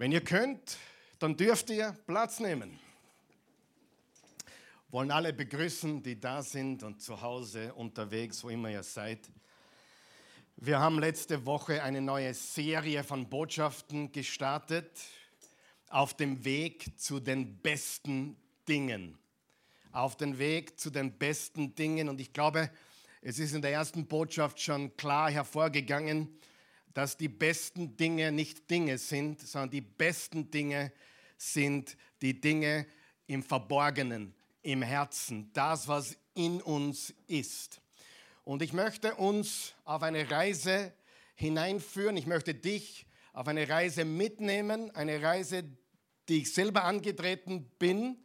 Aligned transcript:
Wenn 0.00 0.12
ihr 0.12 0.24
könnt, 0.24 0.78
dann 1.18 1.36
dürft 1.36 1.68
ihr 1.68 1.94
Platz 2.06 2.40
nehmen. 2.40 2.80
Wollen 4.88 5.10
alle 5.10 5.34
begrüßen, 5.34 6.02
die 6.02 6.18
da 6.18 6.42
sind 6.42 6.82
und 6.82 7.02
zu 7.02 7.20
Hause, 7.20 7.74
unterwegs, 7.74 8.42
wo 8.42 8.48
immer 8.48 8.70
ihr 8.70 8.82
seid. 8.82 9.18
Wir 10.56 10.78
haben 10.78 10.98
letzte 11.00 11.44
Woche 11.44 11.82
eine 11.82 12.00
neue 12.00 12.32
Serie 12.32 13.04
von 13.04 13.28
Botschaften 13.28 14.10
gestartet 14.10 14.90
auf 15.90 16.14
dem 16.14 16.46
Weg 16.46 16.98
zu 16.98 17.20
den 17.20 17.58
besten 17.58 18.38
Dingen. 18.66 19.18
Auf 19.92 20.16
dem 20.16 20.38
Weg 20.38 20.80
zu 20.80 20.88
den 20.88 21.12
besten 21.12 21.74
Dingen. 21.74 22.08
Und 22.08 22.22
ich 22.22 22.32
glaube, 22.32 22.70
es 23.20 23.38
ist 23.38 23.52
in 23.52 23.60
der 23.60 23.72
ersten 23.72 24.06
Botschaft 24.06 24.62
schon 24.62 24.96
klar 24.96 25.30
hervorgegangen, 25.30 26.40
dass 26.94 27.16
die 27.16 27.28
besten 27.28 27.96
Dinge 27.96 28.32
nicht 28.32 28.70
Dinge 28.70 28.98
sind, 28.98 29.40
sondern 29.40 29.70
die 29.70 29.80
besten 29.80 30.50
Dinge 30.50 30.92
sind 31.36 31.96
die 32.20 32.40
Dinge 32.40 32.86
im 33.26 33.42
Verborgenen, 33.42 34.34
im 34.62 34.82
Herzen, 34.82 35.50
das, 35.52 35.88
was 35.88 36.16
in 36.34 36.60
uns 36.60 37.14
ist. 37.26 37.80
Und 38.44 38.62
ich 38.62 38.72
möchte 38.72 39.14
uns 39.14 39.74
auf 39.84 40.02
eine 40.02 40.30
Reise 40.30 40.92
hineinführen, 41.34 42.16
ich 42.16 42.26
möchte 42.26 42.54
dich 42.54 43.06
auf 43.32 43.46
eine 43.48 43.68
Reise 43.68 44.04
mitnehmen, 44.04 44.90
eine 44.94 45.22
Reise, 45.22 45.64
die 46.28 46.42
ich 46.42 46.52
selber 46.52 46.84
angetreten 46.84 47.70
bin, 47.78 48.18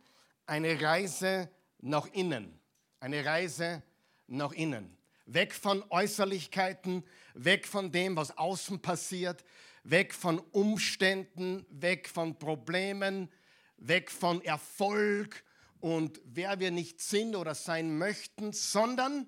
eine 0.46 0.82
Reise 0.82 1.50
nach 1.80 2.08
innen, 2.14 2.60
eine 3.00 3.24
Reise 3.24 3.84
nach 4.28 4.52
innen. 4.52 4.95
Weg 5.26 5.54
von 5.54 5.84
Äußerlichkeiten, 5.90 7.04
weg 7.34 7.66
von 7.66 7.92
dem, 7.92 8.16
was 8.16 8.38
außen 8.38 8.82
passiert, 8.82 9.44
weg 9.84 10.14
von 10.14 10.40
Umständen, 10.52 11.66
weg 11.70 12.08
von 12.08 12.38
Problemen, 12.38 13.32
weg 13.78 14.12
von 14.12 14.44
Erfolg 14.44 15.44
und 15.80 16.22
wer 16.26 16.60
wir 16.60 16.72
nicht 16.72 17.02
sind 17.02 17.36
oder 17.36 17.56
sein 17.56 17.98
möchten, 17.98 18.54
sondern 18.54 19.28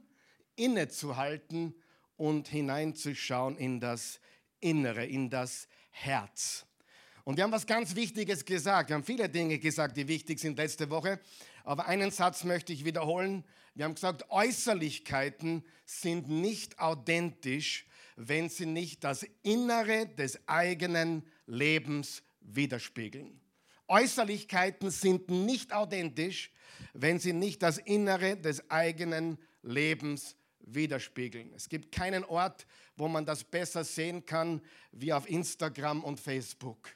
innezuhalten 0.56 1.76
und 2.16 2.48
hineinzuschauen 2.48 3.58
in 3.58 3.80
das 3.80 4.20
Innere, 4.60 5.06
in 5.06 5.30
das 5.30 5.68
Herz. 5.92 6.66
Und 7.24 7.38
wir 7.38 7.44
haben 7.44 7.52
was 7.52 7.68
ganz 7.68 7.96
Wichtiges 7.96 8.46
gesagt. 8.46 8.90
Wir 8.90 8.96
haben 8.96 9.04
viele 9.04 9.30
Dinge 9.30 9.60
gesagt, 9.60 9.98
die 9.98 10.08
wichtig 10.08 10.40
sind 10.40 10.58
letzte 10.58 10.90
Woche. 10.90 11.20
Aber 11.64 11.86
einen 11.86 12.10
Satz 12.10 12.44
möchte 12.44 12.72
ich 12.72 12.86
wiederholen. 12.86 13.44
Wir 13.78 13.86
haben 13.86 13.94
gesagt, 13.94 14.32
Äußerlichkeiten 14.32 15.64
sind 15.86 16.30
nicht 16.30 16.80
authentisch, 16.80 17.86
wenn 18.16 18.50
sie 18.50 18.66
nicht 18.66 19.04
das 19.04 19.24
Innere 19.44 20.08
des 20.08 20.40
eigenen 20.48 21.22
Lebens 21.46 22.24
widerspiegeln. 22.42 23.40
Äußerlichkeiten 23.88 24.90
sind 24.90 25.30
nicht 25.30 25.74
authentisch, 25.74 26.52
wenn 26.94 27.20
sie 27.20 27.34
nicht 27.34 27.62
das 27.62 27.78
Innere 27.78 28.36
des 28.36 28.68
eigenen 28.72 29.38
Lebens 29.62 30.36
widerspiegeln. 30.60 31.54
Es 31.54 31.70
gibt 31.70 31.92
keinen 31.92 32.26
Ort, 32.26 32.66
wo 32.96 33.08
man 33.08 33.28
das 33.28 33.44
besser 33.44 33.84
sehen 33.84 34.26
kann 34.26 34.60
wie 34.92 35.14
auf 35.14 35.30
Instagram 35.30 36.04
und 36.04 36.20
Facebook, 36.20 36.90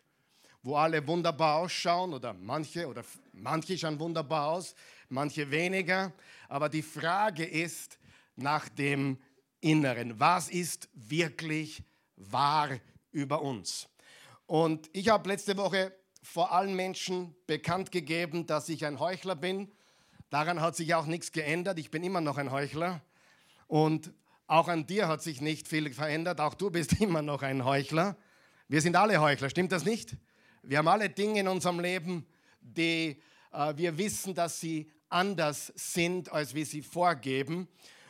wo 0.63 0.77
alle 0.77 1.05
wunderbar 1.07 1.57
ausschauen 1.57 2.11
oder 2.11 2.33
manche 2.33 2.87
oder 2.87 3.05
manche 3.33 3.77
schauen 3.77 3.99
wunderbar 3.99 4.47
aus, 4.47 4.73
manche 5.09 5.49
weniger. 5.51 6.11
Aber 6.51 6.67
die 6.67 6.81
Frage 6.81 7.45
ist 7.45 7.97
nach 8.35 8.67
dem 8.67 9.17
Inneren. 9.61 10.19
Was 10.19 10.49
ist 10.49 10.89
wirklich 10.93 11.81
wahr 12.17 12.71
über 13.13 13.41
uns? 13.41 13.87
Und 14.47 14.89
ich 14.91 15.07
habe 15.07 15.29
letzte 15.29 15.55
Woche 15.55 15.95
vor 16.21 16.51
allen 16.51 16.75
Menschen 16.75 17.33
bekannt 17.47 17.89
gegeben, 17.89 18.47
dass 18.47 18.67
ich 18.67 18.85
ein 18.85 18.99
Heuchler 18.99 19.37
bin. 19.37 19.71
Daran 20.29 20.59
hat 20.59 20.75
sich 20.75 20.93
auch 20.93 21.05
nichts 21.05 21.31
geändert. 21.31 21.79
Ich 21.79 21.89
bin 21.89 22.03
immer 22.03 22.19
noch 22.19 22.37
ein 22.37 22.51
Heuchler. 22.51 23.01
Und 23.67 24.11
auch 24.45 24.67
an 24.67 24.85
dir 24.85 25.07
hat 25.07 25.21
sich 25.21 25.39
nicht 25.39 25.69
viel 25.69 25.93
verändert. 25.93 26.41
Auch 26.41 26.53
du 26.53 26.69
bist 26.69 26.91
immer 26.99 27.21
noch 27.21 27.43
ein 27.43 27.63
Heuchler. 27.63 28.17
Wir 28.67 28.81
sind 28.81 28.97
alle 28.97 29.21
Heuchler, 29.21 29.49
stimmt 29.49 29.71
das 29.71 29.85
nicht? 29.85 30.17
Wir 30.63 30.79
haben 30.79 30.89
alle 30.89 31.09
Dinge 31.09 31.39
in 31.39 31.47
unserem 31.47 31.79
Leben, 31.79 32.27
die 32.59 33.21
äh, 33.53 33.73
wir 33.77 33.97
wissen, 33.97 34.35
dass 34.35 34.59
sie 34.59 34.91
anders 35.11 35.71
sind, 35.75 36.31
als 36.31 36.55
wir 36.55 36.65
sie 36.65 36.81
vorgeben. 36.81 37.67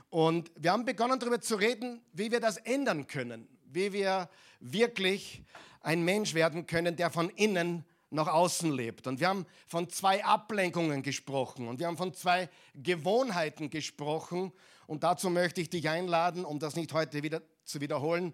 Und 0.09 0.51
wir 0.55 0.71
haben 0.71 0.85
begonnen 0.85 1.19
darüber 1.19 1.41
zu 1.41 1.55
reden, 1.55 2.01
wie 2.13 2.31
wir 2.31 2.39
das 2.39 2.57
ändern 2.57 3.07
können, 3.07 3.47
wie 3.65 3.93
wir 3.93 4.29
wirklich 4.59 5.43
ein 5.81 6.03
Mensch 6.03 6.33
werden 6.33 6.67
können, 6.67 6.95
der 6.95 7.09
von 7.09 7.29
innen 7.29 7.85
nach 8.11 8.27
außen 8.27 8.71
lebt. 8.71 9.07
Und 9.07 9.19
wir 9.19 9.29
haben 9.29 9.45
von 9.67 9.89
zwei 9.89 10.23
Ablenkungen 10.23 11.01
gesprochen 11.01 11.67
und 11.67 11.79
wir 11.79 11.87
haben 11.87 11.97
von 11.97 12.13
zwei 12.13 12.49
Gewohnheiten 12.75 13.69
gesprochen. 13.69 14.51
Und 14.85 15.03
dazu 15.03 15.29
möchte 15.29 15.61
ich 15.61 15.69
dich 15.69 15.87
einladen, 15.87 16.43
um 16.43 16.59
das 16.59 16.75
nicht 16.75 16.93
heute 16.93 17.23
wieder 17.23 17.41
zu 17.63 17.79
wiederholen, 17.79 18.33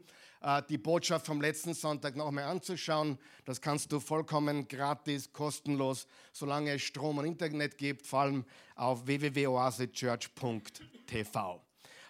die 0.70 0.78
Botschaft 0.78 1.26
vom 1.26 1.42
letzten 1.42 1.74
Sonntag 1.74 2.16
nochmal 2.16 2.46
anzuschauen. 2.46 3.18
Das 3.46 3.60
kannst 3.62 3.92
du 3.92 4.00
vollkommen 4.00 4.68
gratis, 4.68 5.34
kostenlos, 5.34 6.08
solange 6.32 6.74
es 6.74 6.84
Strom 6.84 7.18
und 7.18 7.26
Internet 7.26 7.78
gibt, 7.78 8.06
vor 8.08 8.22
allem 8.22 8.46
auf 8.76 9.06
www.oasechurch.tv. 9.06 11.62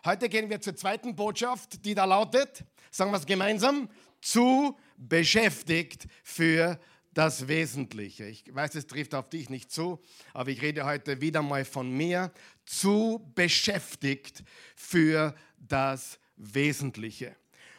Heute 0.06 0.30
gehen 0.30 0.48
wir 0.50 0.62
zur 0.62 0.76
zweiten 0.76 1.16
Botschaft, 1.16 1.84
die 1.86 1.96
da 1.96 2.06
lautet, 2.06 2.64
sagen 2.92 3.10
wir 3.12 3.18
es 3.18 3.26
gemeinsam, 3.26 3.90
zu 4.22 4.78
beschäftigt 4.98 6.08
für 6.24 6.80
das 7.14 7.48
Wesentliche. 7.48 8.26
Ich 8.26 8.44
weiß, 8.54 8.76
es 8.76 8.86
trifft 8.86 9.16
auf 9.16 9.30
dich 9.30 9.50
nicht 9.50 9.72
zu, 9.72 10.00
aber 10.34 10.52
ich 10.52 10.62
rede 10.62 10.86
heute 10.86 11.20
wieder 11.20 11.42
mal 11.42 11.66
von 11.66 11.90
mir, 11.90 12.32
zu 12.66 13.32
beschäftigt 13.34 14.44
für 14.76 15.34
das 15.58 16.20
Wesentliche. 16.36 17.36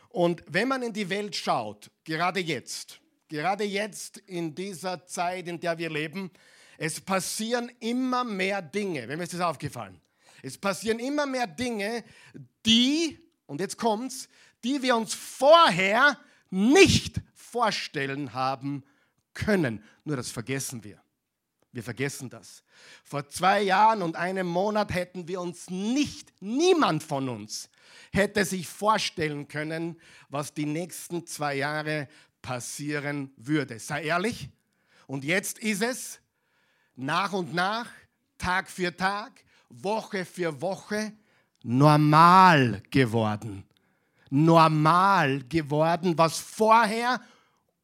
Und 0.08 0.42
wenn 0.46 0.68
man 0.68 0.82
in 0.82 0.92
die 0.92 1.10
Welt 1.10 1.36
schaut, 1.36 1.90
gerade 2.04 2.40
jetzt, 2.40 3.00
gerade 3.28 3.64
jetzt 3.64 4.18
in 4.18 4.54
dieser 4.54 5.06
Zeit, 5.06 5.48
in 5.48 5.60
der 5.60 5.76
wir 5.78 5.90
leben, 5.90 6.30
es 6.78 7.00
passieren 7.00 7.70
immer 7.80 8.24
mehr 8.24 8.62
Dinge. 8.62 9.08
Wem 9.08 9.20
ist 9.20 9.34
das 9.34 9.40
aufgefallen? 9.40 10.00
Es 10.42 10.56
passieren 10.56 11.00
immer 11.00 11.26
mehr 11.26 11.46
Dinge, 11.46 12.04
die, 12.64 13.18
und 13.46 13.60
jetzt 13.60 13.76
kommt's, 13.76 14.28
die 14.64 14.82
wir 14.82 14.96
uns 14.96 15.14
vorher 15.14 16.18
nicht 16.50 17.20
vorstellen 17.34 18.32
haben 18.32 18.84
können. 19.34 19.82
Nur 20.04 20.16
das 20.16 20.30
vergessen 20.30 20.84
wir. 20.84 21.02
Wir 21.72 21.82
vergessen 21.82 22.30
das. 22.30 22.62
Vor 23.04 23.28
zwei 23.28 23.62
Jahren 23.62 24.02
und 24.02 24.16
einem 24.16 24.46
Monat 24.46 24.94
hätten 24.94 25.28
wir 25.28 25.40
uns 25.40 25.68
nicht, 25.68 26.32
niemand 26.40 27.02
von 27.02 27.28
uns 27.28 27.68
hätte 28.12 28.44
sich 28.44 28.68
vorstellen 28.68 29.48
können, 29.48 30.00
was 30.28 30.54
die 30.54 30.66
nächsten 30.66 31.26
zwei 31.26 31.56
Jahre 31.56 32.08
passieren 32.42 33.32
würde. 33.36 33.78
Sei 33.78 34.04
ehrlich. 34.04 34.48
Und 35.06 35.24
jetzt 35.24 35.58
ist 35.58 35.82
es 35.82 36.20
nach 36.96 37.32
und 37.32 37.54
nach, 37.54 37.88
Tag 38.36 38.68
für 38.70 38.96
Tag, 38.96 39.44
Woche 39.68 40.24
für 40.24 40.60
Woche 40.60 41.12
normal 41.62 42.82
geworden. 42.90 43.62
Normal 44.30 45.44
geworden, 45.48 46.16
was 46.16 46.38
vorher 46.38 47.20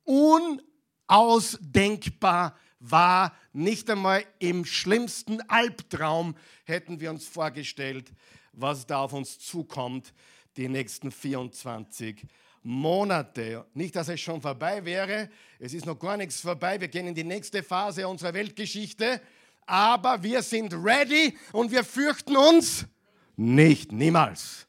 unausdenkbar 0.05 2.57
war. 2.79 3.35
Nicht 3.53 3.91
einmal 3.91 4.25
im 4.39 4.65
schlimmsten 4.65 5.41
Albtraum 5.49 6.37
hätten 6.65 7.01
wir 7.01 7.11
uns 7.11 7.27
vorgestellt, 7.27 8.13
was 8.57 8.87
da 8.87 8.99
auf 8.99 9.13
uns 9.13 9.39
zukommt 9.39 10.13
die 10.57 10.69
nächsten 10.69 11.11
24 11.11 12.27
Monate. 12.63 13.67
Nicht, 13.75 13.97
dass 13.97 14.09
es 14.09 14.21
schon 14.21 14.41
vorbei 14.41 14.85
wäre, 14.85 15.29
es 15.59 15.75
ist 15.75 15.87
noch 15.87 15.99
gar 15.99 16.17
nichts 16.17 16.41
vorbei. 16.41 16.81
Wir 16.81 16.89
gehen 16.89 17.07
in 17.07 17.15
die 17.15 17.25
nächste 17.25 17.63
Phase 17.63 18.07
unserer 18.09 18.35
Weltgeschichte 18.35 19.21
aber 19.67 20.23
wir 20.23 20.43
sind 20.43 20.75
ready 20.75 21.37
und 21.53 21.71
wir 21.71 21.85
fürchten 21.85 22.37
uns 22.37 22.87
nicht, 23.37 23.93
niemals. 23.93 24.67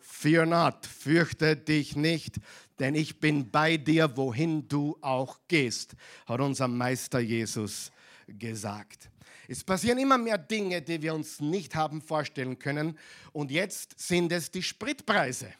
Fear 0.00 0.46
not, 0.46 0.86
fürchte 0.86 1.56
dich 1.56 1.96
nicht, 1.96 2.36
denn 2.78 2.94
ich 2.94 3.20
bin 3.20 3.50
bei 3.50 3.76
dir, 3.76 4.16
wohin 4.16 4.66
du 4.68 4.96
auch 5.02 5.38
gehst, 5.48 5.94
hat 6.26 6.40
unser 6.40 6.68
Meister 6.68 7.20
Jesus 7.20 7.90
gesagt. 8.26 9.10
Es 9.48 9.62
passieren 9.62 9.98
immer 9.98 10.18
mehr 10.18 10.38
Dinge, 10.38 10.82
die 10.82 11.00
wir 11.00 11.14
uns 11.14 11.40
nicht 11.40 11.74
haben 11.74 12.02
vorstellen 12.02 12.58
können. 12.58 12.98
Und 13.32 13.50
jetzt 13.50 13.98
sind 13.98 14.32
es 14.32 14.50
die 14.50 14.62
Spritpreise. 14.62 15.52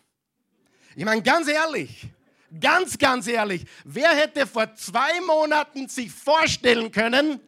Ich 0.96 1.04
meine, 1.04 1.22
ganz 1.22 1.48
ehrlich, 1.48 2.08
ganz, 2.60 2.98
ganz 2.98 3.26
ehrlich, 3.26 3.64
wer 3.84 4.10
hätte 4.10 4.46
vor 4.46 4.74
zwei 4.74 5.20
Monaten 5.20 5.88
sich 5.88 6.10
vorstellen 6.10 6.90
können, 6.90 7.40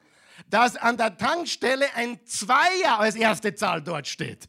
dass 0.51 0.77
an 0.77 0.97
der 0.97 1.17
Tankstelle 1.17 1.87
ein 1.95 2.21
Zweier 2.25 2.99
als 2.99 3.17
erste 3.17 3.55
Zahl 3.55 3.83
dort 3.83 4.07
steht. 4.07 4.49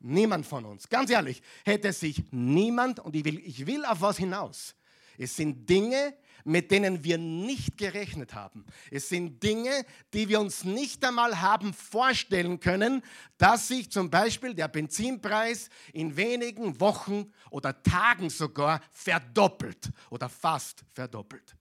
Niemand 0.00 0.46
von 0.46 0.64
uns, 0.64 0.88
ganz 0.88 1.10
ehrlich, 1.10 1.42
hätte 1.64 1.92
sich 1.92 2.24
niemand, 2.32 2.98
und 2.98 3.14
ich 3.14 3.24
will, 3.24 3.38
ich 3.38 3.66
will 3.66 3.84
auf 3.84 4.00
was 4.00 4.18
hinaus. 4.18 4.74
Es 5.16 5.36
sind 5.36 5.68
Dinge, 5.68 6.14
mit 6.44 6.70
denen 6.70 7.04
wir 7.04 7.18
nicht 7.18 7.76
gerechnet 7.76 8.34
haben. 8.34 8.64
Es 8.90 9.08
sind 9.08 9.42
Dinge, 9.42 9.84
die 10.12 10.28
wir 10.28 10.40
uns 10.40 10.64
nicht 10.64 11.04
einmal 11.04 11.40
haben 11.40 11.72
vorstellen 11.74 12.60
können, 12.60 13.02
dass 13.38 13.68
sich 13.68 13.90
zum 13.90 14.10
Beispiel 14.10 14.54
der 14.54 14.68
Benzinpreis 14.68 15.68
in 15.92 16.16
wenigen 16.16 16.80
Wochen 16.80 17.32
oder 17.50 17.82
Tagen 17.82 18.30
sogar 18.30 18.80
verdoppelt 18.92 19.90
oder 20.10 20.28
fast 20.28 20.84
verdoppelt. 20.92 21.56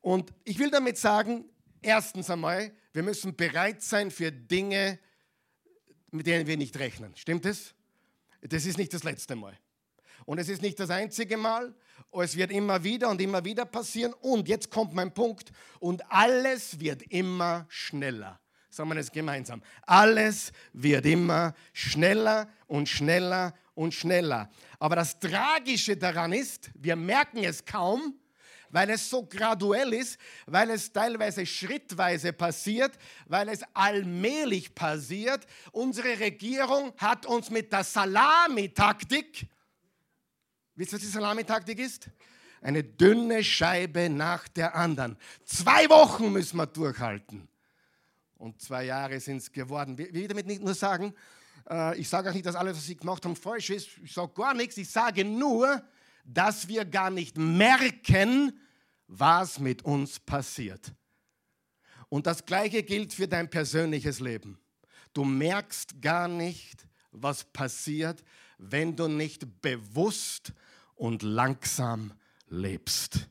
Und 0.00 0.32
ich 0.44 0.58
will 0.58 0.70
damit 0.70 0.98
sagen, 0.98 1.46
erstens 1.80 2.28
einmal, 2.30 2.72
wir 2.92 3.02
müssen 3.02 3.34
bereit 3.34 3.82
sein 3.82 4.10
für 4.10 4.30
Dinge, 4.30 4.98
mit 6.10 6.26
denen 6.26 6.46
wir 6.46 6.56
nicht 6.56 6.78
rechnen. 6.78 7.14
Stimmt 7.16 7.46
es? 7.46 7.74
Das 8.42 8.66
ist 8.66 8.78
nicht 8.78 8.92
das 8.92 9.04
letzte 9.04 9.34
Mal. 9.34 9.58
Und 10.26 10.38
es 10.38 10.48
ist 10.48 10.62
nicht 10.62 10.78
das 10.78 10.90
einzige 10.90 11.36
Mal. 11.36 11.74
Es 12.12 12.36
wird 12.36 12.50
immer 12.52 12.82
wieder 12.84 13.10
und 13.10 13.20
immer 13.20 13.44
wieder 13.44 13.64
passieren. 13.64 14.12
Und 14.20 14.48
jetzt 14.48 14.70
kommt 14.70 14.94
mein 14.94 15.12
Punkt. 15.12 15.50
Und 15.80 16.02
alles 16.10 16.78
wird 16.78 17.02
immer 17.02 17.66
schneller. 17.68 18.40
Sagen 18.70 18.88
wir 18.88 18.96
das 18.96 19.12
gemeinsam. 19.12 19.62
Alles 19.82 20.52
wird 20.72 21.06
immer 21.06 21.54
schneller 21.72 22.48
und 22.66 22.88
schneller 22.88 23.54
und 23.74 23.94
schneller. 23.94 24.50
Aber 24.78 24.96
das 24.96 25.18
Tragische 25.18 25.96
daran 25.96 26.32
ist, 26.32 26.70
wir 26.74 26.96
merken 26.96 27.44
es 27.44 27.64
kaum, 27.64 28.18
weil 28.70 28.90
es 28.90 29.08
so 29.08 29.24
graduell 29.24 29.92
ist, 29.92 30.18
weil 30.46 30.70
es 30.70 30.92
teilweise 30.92 31.46
schrittweise 31.46 32.32
passiert, 32.32 32.98
weil 33.26 33.48
es 33.48 33.60
allmählich 33.72 34.74
passiert. 34.74 35.46
Unsere 35.70 36.18
Regierung 36.18 36.92
hat 36.96 37.26
uns 37.26 37.50
mit 37.50 37.72
der 37.72 37.84
Salamitaktik 37.84 39.46
Wisst 40.76 40.92
ihr, 40.92 40.96
was 40.96 41.02
die 41.02 41.10
Salamitaktik 41.10 41.78
ist? 41.78 42.10
Eine 42.60 42.82
dünne 42.82 43.44
Scheibe 43.44 44.08
nach 44.08 44.48
der 44.48 44.74
anderen. 44.74 45.16
Zwei 45.44 45.88
Wochen 45.88 46.32
müssen 46.32 46.56
wir 46.56 46.66
durchhalten. 46.66 47.48
Und 48.36 48.60
zwei 48.60 48.84
Jahre 48.84 49.20
sind 49.20 49.38
es 49.38 49.52
geworden. 49.52 49.96
Ich 49.98 50.12
will 50.12 50.28
damit 50.28 50.46
nicht 50.46 50.62
nur 50.62 50.74
sagen, 50.74 51.14
äh, 51.70 51.98
ich 51.98 52.08
sage 52.08 52.30
auch 52.30 52.34
nicht, 52.34 52.46
dass 52.46 52.56
alles, 52.56 52.76
was 52.76 52.86
sie 52.86 52.96
gemacht 52.96 53.24
haben, 53.24 53.36
falsch 53.36 53.70
ist. 53.70 53.88
Ich 54.02 54.12
sage 54.12 54.32
gar 54.34 54.54
nichts. 54.54 54.76
Ich 54.76 54.90
sage 54.90 55.24
nur, 55.24 55.82
dass 56.24 56.66
wir 56.68 56.84
gar 56.84 57.10
nicht 57.10 57.36
merken, 57.36 58.58
was 59.06 59.58
mit 59.58 59.84
uns 59.84 60.18
passiert. 60.18 60.92
Und 62.08 62.26
das 62.26 62.44
Gleiche 62.44 62.82
gilt 62.82 63.12
für 63.12 63.28
dein 63.28 63.48
persönliches 63.48 64.20
Leben. 64.20 64.58
Du 65.12 65.24
merkst 65.24 66.00
gar 66.00 66.28
nicht, 66.28 66.86
was 67.12 67.44
passiert, 67.44 68.24
wenn 68.58 68.96
du 68.96 69.08
nicht 69.08 69.60
bewusst 69.60 70.52
und 70.94 71.22
langsam 71.22 72.12
lebst. 72.48 73.28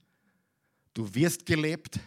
Du 0.93 1.13
wirst 1.15 1.45
gelebt, 1.45 1.99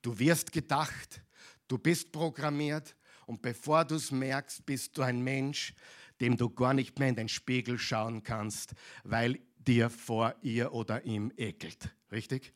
du 0.00 0.18
wirst 0.18 0.52
gedacht, 0.52 1.22
du 1.68 1.78
bist 1.78 2.12
programmiert 2.12 2.96
und 3.26 3.42
bevor 3.42 3.84
du 3.84 3.96
es 3.96 4.10
merkst, 4.10 4.64
bist 4.64 4.96
du 4.96 5.02
ein 5.02 5.22
Mensch, 5.22 5.74
dem 6.20 6.36
du 6.36 6.48
gar 6.50 6.74
nicht 6.74 6.98
mehr 6.98 7.08
in 7.08 7.16
den 7.16 7.28
Spiegel 7.28 7.78
schauen 7.78 8.22
kannst, 8.22 8.74
weil 9.04 9.40
dir 9.58 9.90
vor 9.90 10.34
ihr 10.42 10.72
oder 10.72 11.04
ihm 11.04 11.32
ekelt. 11.36 11.94
Richtig? 12.10 12.54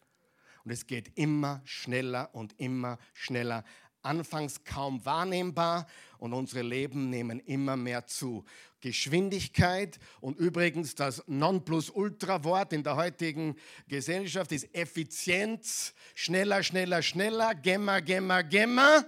Und 0.65 0.73
es 0.73 0.87
geht 0.87 1.17
immer 1.17 1.63
schneller 1.65 2.35
und 2.35 2.59
immer 2.59 2.99
schneller 3.15 3.65
anfangs 4.07 4.65
kaum 4.65 5.05
wahrnehmbar 5.05 5.87
und 6.19 6.33
unsere 6.33 6.63
Leben 6.63 7.11
nehmen 7.11 7.41
immer 7.41 7.77
mehr 7.77 8.07
zu. 8.07 8.45
Geschwindigkeit. 8.87 9.99
Und 10.21 10.38
übrigens 10.38 10.94
das 10.94 11.23
Nonplusultra-Wort 11.27 12.73
in 12.73 12.85
der 12.85 12.94
heutigen 12.94 13.56
Gesellschaft 13.88 14.53
ist 14.53 14.73
Effizienz, 14.73 15.93
schneller, 16.15 16.62
schneller, 16.62 17.03
schneller, 17.03 17.55
gemma, 17.56 17.99
gemma, 17.99 18.43
gemma, 18.43 19.05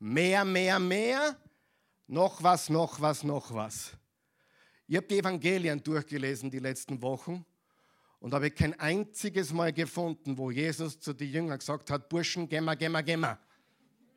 mehr, 0.00 0.44
mehr, 0.44 0.80
mehr, 0.80 1.36
noch 2.08 2.42
was, 2.42 2.68
noch 2.68 3.00
was, 3.00 3.22
noch 3.22 3.54
was. 3.54 3.92
Ich 4.88 4.96
habe 4.96 5.06
die 5.06 5.18
Evangelien 5.18 5.80
durchgelesen 5.80 6.50
die 6.50 6.58
letzten 6.58 7.00
Wochen 7.00 7.44
und 8.18 8.34
habe 8.34 8.50
kein 8.50 8.78
einziges 8.80 9.52
Mal 9.52 9.72
gefunden, 9.72 10.36
wo 10.36 10.50
Jesus 10.50 10.98
zu 10.98 11.12
den 11.12 11.30
Jüngern 11.30 11.58
gesagt 11.58 11.90
hat, 11.90 12.08
Burschen, 12.08 12.48
gemma, 12.48 12.74
gemma, 12.74 13.02
gemma. 13.02 13.38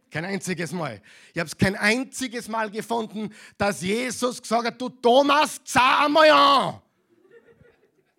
Kein 0.09 0.25
einziges 0.25 0.71
Mal. 0.71 1.01
Ich 1.33 1.39
habe 1.39 1.47
es 1.47 1.57
kein 1.57 1.75
einziges 1.75 2.47
Mal 2.47 2.71
gefunden, 2.71 3.33
dass 3.57 3.81
Jesus 3.81 4.41
gesagt 4.41 4.65
hat, 4.65 4.81
du 4.81 4.89
Thomas, 4.89 5.63
zahl 5.63 6.05
einmal 6.05 6.29
an. 6.29 6.81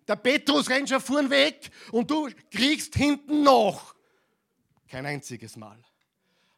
Der 0.07 0.15
Petrus 0.15 0.69
rennt 0.69 0.89
schon 0.89 1.01
vorn 1.01 1.29
weg 1.29 1.69
und 1.91 2.09
du 2.09 2.29
kriegst 2.49 2.95
hinten 2.95 3.43
noch. 3.43 3.95
Kein 4.89 5.05
einziges 5.05 5.55
Mal 5.55 5.77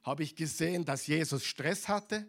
habe 0.03 0.24
ich 0.24 0.35
gesehen, 0.35 0.85
dass 0.85 1.07
Jesus 1.07 1.44
Stress 1.45 1.88
hatte, 1.88 2.27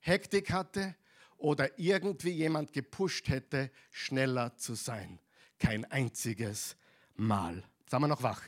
Hektik 0.00 0.50
hatte 0.50 0.94
oder 1.36 1.78
irgendwie 1.78 2.30
jemand 2.30 2.72
gepusht 2.72 3.28
hätte, 3.28 3.70
schneller 3.90 4.56
zu 4.56 4.74
sein. 4.74 5.18
Kein 5.58 5.84
einziges 5.86 6.76
Mal. 7.16 7.64
Sind 7.90 8.00
wir 8.00 8.08
noch 8.08 8.22
wach? 8.22 8.42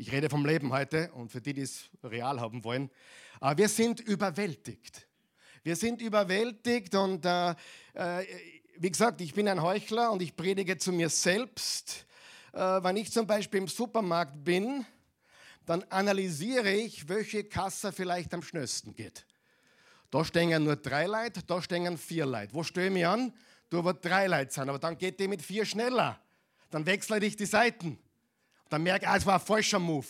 Ich 0.00 0.12
rede 0.12 0.30
vom 0.30 0.46
Leben 0.46 0.72
heute 0.72 1.10
und 1.14 1.32
für 1.32 1.40
die, 1.40 1.52
die 1.52 1.62
es 1.62 1.90
real 2.04 2.38
haben 2.38 2.62
wollen. 2.62 2.88
Aber 3.40 3.58
wir 3.58 3.68
sind 3.68 3.98
überwältigt. 3.98 5.08
Wir 5.64 5.74
sind 5.74 6.00
überwältigt 6.00 6.94
und 6.94 7.26
äh, 7.26 7.50
äh, 7.94 8.24
wie 8.76 8.92
gesagt, 8.92 9.20
ich 9.20 9.34
bin 9.34 9.48
ein 9.48 9.60
Heuchler 9.60 10.12
und 10.12 10.22
ich 10.22 10.36
predige 10.36 10.78
zu 10.78 10.92
mir 10.92 11.08
selbst. 11.08 12.06
Äh, 12.52 12.60
wenn 12.60 12.96
ich 12.96 13.10
zum 13.10 13.26
Beispiel 13.26 13.58
im 13.58 13.66
Supermarkt 13.66 14.44
bin, 14.44 14.86
dann 15.66 15.82
analysiere 15.90 16.70
ich, 16.70 17.08
welche 17.08 17.42
Kasse 17.42 17.90
vielleicht 17.90 18.32
am 18.34 18.42
schnellsten 18.42 18.94
geht. 18.94 19.26
Da 20.12 20.24
stehen 20.24 20.62
nur 20.62 20.76
drei 20.76 21.06
Leute, 21.06 21.42
da 21.42 21.60
stehen 21.60 21.98
vier 21.98 22.24
Leute. 22.24 22.54
Wo 22.54 22.62
stehe 22.62 22.86
ich 22.86 22.92
mich 22.92 23.06
an? 23.06 23.32
Da 23.68 23.84
wird 23.84 24.04
drei 24.04 24.28
Leute 24.28 24.52
sein, 24.52 24.68
aber 24.68 24.78
dann 24.78 24.96
geht 24.96 25.18
die 25.18 25.26
mit 25.26 25.42
vier 25.42 25.66
schneller. 25.66 26.20
Dann 26.70 26.86
wechsle 26.86 27.18
ich 27.18 27.34
die 27.34 27.46
Seiten 27.46 27.98
dann 28.68 28.82
merke 28.82 29.04
ich, 29.04 29.08
ah, 29.08 29.16
es 29.16 29.26
war 29.26 29.34
ein 29.34 29.40
falscher 29.40 29.78
Move. 29.78 30.06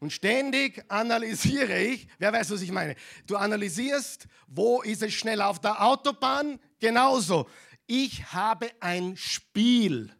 Und 0.00 0.12
ständig 0.12 0.84
analysiere 0.88 1.78
ich, 1.80 2.08
wer 2.18 2.32
weiß, 2.32 2.50
was 2.50 2.62
ich 2.62 2.70
meine. 2.70 2.94
Du 3.26 3.36
analysierst, 3.36 4.28
wo 4.46 4.82
ist 4.82 5.02
es 5.02 5.12
schnell 5.12 5.42
auf 5.42 5.60
der 5.60 5.82
Autobahn? 5.82 6.60
Genauso. 6.78 7.48
Ich 7.86 8.32
habe 8.32 8.70
ein 8.80 9.16
Spiel, 9.16 10.14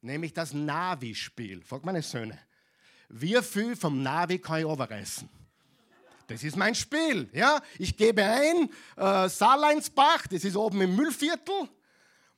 nämlich 0.00 0.32
das 0.32 0.52
Navi-Spiel. 0.52 1.62
Frag 1.62 1.84
meine 1.84 2.02
Söhne. 2.02 2.38
Wie 3.08 3.40
viel 3.42 3.74
vom 3.74 4.02
Navi 4.02 4.38
kann 4.38 4.58
ich 4.60 4.64
überreißen? 4.64 5.28
Das 6.28 6.44
ist 6.44 6.56
mein 6.56 6.76
Spiel. 6.76 7.28
Ja? 7.32 7.60
Ich 7.78 7.96
gebe 7.96 8.22
ein, 8.24 8.70
äh, 8.96 9.28
Saarleinsbach, 9.28 10.28
das 10.28 10.44
ist 10.44 10.54
oben 10.54 10.80
im 10.82 10.94
Müllviertel. 10.94 11.68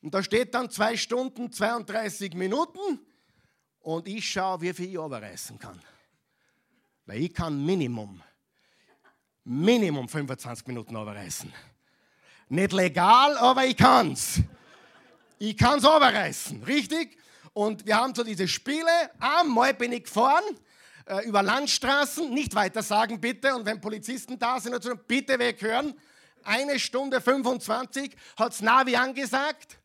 Und 0.01 0.13
da 0.15 0.23
steht 0.23 0.55
dann 0.55 0.71
zwei 0.71 0.97
Stunden 0.97 1.51
32 1.51 2.33
Minuten 2.33 2.99
und 3.83 4.07
ich 4.07 4.27
schaue, 4.27 4.61
wie 4.61 4.73
viel 4.73 4.87
ich 4.87 4.93
überreißen 4.93 5.59
kann. 5.59 5.79
Weil 7.05 7.21
ich 7.21 7.33
kann 7.33 7.63
Minimum, 7.63 8.23
Minimum 9.43 10.07
25 10.07 10.65
Minuten 10.67 10.95
überreißen. 10.95 11.53
Nicht 12.47 12.71
legal, 12.71 13.37
aber 13.37 13.65
ich 13.65 13.75
kann's. 13.75 14.39
Ich 15.37 15.57
kann's 15.57 15.83
überreißen, 15.83 16.63
richtig? 16.63 17.17
Und 17.51 17.85
wir 17.85 17.97
haben 17.97 18.15
so 18.15 18.23
diese 18.23 18.47
Spiele. 18.47 19.11
Einmal 19.19 19.73
bin 19.73 19.91
ich 19.91 20.05
gefahren 20.05 20.43
äh, 21.05 21.27
über 21.27 21.43
Landstraßen, 21.43 22.33
nicht 22.33 22.55
weiter 22.55 22.81
sagen 22.81 23.19
bitte. 23.19 23.53
Und 23.53 23.65
wenn 23.65 23.81
Polizisten 23.81 24.39
da 24.39 24.61
sind, 24.61 24.73
also 24.73 24.95
bitte 24.95 25.37
weghören. 25.37 25.93
Eine 26.45 26.79
Stunde 26.79 27.19
25 27.19 28.15
hat's 28.37 28.61
Navi 28.61 28.95
angesagt. 28.95 29.77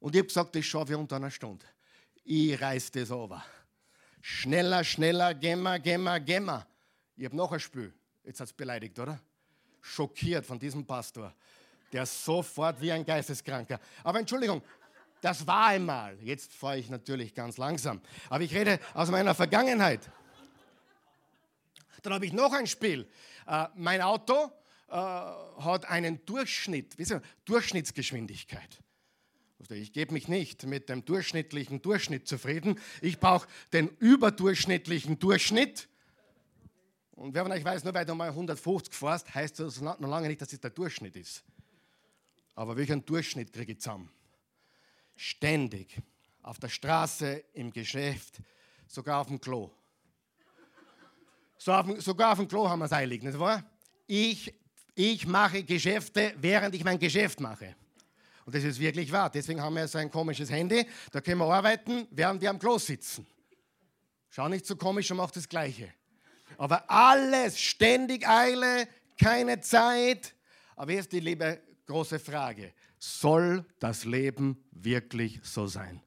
Und 0.00 0.16
ich 0.16 0.18
habe 0.18 0.28
gesagt, 0.28 0.56
das 0.56 0.64
schaffe 0.64 0.92
ich 0.92 0.98
unter 0.98 1.16
einer 1.16 1.30
Stunde 1.30 1.64
ich 2.26 2.60
reiß 2.60 2.90
das 2.90 3.10
over. 3.10 3.44
Schneller, 4.20 4.82
schneller, 4.82 5.34
gemma, 5.34 5.78
gemma, 5.78 6.18
gemma. 6.18 6.66
Ich 7.16 7.24
habe 7.24 7.36
noch 7.36 7.52
ein 7.52 7.60
Spiel. 7.60 7.94
Jetzt 8.24 8.40
hat 8.40 8.48
es 8.48 8.52
beleidigt, 8.52 8.98
oder? 8.98 9.20
Schockiert 9.80 10.44
von 10.44 10.58
diesem 10.58 10.84
Pastor, 10.84 11.32
der 11.92 12.04
sofort 12.04 12.80
wie 12.80 12.90
ein 12.90 13.06
Geisteskranker. 13.06 13.78
Aber 14.02 14.18
Entschuldigung, 14.18 14.60
das 15.20 15.46
war 15.46 15.66
einmal. 15.68 16.18
Jetzt 16.20 16.52
fahre 16.52 16.78
ich 16.78 16.90
natürlich 16.90 17.34
ganz 17.34 17.56
langsam. 17.56 18.00
Aber 18.28 18.42
ich 18.42 18.52
rede 18.52 18.80
aus 18.94 19.10
meiner 19.10 19.34
Vergangenheit. 19.34 20.00
Dann 22.02 22.12
habe 22.12 22.26
ich 22.26 22.32
noch 22.32 22.52
ein 22.52 22.66
Spiel. 22.66 23.08
Äh, 23.46 23.66
mein 23.76 24.02
Auto 24.02 24.50
äh, 24.88 24.92
hat 24.92 25.86
einen 25.88 26.24
Durchschnitt, 26.26 26.94
Sie, 26.98 27.20
Durchschnittsgeschwindigkeit. 27.44 28.82
Ich 29.70 29.92
gebe 29.92 30.12
mich 30.12 30.28
nicht 30.28 30.64
mit 30.64 30.88
dem 30.88 31.04
durchschnittlichen 31.04 31.80
Durchschnitt 31.80 32.28
zufrieden. 32.28 32.78
Ich 33.00 33.18
brauche 33.18 33.48
den 33.72 33.88
überdurchschnittlichen 33.88 35.18
Durchschnitt. 35.18 35.88
Und 37.12 37.34
wer 37.34 37.42
von 37.42 37.52
euch 37.52 37.64
weiß, 37.64 37.82
nur 37.84 37.94
weil 37.94 38.04
du 38.04 38.14
mal 38.14 38.28
150 38.28 38.94
fährst, 38.94 39.34
heißt 39.34 39.60
das 39.60 39.80
noch 39.80 39.98
lange 39.98 40.28
nicht, 40.28 40.42
dass 40.42 40.52
es 40.52 40.60
der 40.60 40.70
Durchschnitt 40.70 41.16
ist. 41.16 41.42
Aber 42.54 42.76
welchen 42.76 43.04
Durchschnitt 43.04 43.52
kriege 43.52 43.72
ich 43.72 43.80
zusammen? 43.80 44.10
Ständig. 45.16 45.96
Auf 46.42 46.58
der 46.58 46.68
Straße, 46.68 47.44
im 47.54 47.72
Geschäft, 47.72 48.34
sogar 48.86 49.20
auf 49.22 49.28
dem 49.28 49.40
Klo. 49.40 49.70
So 51.58 51.72
auf, 51.72 51.86
sogar 52.02 52.32
auf 52.32 52.38
dem 52.38 52.46
Klo 52.46 52.68
haben 52.68 52.80
wir 52.80 52.84
es 52.84 52.92
eilig, 52.92 53.22
nicht 53.22 53.38
wahr? 53.38 53.64
Ich, 54.06 54.54
ich 54.94 55.26
mache 55.26 55.64
Geschäfte, 55.64 56.34
während 56.36 56.74
ich 56.74 56.84
mein 56.84 56.98
Geschäft 56.98 57.40
mache. 57.40 57.74
Und 58.46 58.54
das 58.54 58.62
ist 58.62 58.78
wirklich 58.78 59.10
wahr. 59.10 59.28
Deswegen 59.28 59.60
haben 59.60 59.74
wir 59.74 59.88
so 59.88 59.98
ein 59.98 60.08
komisches 60.08 60.50
Handy. 60.50 60.86
Da 61.10 61.20
können 61.20 61.40
wir 61.40 61.52
arbeiten, 61.52 62.06
während 62.12 62.40
wir 62.40 62.48
am 62.48 62.60
Klo 62.60 62.78
sitzen. 62.78 63.26
Schau 64.30 64.48
nicht 64.48 64.64
so 64.64 64.76
komisch 64.76 65.10
und 65.10 65.16
mach 65.16 65.32
das 65.32 65.48
Gleiche. 65.48 65.92
Aber 66.56 66.88
alles, 66.88 67.60
ständig 67.60 68.26
Eile, 68.26 68.86
keine 69.20 69.60
Zeit. 69.60 70.34
Aber 70.76 70.92
ist 70.92 71.10
die 71.10 71.18
liebe 71.18 71.60
große 71.86 72.20
Frage. 72.20 72.72
Soll 73.00 73.64
das 73.80 74.04
Leben 74.04 74.62
wirklich 74.70 75.40
so 75.42 75.66
sein? 75.66 76.00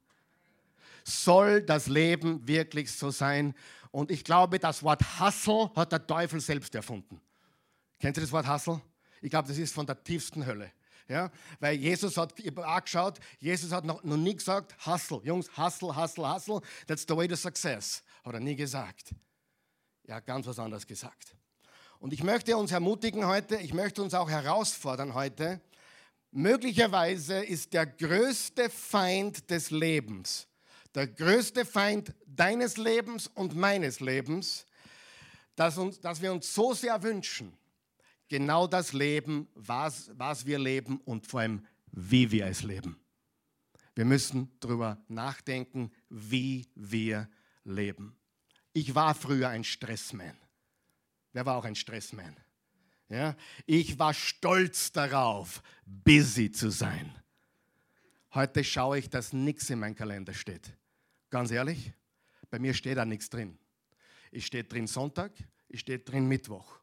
Soll 1.04 1.62
das 1.62 1.88
Leben 1.88 2.48
wirklich 2.48 2.90
so 2.90 3.12
sein? 3.12 3.54
Und 3.92 4.12
ich 4.12 4.24
glaube, 4.24 4.60
das 4.60 4.82
Wort 4.82 5.20
Hassel 5.20 5.72
hat 5.76 5.92
der 5.92 6.08
Teufel 6.08 6.40
selbst 6.40 6.74
erfunden. 6.74 7.20
Kennt 8.00 8.16
ihr 8.18 8.22
das 8.22 8.32
Wort 8.32 8.48
Hassel? 8.48 8.82
Ich 9.22 9.30
glaube, 9.30 9.50
das 9.50 9.58
ist 9.58 9.74
von 9.74 9.86
der 9.86 10.02
tiefsten 10.02 10.46
Hölle. 10.46 10.72
Ja, 11.10 11.32
weil 11.60 11.76
Jesus 11.76 12.18
hat 12.18 12.36
angeschaut, 12.60 13.20
Jesus 13.40 13.72
hat 13.72 13.84
noch, 13.84 14.04
noch 14.04 14.16
nie 14.16 14.36
gesagt, 14.36 14.76
Hustle, 14.86 15.20
Jungs, 15.24 15.50
Hustle, 15.58 15.96
Hustle, 15.96 16.32
Hustle, 16.32 16.62
that's 16.86 17.04
the 17.08 17.18
way 17.18 17.28
to 17.28 17.36
success. 17.36 18.04
Hat 18.24 18.36
er 18.36 18.40
nie 18.40 18.56
gesagt. 18.56 19.16
Er 20.04 20.18
hat 20.18 20.28
ganz 20.28 20.46
was 20.46 20.60
anderes 20.60 20.86
gesagt. 20.86 21.36
Und 21.98 22.14
ich 22.14 22.22
möchte 22.22 22.56
uns 22.56 22.72
ermutigen 22.72 23.26
heute, 23.26 23.58
ich 23.58 23.74
möchte 23.74 24.04
uns 24.04 24.14
auch 24.14 24.30
herausfordern 24.30 25.16
heute, 25.16 25.60
möglicherweise 26.30 27.44
ist 27.44 27.74
der 27.74 27.88
größte 27.88 28.70
Feind 28.70 29.50
des 29.50 29.72
Lebens, 29.72 30.48
der 30.94 31.08
größte 31.08 31.66
Feind 31.66 32.14
deines 32.28 32.78
Lebens 32.78 33.26
und 33.34 33.56
meines 33.56 34.00
Lebens, 34.00 34.68
dass, 35.56 35.80
uns, 35.80 36.00
dass 36.00 36.22
wir 36.22 36.32
uns 36.32 36.54
so 36.54 36.76
sehr 36.76 37.02
wünschen, 37.02 37.58
genau 38.30 38.68
das 38.68 38.94
leben, 38.94 39.48
was, 39.56 40.12
was 40.14 40.46
wir 40.46 40.60
leben 40.60 41.02
und 41.02 41.28
vor 41.28 41.42
allem, 41.42 41.66
wie 41.92 42.32
wir 42.32 42.46
es 42.46 42.64
leben. 42.64 42.98
Wir 43.96 44.06
müssen 44.06 44.50
darüber 44.60 45.04
nachdenken, 45.10 45.92
wie 46.10 46.68
wir 46.76 47.30
leben. 47.66 48.16
Ich 48.72 48.96
war 48.96 49.14
früher 49.14 49.50
ein 49.50 49.64
Stressman. 49.64 50.38
Wer 51.34 51.46
war 51.46 51.58
auch 51.58 51.66
ein 51.66 51.76
Stressman? 51.76 52.36
Ja? 53.10 53.36
Ich 53.66 54.00
war 54.00 54.14
stolz 54.14 54.92
darauf, 54.92 55.62
busy 55.86 56.52
zu 56.52 56.70
sein. 56.70 57.12
Heute 58.34 58.64
schaue 58.64 59.00
ich, 59.00 59.10
dass 59.10 59.34
nichts 59.34 59.70
in 59.70 59.80
meinem 59.80 59.96
Kalender 59.96 60.34
steht. 60.34 60.72
Ganz 61.30 61.52
ehrlich, 61.52 61.92
bei 62.50 62.60
mir 62.60 62.74
steht 62.74 62.98
da 62.98 63.06
nichts 63.06 63.30
drin. 63.30 63.58
Ich 64.32 64.46
stehe 64.46 64.64
drin 64.64 64.88
Sonntag, 64.88 65.32
ich 65.68 65.80
stehe 65.82 66.00
drin 66.00 66.28
Mittwoch. 66.28 66.79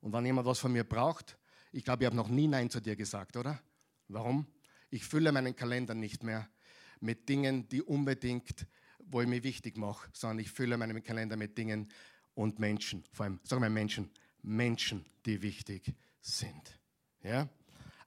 Und 0.00 0.12
wenn 0.12 0.26
jemand 0.26 0.46
was 0.46 0.58
von 0.58 0.72
mir 0.72 0.84
braucht, 0.84 1.36
ich 1.72 1.84
glaube, 1.84 2.02
ich 2.02 2.06
habe 2.06 2.16
noch 2.16 2.28
nie 2.28 2.48
Nein 2.48 2.70
zu 2.70 2.80
dir 2.80 2.96
gesagt, 2.96 3.36
oder? 3.36 3.60
Warum? 4.08 4.46
Ich 4.90 5.04
fülle 5.04 5.30
meinen 5.30 5.54
Kalender 5.54 5.94
nicht 5.94 6.22
mehr 6.22 6.48
mit 7.00 7.28
Dingen, 7.28 7.68
die 7.68 7.82
unbedingt, 7.82 8.66
wo 8.98 9.20
ich 9.20 9.28
mich 9.28 9.42
wichtig 9.42 9.76
mache, 9.76 10.08
sondern 10.12 10.40
ich 10.40 10.50
fülle 10.50 10.76
meinen 10.76 11.02
Kalender 11.02 11.36
mit 11.36 11.56
Dingen 11.56 11.88
und 12.34 12.58
Menschen, 12.58 13.04
vor 13.12 13.24
allem, 13.24 13.40
sagen 13.44 13.62
wir 13.62 13.70
Menschen, 13.70 14.10
Menschen, 14.42 15.04
die 15.26 15.42
wichtig 15.42 15.94
sind. 16.20 16.78
Ja? 17.22 17.48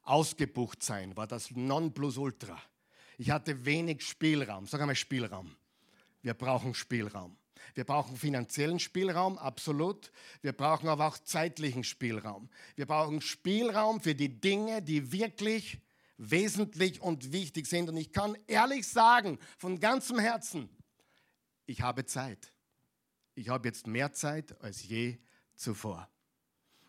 Ausgebucht 0.04 0.84
sein 0.84 1.16
war 1.16 1.28
das 1.28 1.52
Nonplusultra. 1.52 2.60
Ich 3.18 3.30
hatte 3.30 3.66
wenig 3.66 4.02
Spielraum, 4.02 4.66
sagen 4.66 4.88
wir 4.88 4.96
Spielraum. 4.96 5.56
Wir 6.22 6.34
brauchen 6.34 6.74
Spielraum. 6.74 7.38
Wir 7.74 7.84
brauchen 7.84 8.18
finanziellen 8.18 8.80
Spielraum, 8.80 9.38
absolut. 9.38 10.12
Wir 10.42 10.54
brauchen 10.54 10.88
aber 10.90 11.08
auch 11.08 11.18
zeitlichen 11.18 11.84
Spielraum. 11.84 12.50
Wir 12.76 12.86
brauchen 12.86 13.22
Spielraum 13.22 14.02
für 14.02 14.16
die 14.16 14.40
Dinge, 14.40 14.82
die 14.82 15.12
wirklich 15.12 15.80
wesentlich 16.18 17.02
und 17.02 17.32
wichtig 17.32 17.68
sind. 17.68 17.90
Und 17.90 17.98
ich 17.98 18.12
kann 18.12 18.38
ehrlich 18.48 18.88
sagen, 18.88 19.40
von 19.58 19.80
ganzem 19.80 20.20
Herzen, 20.20 20.70
ich 21.66 21.82
habe 21.82 22.06
Zeit. 22.06 22.52
Ich 23.36 23.50
habe 23.50 23.68
jetzt 23.68 23.88
mehr 23.88 24.14
Zeit 24.14 24.62
als 24.62 24.88
je 24.88 25.18
zuvor. 25.56 26.08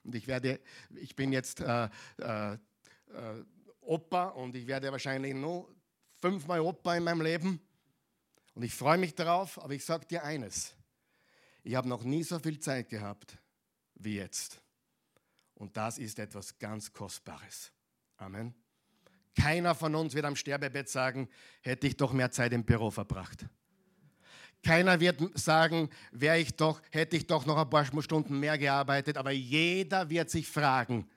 Und 0.05 0.15
ich 0.15 0.27
werde, 0.27 0.61
ich 0.95 1.17
bin 1.17 1.33
jetzt 1.33 1.61
äh, 1.61 1.89
äh, 2.19 2.53
äh, 2.53 2.59
Opa 3.81 4.29
und 4.29 4.55
ich 4.55 4.67
werde 4.67 4.93
wahrscheinlich 4.93 5.35
nur 5.35 5.75
fünfmal 6.21 6.61
Opa 6.61 6.97
in 6.97 7.05
meinem 7.05 7.23
Leben. 7.23 7.61
Und 8.55 8.63
ich 8.63 8.75
freue 8.75 8.99
mich 8.99 9.15
darauf, 9.15 9.63
aber 9.63 9.75
ich 9.75 9.85
sage 9.85 10.07
dir 10.07 10.25
eines. 10.25 10.75
Ich 11.63 11.75
habe 11.75 11.89
noch 11.89 12.05
nie 12.05 12.23
so 12.23 12.39
viel 12.39 12.59
Zeit 12.59 12.89
gehabt 12.89 13.39
wie 13.95 14.17
jetzt. 14.17 14.61
Und 15.55 15.77
das 15.77 15.99
ist 15.99 16.19
etwas 16.19 16.59
ganz 16.59 16.93
Kostbares. 16.93 17.73
Amen. 18.17 18.55
Keiner 19.37 19.75
von 19.75 19.95
uns 19.95 20.15
wird 20.15 20.25
am 20.25 20.37
Sterbebett 20.37 20.89
sagen, 20.89 21.29
hätte 21.63 21.87
ich 21.87 21.97
doch 21.97 22.13
mehr 22.13 22.31
Zeit 22.31 22.53
im 22.53 22.65
Büro 22.65 22.91
verbracht. 22.91 23.47
Keiner 24.63 24.99
wird 25.01 25.21
sagen, 25.39 25.91
wäre 26.13 26.39
ich 26.39 26.55
doch, 26.57 26.81
hätte 26.91 27.17
ich 27.17 27.27
doch 27.27 27.45
noch 27.45 27.59
ein 27.59 27.69
paar 27.69 27.85
Stunden 28.03 28.41
mehr 28.41 28.57
gearbeitet, 28.57 29.17
aber 29.17 29.31
jeder 29.31 30.09
wird 30.09 30.31
sich 30.31 30.49
fragen, 30.49 31.09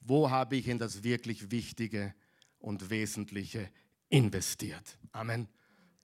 wo 0.00 0.30
habe 0.30 0.56
ich 0.56 0.68
in 0.68 0.78
das 0.78 1.02
wirklich 1.02 1.50
Wichtige 1.50 2.14
und 2.58 2.90
Wesentliche 2.90 3.70
investiert. 4.08 4.98
Amen. 5.12 5.48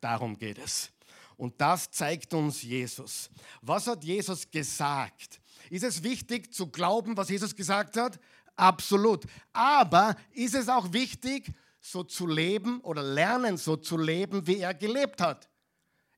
Darum 0.00 0.38
geht 0.38 0.58
es. 0.58 0.90
Und 1.36 1.60
das 1.60 1.90
zeigt 1.90 2.32
uns 2.32 2.62
Jesus. 2.62 3.30
Was 3.60 3.86
hat 3.86 4.02
Jesus 4.02 4.50
gesagt? 4.50 5.40
Ist 5.68 5.84
es 5.84 6.02
wichtig 6.02 6.52
zu 6.52 6.68
glauben, 6.68 7.16
was 7.16 7.28
Jesus 7.28 7.54
gesagt 7.54 7.96
hat? 7.96 8.18
Absolut. 8.54 9.24
Aber 9.52 10.16
ist 10.32 10.54
es 10.54 10.68
auch 10.68 10.92
wichtig, 10.92 11.52
so 11.80 12.02
zu 12.02 12.26
leben 12.26 12.80
oder 12.80 13.02
lernen, 13.02 13.58
so 13.58 13.76
zu 13.76 13.98
leben, 13.98 14.46
wie 14.46 14.58
er 14.58 14.74
gelebt 14.74 15.20
hat? 15.20 15.48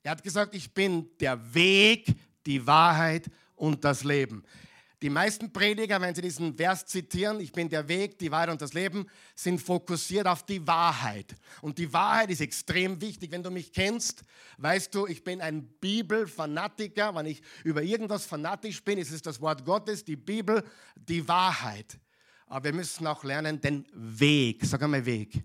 Er 0.03 0.13
hat 0.13 0.23
gesagt, 0.23 0.55
ich 0.55 0.73
bin 0.73 1.11
der 1.19 1.53
Weg, 1.53 2.15
die 2.47 2.67
Wahrheit 2.67 3.29
und 3.57 3.85
das 3.85 4.05
Leben. 4.05 4.45
Die 5.01 5.11
meisten 5.11 5.53
Prediger, 5.53 6.01
wenn 6.01 6.15
sie 6.15 6.23
diesen 6.23 6.57
Vers 6.57 6.85
zitieren, 6.87 7.39
ich 7.39 7.53
bin 7.53 7.69
der 7.69 7.87
Weg, 7.87 8.19
die 8.19 8.33
Wahrheit 8.33 8.51
und 8.51 8.61
das 8.61 8.75
Leben, 8.75 9.07
sind 9.37 9.61
fokussiert 9.61 10.27
auf 10.27 10.45
die 10.45 10.67
Wahrheit. 10.67 11.37
Und 11.61 11.79
die 11.79 11.93
Wahrheit 11.93 12.31
ist 12.31 12.41
extrem 12.41 13.01
wichtig. 13.01 13.31
Wenn 13.31 13.45
du 13.45 13.51
mich 13.51 13.73
kennst, 13.73 14.23
weißt 14.57 14.93
du, 14.93 15.07
ich 15.07 15.23
bin 15.23 15.41
ein 15.41 15.69
Bibelfanatiker. 15.81 17.15
Wenn 17.15 17.27
ich 17.27 17.43
über 17.63 17.83
irgendwas 17.83 18.27
fanatisch 18.27 18.83
bin, 18.83 18.99
ist 18.99 19.13
es 19.13 19.23
das 19.23 19.41
Wort 19.41 19.65
Gottes, 19.65 20.05
die 20.05 20.17
Bibel, 20.17 20.65
die 20.97 21.27
Wahrheit. 21.29 21.99
Aber 22.49 22.65
wir 22.65 22.73
müssen 22.73 23.07
auch 23.07 23.23
lernen, 23.23 23.61
den 23.61 23.87
Weg, 23.93 24.65
sag 24.65 24.83
einmal 24.83 25.07
Weg, 25.07 25.45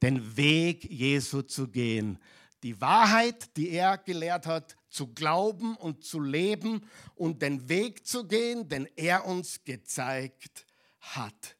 den 0.00 0.34
Weg 0.34 0.90
Jesu 0.90 1.42
zu 1.42 1.68
gehen 1.68 2.18
die 2.64 2.80
Wahrheit, 2.80 3.54
die 3.58 3.68
er 3.68 3.98
gelehrt 3.98 4.46
hat, 4.46 4.74
zu 4.94 5.12
glauben 5.12 5.76
und 5.76 6.04
zu 6.04 6.20
leben 6.20 6.88
und 7.16 7.42
den 7.42 7.68
Weg 7.68 8.06
zu 8.06 8.26
gehen, 8.26 8.68
den 8.68 8.86
er 8.94 9.26
uns 9.26 9.64
gezeigt 9.64 10.66
hat. 11.00 11.56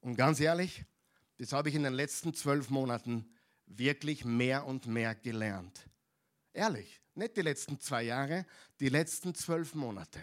Und 0.00 0.16
ganz 0.16 0.38
ehrlich, 0.38 0.84
das 1.38 1.52
habe 1.52 1.70
ich 1.70 1.74
in 1.74 1.82
den 1.82 1.94
letzten 1.94 2.34
zwölf 2.34 2.68
Monaten 2.68 3.34
wirklich 3.66 4.24
mehr 4.24 4.66
und 4.66 4.86
mehr 4.86 5.14
gelernt. 5.14 5.88
Ehrlich, 6.52 7.00
nicht 7.14 7.36
die 7.36 7.42
letzten 7.42 7.80
zwei 7.80 8.02
Jahre, 8.02 8.44
die 8.80 8.90
letzten 8.90 9.34
zwölf 9.34 9.74
Monate. 9.74 10.20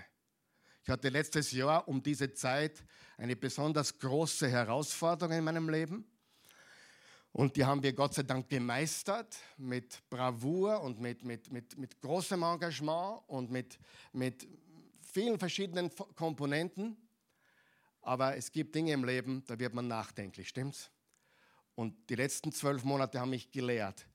Ich 0.83 0.89
hatte 0.89 1.09
letztes 1.09 1.51
Jahr 1.51 1.87
um 1.87 2.03
diese 2.03 2.31
Zeit 2.33 2.83
eine 3.17 3.35
besonders 3.35 3.97
große 3.97 4.47
Herausforderung 4.47 5.35
in 5.35 5.43
meinem 5.43 5.67
Leben. 5.67 6.05
Und 7.35 7.57
die 7.57 7.65
haben 7.65 7.83
wir 7.83 7.91
Gott 7.91 8.13
sei 8.13 8.23
Dank 8.23 8.47
gemeistert 8.47 9.37
mit 9.57 10.01
Bravour 10.09 10.79
und 10.79 11.01
mit, 11.01 11.25
mit, 11.25 11.51
mit, 11.51 11.77
mit 11.77 11.99
großem 11.99 12.41
Engagement 12.41 13.23
und 13.27 13.51
mit, 13.51 13.77
mit 14.13 14.47
vielen 15.01 15.37
verschiedenen 15.37 15.91
Komponenten. 16.15 16.95
Aber 18.01 18.37
es 18.37 18.49
gibt 18.49 18.73
Dinge 18.73 18.93
im 18.93 19.03
Leben, 19.03 19.43
da 19.47 19.59
wird 19.59 19.73
man 19.73 19.85
nachdenklich, 19.85 20.47
stimmt's? 20.47 20.89
Und 21.75 22.09
die 22.09 22.15
letzten 22.15 22.53
zwölf 22.53 22.85
Monate 22.85 23.19
haben 23.19 23.31
mich 23.31 23.51
gelehrt, 23.51 24.07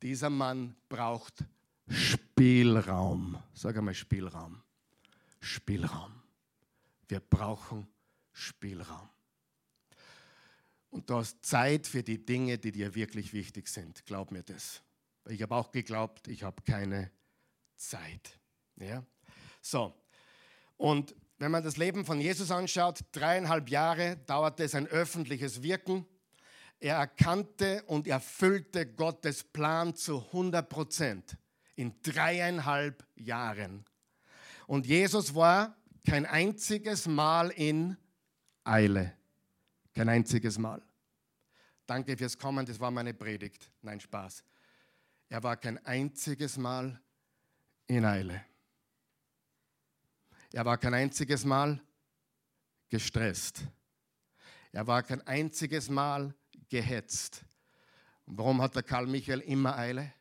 dieser 0.00 0.30
Mann 0.30 0.76
braucht 0.88 1.44
Spielraum. 1.88 3.42
Sag 3.54 3.76
einmal 3.76 3.92
Spielraum. 3.92 4.62
Spielraum. 5.40 6.12
Wir 7.08 7.18
brauchen 7.18 7.88
Spielraum. 8.30 9.08
Und 10.92 11.08
du 11.08 11.16
hast 11.16 11.44
Zeit 11.44 11.86
für 11.86 12.02
die 12.02 12.24
Dinge, 12.24 12.58
die 12.58 12.70
dir 12.70 12.94
wirklich 12.94 13.32
wichtig 13.32 13.66
sind. 13.66 14.04
Glaub 14.04 14.30
mir 14.30 14.42
das. 14.42 14.82
Ich 15.28 15.40
habe 15.40 15.54
auch 15.54 15.72
geglaubt, 15.72 16.28
ich 16.28 16.42
habe 16.42 16.62
keine 16.62 17.10
Zeit. 17.76 18.38
Ja? 18.76 19.02
So, 19.62 19.94
und 20.76 21.14
wenn 21.38 21.50
man 21.50 21.64
das 21.64 21.76
Leben 21.76 22.04
von 22.04 22.20
Jesus 22.20 22.50
anschaut, 22.50 23.00
dreieinhalb 23.12 23.70
Jahre 23.70 24.18
dauerte 24.26 24.68
sein 24.68 24.86
öffentliches 24.86 25.62
Wirken. 25.62 26.04
Er 26.78 26.96
erkannte 26.96 27.82
und 27.84 28.06
erfüllte 28.06 28.86
Gottes 28.86 29.44
Plan 29.44 29.94
zu 29.94 30.18
100 30.26 30.68
Prozent 30.68 31.38
in 31.74 31.94
dreieinhalb 32.02 33.06
Jahren. 33.16 33.84
Und 34.66 34.86
Jesus 34.86 35.34
war 35.34 35.74
kein 36.06 36.26
einziges 36.26 37.06
Mal 37.06 37.50
in 37.50 37.96
Eile. 38.64 39.14
Kein 39.94 40.08
einziges 40.08 40.58
Mal. 40.58 40.82
Danke 41.86 42.16
fürs 42.16 42.38
Kommen, 42.38 42.64
das 42.64 42.80
war 42.80 42.90
meine 42.90 43.12
Predigt. 43.12 43.70
Nein, 43.82 44.00
Spaß. 44.00 44.44
Er 45.28 45.42
war 45.42 45.56
kein 45.56 45.84
einziges 45.84 46.56
Mal 46.56 47.00
in 47.86 48.04
Eile. 48.04 48.44
Er 50.52 50.64
war 50.64 50.78
kein 50.78 50.94
einziges 50.94 51.44
Mal 51.44 51.80
gestresst. 52.88 53.62
Er 54.70 54.86
war 54.86 55.02
kein 55.02 55.20
einziges 55.26 55.88
Mal 55.88 56.34
gehetzt. 56.68 57.44
Warum 58.26 58.62
hat 58.62 58.74
der 58.74 58.82
Karl 58.82 59.06
Michael 59.06 59.40
immer 59.40 59.76
Eile? 59.76 60.12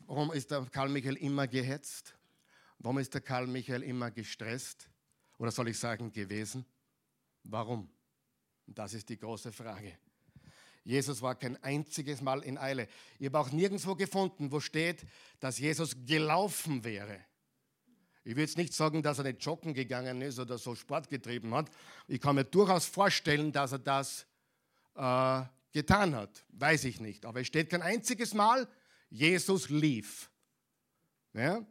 Warum 0.00 0.32
ist 0.32 0.50
der 0.50 0.64
Karl 0.66 0.88
Michael 0.88 1.16
immer 1.16 1.46
gehetzt? 1.46 2.14
Warum 2.78 2.98
ist 2.98 3.12
der 3.12 3.20
Karl 3.20 3.46
Michael 3.46 3.82
immer 3.82 4.10
gestresst? 4.10 4.88
Oder 5.38 5.50
soll 5.50 5.68
ich 5.68 5.78
sagen 5.78 6.12
gewesen? 6.12 6.64
Warum? 7.42 7.90
Und 8.66 8.78
das 8.78 8.94
ist 8.94 9.08
die 9.08 9.18
große 9.18 9.52
Frage. 9.52 9.98
Jesus 10.84 11.20
war 11.20 11.34
kein 11.34 11.62
einziges 11.64 12.20
Mal 12.20 12.42
in 12.42 12.58
Eile. 12.58 12.86
Ich 13.18 13.26
habe 13.26 13.40
auch 13.40 13.50
nirgendwo 13.50 13.96
gefunden, 13.96 14.52
wo 14.52 14.60
steht, 14.60 15.04
dass 15.40 15.58
Jesus 15.58 15.96
gelaufen 16.06 16.84
wäre. 16.84 17.24
Ich 18.22 18.34
will 18.34 18.42
jetzt 18.42 18.56
nicht 18.56 18.72
sagen, 18.72 19.02
dass 19.02 19.18
er 19.18 19.24
nicht 19.24 19.44
joggen 19.44 19.74
gegangen 19.74 20.20
ist 20.22 20.38
oder 20.38 20.58
so 20.58 20.74
Sport 20.74 21.08
getrieben 21.08 21.54
hat. 21.54 21.70
Ich 22.08 22.20
kann 22.20 22.34
mir 22.34 22.44
durchaus 22.44 22.86
vorstellen, 22.86 23.52
dass 23.52 23.72
er 23.72 23.78
das 23.78 24.26
äh, 24.94 25.42
getan 25.72 26.14
hat. 26.14 26.44
Weiß 26.50 26.84
ich 26.84 27.00
nicht. 27.00 27.24
Aber 27.24 27.40
es 27.40 27.46
steht 27.46 27.70
kein 27.70 27.82
einziges 27.82 28.34
Mal, 28.34 28.68
Jesus 29.10 29.68
lief. 29.68 30.30
Ja? 31.34 31.64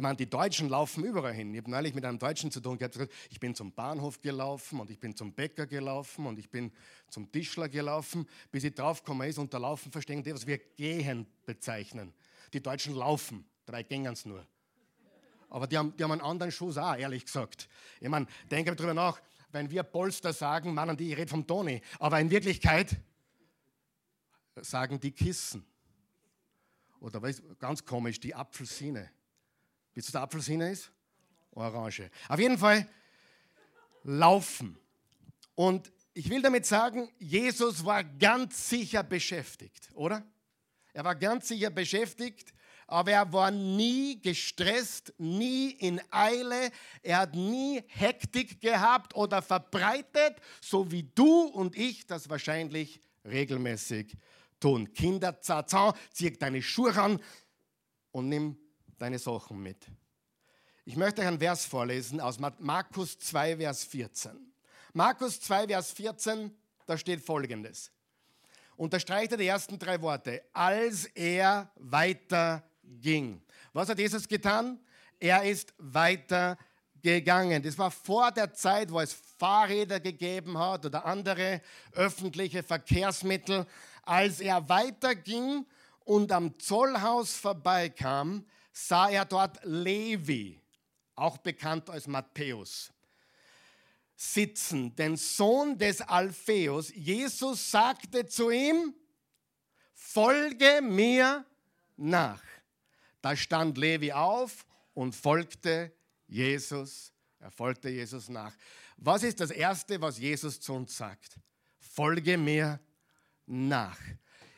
Ich 0.00 0.02
meine, 0.02 0.16
die 0.16 0.30
Deutschen 0.30 0.70
laufen 0.70 1.04
überall 1.04 1.34
hin. 1.34 1.52
Ich 1.52 1.60
habe 1.60 1.70
neulich 1.70 1.92
mit 1.92 2.06
einem 2.06 2.18
Deutschen 2.18 2.50
zu 2.50 2.62
tun 2.62 2.78
gehabt. 2.78 2.98
Ich 3.28 3.38
bin 3.38 3.54
zum 3.54 3.70
Bahnhof 3.70 4.18
gelaufen 4.22 4.80
und 4.80 4.90
ich 4.90 4.98
bin 4.98 5.14
zum 5.14 5.34
Bäcker 5.34 5.66
gelaufen 5.66 6.24
und 6.24 6.38
ich 6.38 6.48
bin 6.48 6.72
zum 7.10 7.30
Tischler 7.30 7.68
gelaufen, 7.68 8.26
bis 8.50 8.64
ich 8.64 8.74
draufgekommen 8.74 9.28
ist. 9.28 9.36
Unter 9.36 9.58
Laufen 9.58 9.92
verstehen 9.92 10.22
die, 10.22 10.32
was 10.32 10.46
wir 10.46 10.56
gehen 10.56 11.26
bezeichnen. 11.44 12.14
Die 12.54 12.62
Deutschen 12.62 12.94
laufen, 12.94 13.44
dabei 13.66 13.82
gehen 13.82 14.06
es 14.06 14.24
nur. 14.24 14.46
Aber 15.50 15.66
die 15.66 15.76
haben, 15.76 15.94
die 15.94 16.02
haben 16.02 16.12
einen 16.12 16.22
anderen 16.22 16.50
Schuss 16.50 16.78
auch, 16.78 16.96
ehrlich 16.96 17.26
gesagt. 17.26 17.68
Ich 18.00 18.08
meine, 18.08 18.26
denke 18.50 18.74
darüber 18.74 18.94
nach, 18.94 19.20
wenn 19.52 19.70
wir 19.70 19.82
Polster 19.82 20.32
sagen, 20.32 20.72
meinen 20.72 20.96
die, 20.96 21.10
ich 21.12 21.18
rede 21.18 21.28
vom 21.28 21.46
Toni. 21.46 21.82
Aber 21.98 22.18
in 22.18 22.30
Wirklichkeit 22.30 22.96
sagen 24.62 24.98
die 24.98 25.12
Kissen. 25.12 25.62
Oder 27.00 27.20
ganz 27.58 27.84
komisch, 27.84 28.18
die 28.18 28.34
Apfelsine. 28.34 29.10
Wisst 29.94 30.10
ihr, 30.10 30.14
was 30.14 30.22
Apfelsine 30.22 30.70
ist? 30.70 30.90
Orange. 31.52 32.10
Auf 32.28 32.38
jeden 32.38 32.58
Fall 32.58 32.86
laufen. 34.04 34.78
Und 35.54 35.92
ich 36.14 36.28
will 36.28 36.42
damit 36.42 36.66
sagen, 36.66 37.10
Jesus 37.18 37.84
war 37.84 38.02
ganz 38.04 38.68
sicher 38.68 39.02
beschäftigt, 39.02 39.90
oder? 39.94 40.24
Er 40.92 41.04
war 41.04 41.14
ganz 41.14 41.48
sicher 41.48 41.70
beschäftigt, 41.70 42.52
aber 42.86 43.12
er 43.12 43.32
war 43.32 43.50
nie 43.50 44.20
gestresst, 44.20 45.14
nie 45.18 45.70
in 45.70 46.00
Eile, 46.10 46.72
er 47.02 47.18
hat 47.18 47.34
nie 47.34 47.82
Hektik 47.86 48.60
gehabt 48.60 49.14
oder 49.14 49.42
verbreitet, 49.42 50.36
so 50.60 50.90
wie 50.90 51.04
du 51.14 51.44
und 51.44 51.76
ich 51.76 52.06
das 52.06 52.28
wahrscheinlich 52.28 53.00
regelmäßig 53.24 54.16
tun. 54.58 54.92
Kinder, 54.92 55.40
zazan, 55.40 55.94
zieh 56.12 56.32
deine 56.32 56.62
Schuhe 56.62 56.96
an 57.00 57.20
und 58.10 58.28
nimm 58.28 58.58
deine 59.00 59.18
Sachen 59.18 59.62
mit. 59.62 59.86
Ich 60.84 60.94
möchte 60.96 61.22
euch 61.22 61.28
einen 61.28 61.38
Vers 61.38 61.64
vorlesen 61.64 62.20
aus 62.20 62.38
Markus 62.38 63.18
2, 63.18 63.56
Vers 63.56 63.84
14. 63.84 64.52
Markus 64.92 65.40
2, 65.40 65.68
Vers 65.68 65.92
14, 65.92 66.54
da 66.86 66.98
steht 66.98 67.24
folgendes. 67.24 67.90
Unterstreicht 68.76 69.32
er 69.32 69.38
die 69.38 69.46
ersten 69.46 69.78
drei 69.78 70.00
Worte. 70.02 70.42
Als 70.52 71.06
er 71.06 71.70
weiter 71.76 72.62
ging. 72.82 73.42
Was 73.72 73.88
hat 73.88 73.98
Jesus 73.98 74.28
getan? 74.28 74.78
Er 75.18 75.44
ist 75.44 75.72
weiter 75.78 76.58
gegangen. 77.00 77.62
Das 77.62 77.78
war 77.78 77.90
vor 77.90 78.30
der 78.32 78.52
Zeit, 78.52 78.90
wo 78.90 79.00
es 79.00 79.16
Fahrräder 79.38 80.00
gegeben 80.00 80.58
hat 80.58 80.84
oder 80.84 81.06
andere 81.06 81.62
öffentliche 81.92 82.62
Verkehrsmittel. 82.62 83.66
Als 84.02 84.40
er 84.40 84.68
weiterging 84.68 85.66
und 86.04 86.32
am 86.32 86.58
Zollhaus 86.58 87.36
vorbeikam, 87.36 88.44
sah 88.88 89.08
er 89.10 89.24
dort 89.24 89.58
Levi, 89.64 90.60
auch 91.14 91.38
bekannt 91.38 91.90
als 91.90 92.06
Matthäus, 92.06 92.92
sitzen, 94.16 94.94
den 94.96 95.16
Sohn 95.16 95.78
des 95.78 96.00
Alpheus. 96.00 96.92
Jesus 96.94 97.70
sagte 97.70 98.26
zu 98.26 98.50
ihm, 98.50 98.94
folge 99.94 100.80
mir 100.82 101.44
nach. 101.96 102.42
Da 103.20 103.36
stand 103.36 103.76
Levi 103.78 104.12
auf 104.12 104.66
und 104.94 105.14
folgte 105.14 105.92
Jesus. 106.26 107.12
Er 107.38 107.50
folgte 107.50 107.88
Jesus 107.88 108.28
nach. 108.28 108.54
Was 108.96 109.22
ist 109.22 109.40
das 109.40 109.50
Erste, 109.50 110.00
was 110.00 110.18
Jesus 110.18 110.60
zu 110.60 110.74
uns 110.74 110.96
sagt? 110.96 111.38
Folge 111.78 112.36
mir 112.36 112.80
nach. 113.46 113.98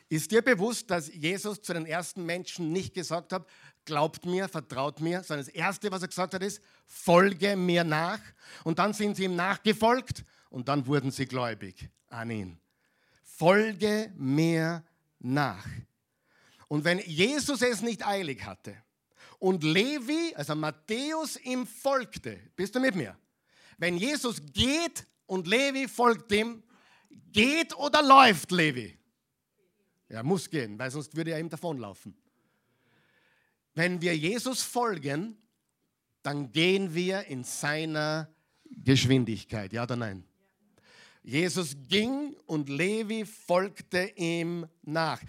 Ist 0.09 0.31
dir 0.31 0.41
bewusst, 0.41 0.91
dass 0.91 1.13
Jesus 1.13 1.61
zu 1.61 1.73
den 1.73 1.85
ersten 1.85 2.25
Menschen 2.25 2.71
nicht 2.71 2.93
gesagt 2.93 3.33
hat, 3.33 3.47
glaubt 3.85 4.25
mir, 4.25 4.47
vertraut 4.47 4.99
mir, 4.99 5.23
sondern 5.23 5.45
das 5.45 5.53
Erste, 5.53 5.91
was 5.91 6.01
er 6.01 6.07
gesagt 6.07 6.33
hat, 6.33 6.43
ist, 6.43 6.61
folge 6.85 7.55
mir 7.55 7.83
nach. 7.83 8.19
Und 8.63 8.79
dann 8.79 8.93
sind 8.93 9.15
sie 9.15 9.25
ihm 9.25 9.35
nachgefolgt 9.35 10.23
und 10.49 10.67
dann 10.67 10.85
wurden 10.87 11.11
sie 11.11 11.25
gläubig 11.25 11.89
an 12.09 12.29
ihn. 12.29 12.59
Folge 13.23 14.11
mir 14.15 14.83
nach. 15.19 15.65
Und 16.67 16.83
wenn 16.83 16.99
Jesus 16.99 17.61
es 17.61 17.81
nicht 17.81 18.05
eilig 18.05 18.45
hatte 18.45 18.75
und 19.39 19.63
Levi, 19.63 20.33
also 20.35 20.55
Matthäus, 20.55 21.37
ihm 21.37 21.67
folgte, 21.67 22.39
bist 22.55 22.75
du 22.75 22.79
mit 22.79 22.95
mir? 22.95 23.17
Wenn 23.77 23.97
Jesus 23.97 24.41
geht 24.53 25.05
und 25.25 25.47
Levi 25.47 25.87
folgt 25.87 26.31
ihm, 26.31 26.63
geht 27.31 27.75
oder 27.75 28.01
läuft 28.01 28.51
Levi? 28.51 28.97
Er 30.07 30.23
muss 30.23 30.49
gehen, 30.49 30.77
weil 30.77 30.91
sonst 30.91 31.15
würde 31.15 31.31
er 31.31 31.39
ihm 31.39 31.49
davonlaufen. 31.49 32.15
Wenn 33.75 34.01
wir 34.01 34.15
Jesus 34.15 34.61
folgen, 34.61 35.37
dann 36.21 36.51
gehen 36.51 36.93
wir 36.93 37.25
in 37.25 37.43
seiner 37.43 38.29
Geschwindigkeit. 38.65 39.73
Ja 39.73 39.83
oder 39.83 39.95
nein? 39.95 40.23
Jesus 41.23 41.75
ging 41.87 42.35
und 42.45 42.69
Levi 42.69 43.25
folgte 43.25 44.11
ihm 44.15 44.67
nach. 44.81 45.21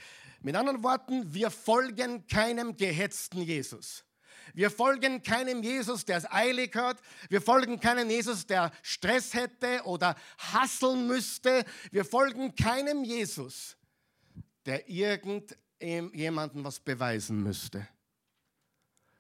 Mit 0.43 0.57
anderen 0.57 0.83
Worten, 0.83 1.33
wir 1.33 1.51
folgen 1.51 2.27
keinem 2.27 2.77
gehetzten 2.77 3.41
Jesus. 3.43 4.05
Wir 4.53 4.71
folgen 4.71 5.23
keinem 5.23 5.63
Jesus, 5.63 6.05
der 6.05 6.19
es 6.19 6.31
eilig 6.31 6.75
hat. 6.77 7.01
Wir 7.29 7.41
folgen 7.41 7.81
keinem 7.81 8.11
Jesus, 8.11 8.47
der 8.47 8.71
Stress 8.83 9.35
hätte 9.35 9.83
oder 9.85 10.17
hasseln 10.39 11.07
müsste. 11.07 11.65
Wir 11.91 12.05
folgen 12.05 12.55
keinem 12.55 13.05
Jesus, 13.05 13.77
der 14.67 14.89
irgendjemandem 14.89 16.63
was 16.65 16.79
beweisen 16.79 17.43
müsste, 17.43 17.89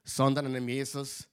sondern 0.05 0.47
einem 0.47 0.69
Jesus, 0.69 1.29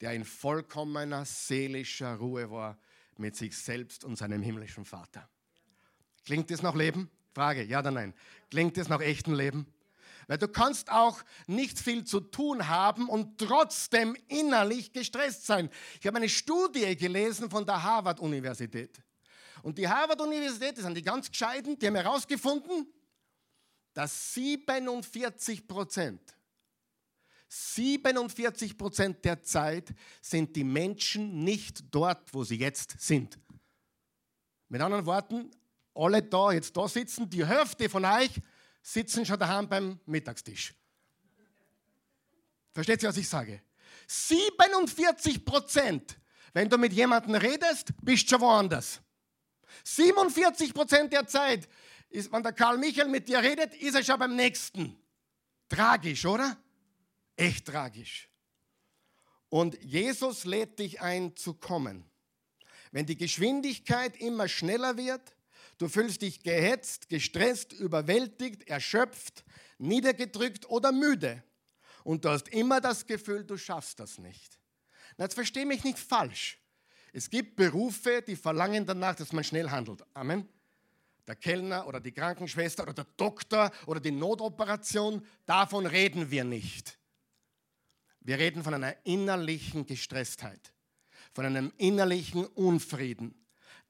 der 0.00 0.12
in 0.12 0.24
vollkommener 0.24 1.24
seelischer 1.24 2.16
Ruhe 2.16 2.50
war 2.50 2.78
mit 3.16 3.36
sich 3.36 3.56
selbst 3.56 4.04
und 4.04 4.16
seinem 4.16 4.42
himmlischen 4.42 4.84
Vater. 4.84 5.28
Klingt 6.24 6.50
das 6.50 6.62
nach 6.62 6.74
Leben? 6.74 7.10
Frage, 7.34 7.62
ja 7.62 7.80
oder 7.80 7.90
nein? 7.90 8.14
Klingt 8.50 8.76
das 8.76 8.88
nach 8.88 9.00
echtem 9.00 9.34
Leben? 9.34 9.66
Weil 10.28 10.38
du 10.38 10.48
kannst 10.48 10.90
auch 10.90 11.22
nicht 11.46 11.78
viel 11.78 12.04
zu 12.04 12.20
tun 12.20 12.68
haben 12.68 13.08
und 13.08 13.38
trotzdem 13.38 14.16
innerlich 14.28 14.92
gestresst 14.92 15.46
sein. 15.46 15.68
Ich 16.00 16.06
habe 16.06 16.18
eine 16.18 16.28
Studie 16.28 16.96
gelesen 16.96 17.50
von 17.50 17.66
der 17.66 17.82
Harvard-Universität. 17.82 19.02
Und 19.62 19.78
die 19.78 19.88
Harvard-Universität, 19.88 20.76
das 20.76 20.84
sind 20.84 20.96
die 20.96 21.02
ganz 21.02 21.30
gescheiten, 21.30 21.78
die 21.78 21.86
haben 21.86 21.96
herausgefunden, 21.96 22.86
dass 23.94 24.34
47 24.34 25.66
Prozent, 25.66 26.20
47 27.54 28.78
Prozent 28.78 29.22
der 29.26 29.42
Zeit 29.42 29.92
sind 30.22 30.56
die 30.56 30.64
Menschen 30.64 31.44
nicht 31.44 31.84
dort, 31.94 32.32
wo 32.32 32.44
sie 32.44 32.56
jetzt 32.56 32.98
sind. 32.98 33.38
Mit 34.70 34.80
anderen 34.80 35.04
Worten, 35.04 35.50
alle 35.94 36.22
da 36.22 36.52
jetzt 36.52 36.74
da 36.74 36.88
sitzen, 36.88 37.28
die 37.28 37.44
Hälfte 37.44 37.90
von 37.90 38.06
euch 38.06 38.30
sitzen 38.80 39.26
schon 39.26 39.38
daheim 39.38 39.68
beim 39.68 40.00
Mittagstisch. 40.06 40.72
Versteht 42.72 43.02
ihr, 43.02 43.10
was 43.10 43.18
ich 43.18 43.28
sage? 43.28 43.60
47 44.06 45.44
Prozent, 45.44 46.18
wenn 46.54 46.70
du 46.70 46.78
mit 46.78 46.94
jemandem 46.94 47.34
redest, 47.34 47.92
bist 48.00 48.24
du 48.24 48.28
schon 48.30 48.40
woanders. 48.40 48.98
47 49.84 50.72
Prozent 50.72 51.12
der 51.12 51.26
Zeit, 51.26 51.68
ist, 52.08 52.32
wenn 52.32 52.42
der 52.42 52.54
Karl 52.54 52.78
Michael 52.78 53.08
mit 53.08 53.28
dir 53.28 53.42
redet, 53.42 53.74
ist 53.74 53.94
er 53.94 54.02
schon 54.02 54.18
beim 54.18 54.36
nächsten. 54.36 54.98
Tragisch, 55.68 56.24
oder? 56.24 56.56
Echt 57.42 57.66
tragisch. 57.66 58.28
Und 59.48 59.76
Jesus 59.82 60.44
lädt 60.44 60.78
dich 60.78 61.00
ein 61.00 61.36
zu 61.36 61.54
kommen. 61.54 62.04
Wenn 62.92 63.04
die 63.04 63.16
Geschwindigkeit 63.16 64.16
immer 64.20 64.46
schneller 64.46 64.96
wird, 64.96 65.34
du 65.78 65.88
fühlst 65.88 66.22
dich 66.22 66.44
gehetzt, 66.44 67.08
gestresst, 67.08 67.72
überwältigt, 67.72 68.68
erschöpft, 68.68 69.44
niedergedrückt 69.78 70.70
oder 70.70 70.92
müde 70.92 71.42
und 72.04 72.24
du 72.24 72.28
hast 72.28 72.48
immer 72.48 72.80
das 72.80 73.06
Gefühl, 73.06 73.44
du 73.44 73.56
schaffst 73.56 73.98
das 73.98 74.18
nicht. 74.18 74.60
Na, 75.16 75.24
jetzt 75.24 75.34
verstehe 75.34 75.66
mich 75.66 75.82
nicht 75.82 75.98
falsch. 75.98 76.58
Es 77.12 77.28
gibt 77.28 77.56
Berufe, 77.56 78.22
die 78.22 78.36
verlangen 78.36 78.86
danach, 78.86 79.16
dass 79.16 79.32
man 79.32 79.42
schnell 79.42 79.68
handelt. 79.68 80.04
Amen. 80.14 80.48
Der 81.26 81.34
Kellner 81.34 81.88
oder 81.88 81.98
die 81.98 82.12
Krankenschwester 82.12 82.84
oder 82.84 82.94
der 82.94 83.06
Doktor 83.16 83.72
oder 83.86 83.98
die 83.98 84.12
Notoperation, 84.12 85.26
davon 85.44 85.86
reden 85.86 86.30
wir 86.30 86.44
nicht. 86.44 87.01
Wir 88.24 88.38
reden 88.38 88.62
von 88.62 88.74
einer 88.74 88.94
innerlichen 89.04 89.84
Gestresstheit, 89.84 90.72
von 91.32 91.44
einem 91.44 91.72
innerlichen 91.76 92.46
Unfrieden, 92.46 93.34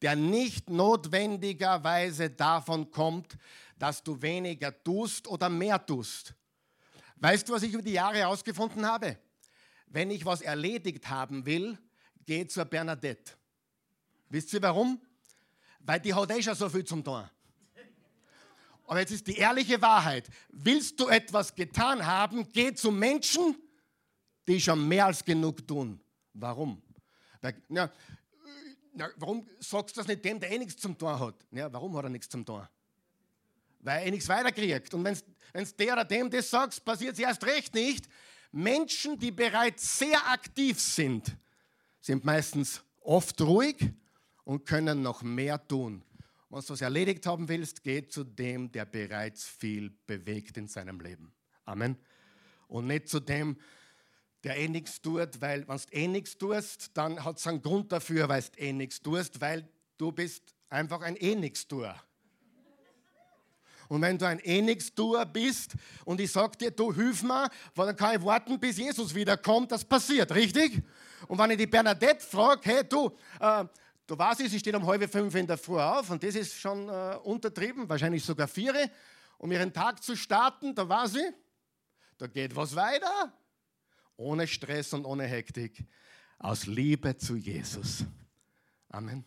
der 0.01 0.16
nicht 0.16 0.71
notwendigerweise 0.71 2.31
davon 2.31 2.90
kommt, 2.90 3.37
dass 3.79 4.03
du 4.03 4.21
weniger 4.23 4.83
tust 4.83 5.29
oder 5.29 5.49
mehr 5.49 5.85
tust. 5.85 6.35
Weißt 7.16 7.49
du, 7.49 7.53
was 7.53 7.62
ich 7.62 7.73
über 7.73 7.83
die 7.83 7.92
Jahre 7.92 8.18
herausgefunden 8.18 8.87
habe? 8.87 9.18
Wenn 9.87 10.11
ich 10.11 10.25
was 10.25 10.40
erledigt 10.40 11.09
haben 11.09 11.45
will, 11.45 11.79
geh 12.25 12.47
zur 12.47 12.64
Bernadette. 12.64 13.33
Wisst 14.31 14.53
ihr 14.55 14.62
warum? 14.62 15.01
Weil 15.81 16.01
die 16.01 16.14
hat 16.14 16.31
eh 16.31 16.42
schon 16.42 16.55
so 16.55 16.68
viel 16.68 16.85
zum 16.85 17.05
tun. 17.05 17.29
Aber 18.87 18.99
jetzt 18.99 19.12
ist 19.12 19.27
die 19.27 19.37
ehrliche 19.37 19.81
Wahrheit. 19.83 20.29
Willst 20.49 20.99
du 20.99 21.09
etwas 21.09 21.55
getan 21.55 22.07
haben, 22.07 22.51
geh 22.53 22.75
zu 22.75 22.90
Menschen, 22.90 23.57
die 24.46 24.61
schon 24.61 24.87
mehr 24.87 25.07
als 25.07 25.24
genug 25.24 25.66
tun. 25.66 26.00
Warum? 26.35 26.83
Weil, 27.40 27.62
ja, 27.68 27.90
na, 28.94 29.11
warum 29.16 29.46
sagst 29.59 29.96
du 29.96 30.00
das 30.00 30.09
nicht 30.09 30.24
dem, 30.24 30.38
der 30.38 30.50
eh 30.50 30.59
nichts 30.59 30.81
zum 30.81 30.96
Tor 30.96 31.18
hat? 31.18 31.35
Ja, 31.50 31.72
warum 31.72 31.96
hat 31.96 32.05
er 32.05 32.11
nichts 32.11 32.28
zum 32.28 32.44
Tor? 32.44 32.68
Weil 33.81 34.00
er 34.00 34.07
eh 34.07 34.11
nichts 34.11 34.28
weiterkriegt. 34.28 34.92
Und 34.94 35.05
wenn 35.05 35.14
es 35.52 35.76
der 35.76 35.92
oder 35.94 36.05
dem 36.05 36.31
das 36.31 36.50
sagst, 36.50 36.85
passiert 36.85 37.14
es 37.14 37.18
erst 37.18 37.44
recht 37.44 37.74
nicht. 37.74 38.09
Menschen, 38.52 39.18
die 39.18 39.31
bereits 39.31 39.98
sehr 39.98 40.31
aktiv 40.31 40.78
sind, 40.78 41.37
sind 42.00 42.24
meistens 42.24 42.83
oft 43.00 43.40
ruhig 43.40 43.76
und 44.44 44.66
können 44.66 45.02
noch 45.02 45.22
mehr 45.22 45.66
tun. 45.66 46.05
Wenn 46.50 46.61
du 46.61 46.68
was 46.68 46.83
erledigt 46.83 47.24
haben 47.24 47.48
willst, 47.48 47.83
geh 47.83 48.07
zu 48.07 48.24
dem, 48.24 48.70
der 48.70 48.85
bereits 48.85 49.44
viel 49.44 49.90
bewegt 50.07 50.59
in 50.59 50.68
seinem 50.68 51.00
Leben. 51.00 51.33
Amen. 51.64 51.96
Und 52.68 52.88
nicht 52.88 53.09
zu 53.09 53.20
dem, 53.20 53.57
eh 54.50 54.68
nichts 54.68 55.00
tut, 55.00 55.40
weil 55.40 55.66
wenn 55.68 55.76
du 55.76 55.92
eh 55.92 56.09
nichts 56.09 56.37
tust, 56.37 56.90
dann 56.94 57.24
hat 57.24 57.38
es 57.38 57.46
einen 57.46 57.62
Grund 57.62 57.92
dafür, 57.92 58.28
weil 58.28 58.42
du 58.42 58.59
eh 58.59 58.72
nichts 58.72 59.00
tust, 59.00 59.40
weil 59.40 59.68
du 59.96 60.11
bist 60.11 60.42
einfach 60.68 61.00
ein 61.02 61.16
eh 61.16 61.35
nichts 61.35 61.66
Tour. 61.66 61.94
Und 63.88 64.00
wenn 64.00 64.18
du 64.18 64.26
ein 64.26 64.40
eh 64.40 64.62
nichts 64.62 64.92
bist 65.33 65.74
und 66.05 66.20
ich 66.20 66.33
sag 66.33 66.59
dir, 66.59 66.70
du 66.70 66.92
hilf 66.92 67.22
mir, 67.22 67.48
dann 67.76 67.94
kann 67.94 68.16
ich 68.16 68.24
warten, 68.24 68.59
bis 68.59 68.78
Jesus 68.78 69.14
wiederkommt, 69.14 69.70
das 69.70 69.85
passiert, 69.85 70.35
richtig? 70.35 70.83
Und 71.28 71.38
wenn 71.38 71.50
ich 71.50 71.59
die 71.59 71.66
Bernadette 71.66 72.24
frage, 72.24 72.62
hey 72.64 72.85
du, 72.88 73.12
äh, 73.38 73.64
du 74.07 74.18
weißt, 74.18 74.38
sie 74.38 74.59
steht 74.59 74.74
um 74.74 74.87
halb 74.87 75.09
fünf 75.11 75.35
in 75.35 75.46
der 75.46 75.59
Früh 75.59 75.78
auf 75.78 76.11
und 76.11 76.22
das 76.22 76.35
ist 76.35 76.59
schon 76.59 76.88
äh, 76.88 77.18
untertrieben, 77.22 77.88
wahrscheinlich 77.88 78.24
sogar 78.24 78.48
vier, 78.48 78.90
um 79.38 79.52
ihren 79.52 79.72
Tag 79.72 80.02
zu 80.02 80.16
starten, 80.16 80.74
da 80.74 80.88
war 80.88 81.07
sie, 81.07 81.31
da 82.18 82.26
geht 82.26 82.57
was 82.57 82.74
weiter 82.74 83.33
ohne 84.23 84.47
Stress 84.47 84.93
und 84.93 85.05
ohne 85.05 85.27
Hektik, 85.27 85.85
aus 86.39 86.67
Liebe 86.67 87.17
zu 87.17 87.37
Jesus. 87.37 88.05
Amen. 88.89 89.25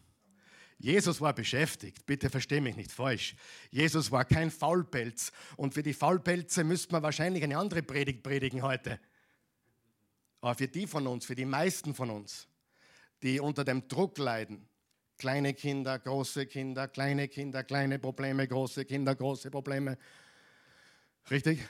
Jesus 0.78 1.22
war 1.22 1.34
beschäftigt, 1.34 2.06
bitte 2.06 2.30
versteh 2.30 2.60
mich 2.60 2.76
nicht 2.76 2.92
falsch. 2.92 3.36
Jesus 3.72 4.12
war 4.12 4.26
kein 4.26 4.52
Faulpelz 4.52 5.32
und 5.56 5.74
für 5.74 5.84
die 5.84 5.94
Faulpelze 5.94 6.64
müsste 6.64 6.92
man 6.92 7.04
wahrscheinlich 7.04 7.44
eine 7.44 7.58
andere 7.58 7.82
Predigt 7.82 8.24
predigen 8.24 8.62
heute. 8.62 9.00
Aber 10.42 10.56
für 10.56 10.68
die 10.68 10.86
von 10.86 11.08
uns, 11.08 11.26
für 11.26 11.36
die 11.36 11.46
meisten 11.46 11.96
von 11.96 12.10
uns, 12.10 12.48
die 13.24 13.40
unter 13.40 13.64
dem 13.64 13.88
Druck 13.88 14.18
leiden, 14.18 14.68
kleine 15.18 15.54
Kinder, 15.54 15.98
große 15.98 16.46
Kinder, 16.46 16.88
kleine 16.90 17.30
Kinder, 17.30 17.64
kleine 17.64 17.98
Probleme, 17.98 18.48
große 18.48 18.84
Kinder, 18.86 19.16
große 19.16 19.50
Probleme, 19.50 19.98
richtig? 21.32 21.62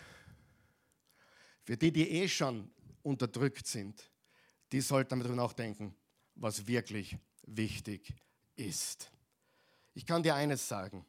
Für 1.63 1.77
die, 1.77 1.91
die 1.91 2.09
eh 2.09 2.27
schon 2.27 2.69
unterdrückt 3.05 3.67
sind, 3.67 4.11
die 4.71 4.81
sollten 4.81 5.19
darüber 5.19 5.35
nachdenken, 5.35 5.95
was 6.35 6.67
wirklich 6.67 7.17
wichtig 7.45 8.13
ist. 8.55 9.11
Ich 9.93 10.05
kann 10.05 10.23
dir 10.23 10.35
eines 10.35 10.67
sagen, 10.67 11.05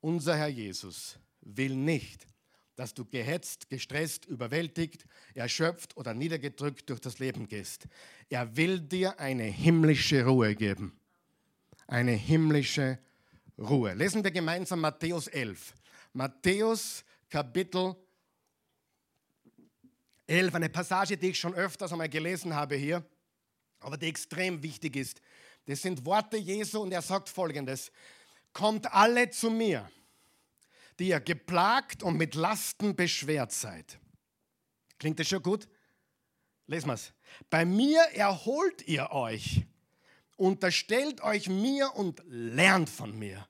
unser 0.00 0.36
Herr 0.36 0.48
Jesus 0.48 1.18
will 1.40 1.74
nicht, 1.74 2.26
dass 2.74 2.94
du 2.94 3.04
gehetzt, 3.04 3.68
gestresst, 3.68 4.26
überwältigt, 4.26 5.06
erschöpft 5.34 5.96
oder 5.96 6.14
niedergedrückt 6.14 6.88
durch 6.90 7.00
das 7.00 7.18
Leben 7.18 7.46
gehst. 7.46 7.86
Er 8.28 8.56
will 8.56 8.80
dir 8.80 9.18
eine 9.20 9.44
himmlische 9.44 10.24
Ruhe 10.24 10.54
geben. 10.54 10.98
Eine 11.86 12.12
himmlische 12.12 12.98
Ruhe. 13.58 13.94
Lesen 13.94 14.24
wir 14.24 14.30
gemeinsam 14.30 14.80
Matthäus 14.80 15.28
11. 15.28 15.74
Matthäus 16.12 17.04
Kapitel 17.28 17.94
11, 17.94 17.96
eine 20.30 20.68
Passage, 20.68 21.16
die 21.16 21.30
ich 21.30 21.38
schon 21.38 21.54
öfters 21.54 21.90
einmal 21.90 22.08
gelesen 22.08 22.54
habe 22.54 22.76
hier, 22.76 23.04
aber 23.80 23.96
die 23.96 24.08
extrem 24.08 24.62
wichtig 24.62 24.96
ist. 24.96 25.20
Das 25.66 25.82
sind 25.82 26.04
Worte 26.04 26.36
Jesu 26.36 26.80
und 26.80 26.92
er 26.92 27.02
sagt 27.02 27.28
folgendes: 27.28 27.90
Kommt 28.52 28.92
alle 28.92 29.30
zu 29.30 29.50
mir, 29.50 29.90
die 30.98 31.08
ihr 31.08 31.20
geplagt 31.20 32.02
und 32.02 32.16
mit 32.16 32.34
Lasten 32.34 32.94
beschwert 32.94 33.52
seid. 33.52 33.98
Klingt 34.98 35.18
das 35.18 35.28
schon 35.28 35.42
gut? 35.42 35.68
Lesen 36.66 36.88
wir 36.88 36.94
es. 36.94 37.12
Bei 37.48 37.64
mir 37.64 38.00
erholt 38.12 38.86
ihr 38.86 39.10
euch, 39.10 39.66
unterstellt 40.36 41.22
euch 41.22 41.48
mir 41.48 41.94
und 41.96 42.22
lernt 42.28 42.88
von 42.88 43.18
mir. 43.18 43.48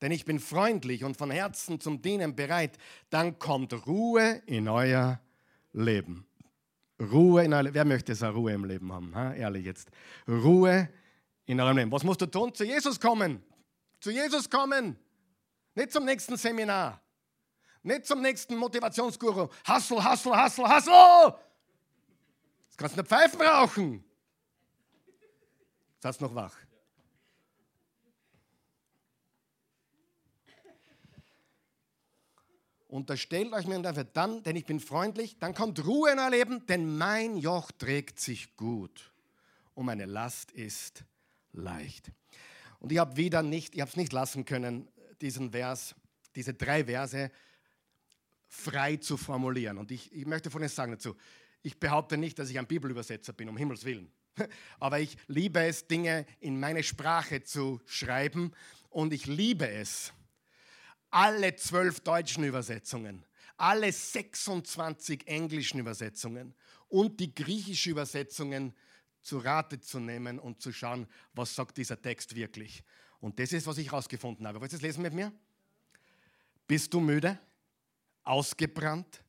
Denn 0.00 0.12
ich 0.12 0.24
bin 0.24 0.38
freundlich 0.38 1.04
und 1.04 1.16
von 1.16 1.30
Herzen 1.30 1.80
zum 1.80 2.00
Dienen 2.00 2.34
bereit. 2.34 2.78
Dann 3.10 3.38
kommt 3.38 3.86
Ruhe 3.86 4.42
in 4.46 4.68
euer 4.68 5.20
Leben. 5.74 6.26
Ruhe 7.00 7.44
in 7.44 7.52
eurem 7.52 7.74
Wer 7.74 7.84
möchte 7.84 8.14
so 8.14 8.28
Ruhe 8.28 8.52
im 8.52 8.64
Leben 8.64 8.92
haben? 8.92 9.14
Ha? 9.14 9.34
Ehrlich 9.34 9.66
jetzt. 9.66 9.90
Ruhe 10.26 10.88
in 11.44 11.60
eurem 11.60 11.76
Leben. 11.76 11.92
Was 11.92 12.04
musst 12.04 12.20
du 12.20 12.26
tun? 12.26 12.54
Zu 12.54 12.64
Jesus 12.64 12.98
kommen. 12.98 13.42
Zu 14.00 14.10
Jesus 14.10 14.48
kommen. 14.48 14.96
Nicht 15.74 15.92
zum 15.92 16.04
nächsten 16.04 16.36
Seminar. 16.36 17.00
Nicht 17.82 18.06
zum 18.06 18.22
nächsten 18.22 18.56
Motivationsguru. 18.56 19.48
Hassel, 19.64 20.02
Hassel, 20.02 20.34
Hassel, 20.34 20.66
Hassel! 20.66 21.34
Jetzt 22.66 22.78
kannst 22.78 22.96
du 22.96 23.00
eine 23.00 23.08
Pfeife 23.08 23.38
rauchen. 23.44 24.04
Jetzt 25.94 26.04
hast 26.04 26.20
du 26.20 26.24
noch 26.24 26.34
wach. 26.34 26.56
Unterstellt 32.94 33.52
euch 33.52 33.66
mir 33.66 33.82
dafür 33.82 34.04
dann, 34.04 34.44
denn 34.44 34.54
ich 34.54 34.66
bin 34.66 34.78
freundlich, 34.78 35.36
dann 35.40 35.52
kommt 35.52 35.84
Ruhe 35.84 36.12
in 36.12 36.20
euer 36.20 36.30
Leben, 36.30 36.64
denn 36.66 36.96
mein 36.96 37.36
Joch 37.36 37.72
trägt 37.72 38.20
sich 38.20 38.56
gut 38.56 39.10
und 39.74 39.86
meine 39.86 40.04
Last 40.04 40.52
ist 40.52 41.02
leicht. 41.52 42.12
Und 42.78 42.92
ich 42.92 42.98
habe 42.98 43.16
wieder 43.16 43.42
nicht, 43.42 43.74
ich 43.74 43.80
habe 43.80 43.90
es 43.90 43.96
nicht 43.96 44.12
lassen 44.12 44.44
können, 44.44 44.86
diesen 45.20 45.50
Vers, 45.50 45.96
diese 46.36 46.54
drei 46.54 46.84
Verse 46.84 47.32
frei 48.46 48.94
zu 48.98 49.16
formulieren. 49.16 49.78
Und 49.78 49.90
ich, 49.90 50.12
ich 50.12 50.24
möchte 50.24 50.48
Folgendes 50.52 50.76
sagen 50.76 50.92
dazu. 50.92 51.16
Ich 51.62 51.80
behaupte 51.80 52.16
nicht, 52.16 52.38
dass 52.38 52.48
ich 52.48 52.60
ein 52.60 52.68
Bibelübersetzer 52.68 53.32
bin, 53.32 53.48
um 53.48 53.56
Himmels 53.56 53.84
Willen. 53.84 54.08
Aber 54.78 55.00
ich 55.00 55.16
liebe 55.26 55.64
es, 55.64 55.88
Dinge 55.88 56.26
in 56.38 56.60
meine 56.60 56.84
Sprache 56.84 57.42
zu 57.42 57.80
schreiben 57.86 58.52
und 58.88 59.12
ich 59.12 59.26
liebe 59.26 59.68
es, 59.68 60.12
alle 61.14 61.54
zwölf 61.54 62.00
deutschen 62.00 62.42
Übersetzungen, 62.42 63.24
alle 63.56 63.92
26 63.92 65.28
englischen 65.28 65.78
Übersetzungen 65.78 66.56
und 66.88 67.20
die 67.20 67.32
griechischen 67.32 67.92
Übersetzungen 67.92 68.74
zu 69.22 69.38
Rate 69.38 69.78
zu 69.78 70.00
nehmen 70.00 70.40
und 70.40 70.60
zu 70.60 70.72
schauen, 70.72 71.06
was 71.32 71.54
sagt 71.54 71.76
dieser 71.76 72.02
Text 72.02 72.34
wirklich. 72.34 72.82
Und 73.20 73.38
das 73.38 73.52
ist, 73.52 73.68
was 73.68 73.78
ich 73.78 73.92
herausgefunden 73.92 74.44
habe. 74.44 74.60
Wollt 74.60 74.72
ihr 74.72 74.78
das 74.78 74.82
lesen 74.82 75.02
mit 75.02 75.14
mir? 75.14 75.32
Bist 76.66 76.92
du 76.92 76.98
müde? 76.98 77.38
Ausgebrannt? 78.24 79.22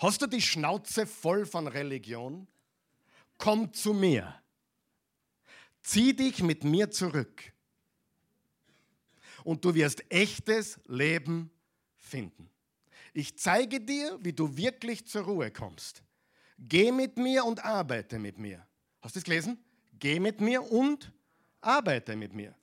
Hast 0.00 0.20
du 0.20 0.26
die 0.26 0.42
Schnauze 0.42 1.06
voll 1.06 1.46
von 1.46 1.66
Religion? 1.66 2.46
Komm 3.38 3.72
zu 3.72 3.94
mir. 3.94 4.34
Zieh 5.80 6.14
dich 6.14 6.42
mit 6.42 6.62
mir 6.62 6.90
zurück 6.90 7.51
und 9.44 9.64
du 9.64 9.74
wirst 9.74 10.02
echtes 10.10 10.80
Leben 10.86 11.50
finden. 11.96 12.50
Ich 13.12 13.38
zeige 13.38 13.80
dir, 13.80 14.18
wie 14.22 14.32
du 14.32 14.56
wirklich 14.56 15.06
zur 15.06 15.22
Ruhe 15.22 15.50
kommst. 15.50 16.02
Geh 16.58 16.92
mit 16.92 17.16
mir 17.16 17.44
und 17.44 17.64
arbeite 17.64 18.18
mit 18.18 18.38
mir. 18.38 18.66
Hast 19.00 19.14
du 19.14 19.18
es 19.18 19.24
gelesen? 19.24 19.58
Geh 19.98 20.18
mit 20.20 20.40
mir 20.40 20.62
und 20.62 21.12
arbeite 21.60 22.16
mit 22.16 22.32
mir. 22.32 22.54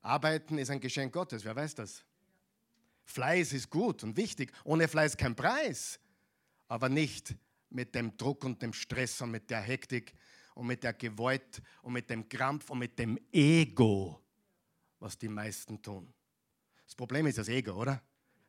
Arbeiten 0.00 0.58
ist 0.58 0.70
ein 0.70 0.80
Geschenk 0.80 1.12
Gottes, 1.12 1.44
wer 1.44 1.54
weiß 1.54 1.74
das? 1.76 2.04
Fleiß 3.04 3.52
ist 3.52 3.70
gut 3.70 4.02
und 4.02 4.16
wichtig. 4.16 4.52
Ohne 4.64 4.88
Fleiß 4.88 5.16
kein 5.16 5.36
Preis. 5.36 6.00
Aber 6.68 6.88
nicht 6.88 7.34
mit 7.70 7.94
dem 7.94 8.16
Druck 8.16 8.44
und 8.44 8.62
dem 8.62 8.72
Stress 8.72 9.20
und 9.20 9.30
mit 9.30 9.50
der 9.50 9.60
Hektik 9.60 10.14
und 10.54 10.66
mit 10.66 10.82
der 10.82 10.94
Gewalt 10.94 11.60
und 11.82 11.92
mit 11.92 12.08
dem 12.08 12.28
Krampf 12.28 12.70
und 12.70 12.78
mit 12.78 12.98
dem 12.98 13.18
Ego, 13.32 14.23
was 15.04 15.18
die 15.18 15.28
meisten 15.28 15.82
tun. 15.82 16.12
Das 16.86 16.94
Problem 16.94 17.26
ist 17.26 17.36
das 17.36 17.48
Ego, 17.48 17.72
oder? 17.72 18.02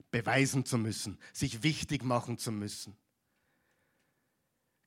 Beweisen 0.09 0.65
zu 0.65 0.77
müssen, 0.77 1.19
sich 1.33 1.63
wichtig 1.63 2.01
machen 2.03 2.37
zu 2.37 2.49
müssen. 2.49 2.95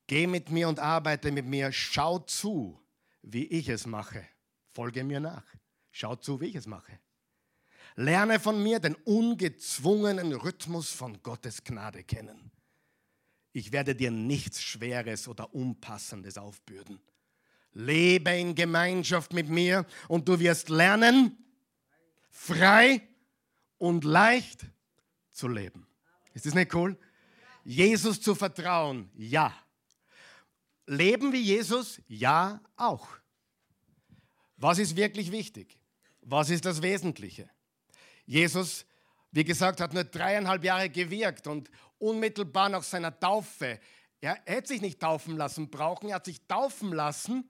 Geh 0.06 0.26
mit 0.26 0.50
mir 0.50 0.66
und 0.68 0.80
arbeite 0.80 1.30
mit 1.30 1.44
mir, 1.44 1.70
schau 1.70 2.20
zu, 2.20 2.80
wie 3.20 3.44
ich 3.44 3.68
es 3.68 3.86
mache. 3.86 4.26
Folge 4.72 5.04
mir 5.04 5.20
nach. 5.20 5.44
Schau 5.90 6.16
zu, 6.16 6.40
wie 6.40 6.46
ich 6.46 6.54
es 6.54 6.66
mache. 6.66 6.98
Lerne 7.96 8.40
von 8.40 8.62
mir 8.62 8.80
den 8.80 8.94
ungezwungenen 8.94 10.32
Rhythmus 10.32 10.90
von 10.90 11.22
Gottes 11.22 11.64
Gnade 11.64 12.02
kennen. 12.02 12.50
Ich 13.52 13.72
werde 13.72 13.94
dir 13.94 14.10
nichts 14.10 14.62
Schweres 14.62 15.28
oder 15.28 15.52
Unpassendes 15.52 16.38
aufbürden. 16.38 16.98
Lebe 17.72 18.30
in 18.30 18.54
Gemeinschaft 18.54 19.34
mit 19.34 19.50
mir 19.50 19.84
und 20.08 20.28
du 20.28 20.38
wirst 20.40 20.70
lernen, 20.70 21.36
frei 22.38 23.02
und 23.78 24.04
leicht 24.04 24.64
zu 25.32 25.48
leben. 25.48 25.86
Ist 26.32 26.46
das 26.46 26.54
nicht 26.54 26.72
cool? 26.74 26.96
Jesus 27.64 28.20
zu 28.20 28.34
vertrauen, 28.34 29.10
ja. 29.14 29.52
Leben 30.86 31.32
wie 31.32 31.42
Jesus, 31.42 32.00
ja 32.06 32.60
auch. 32.76 33.08
Was 34.56 34.78
ist 34.78 34.96
wirklich 34.96 35.32
wichtig? 35.32 35.78
Was 36.22 36.48
ist 36.48 36.64
das 36.64 36.80
Wesentliche? 36.80 37.50
Jesus, 38.24 38.86
wie 39.32 39.44
gesagt, 39.44 39.80
hat 39.80 39.92
nur 39.92 40.04
dreieinhalb 40.04 40.64
Jahre 40.64 40.88
gewirkt 40.88 41.46
und 41.46 41.70
unmittelbar 41.98 42.68
nach 42.68 42.84
seiner 42.84 43.18
Taufe, 43.18 43.80
er 44.20 44.40
hätte 44.46 44.68
sich 44.68 44.80
nicht 44.80 45.00
taufen 45.00 45.36
lassen 45.36 45.70
brauchen, 45.70 46.08
er 46.08 46.16
hat 46.16 46.24
sich 46.24 46.46
taufen 46.46 46.92
lassen, 46.92 47.48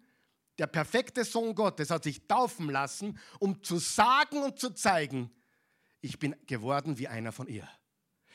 der 0.59 0.67
perfekte 0.67 1.25
Sohn 1.25 1.55
Gottes 1.55 1.91
hat 1.91 2.05
sich 2.05 2.27
taufen 2.27 2.69
lassen, 2.71 3.19
um 3.39 3.63
zu 3.63 3.79
sagen 3.79 4.43
und 4.43 4.59
zu 4.59 4.71
zeigen, 4.71 5.31
ich 6.01 6.19
bin 6.19 6.35
geworden 6.47 6.99
wie 6.99 7.09
einer 7.09 7.33
von 7.33 7.47
ihr. 7.49 7.69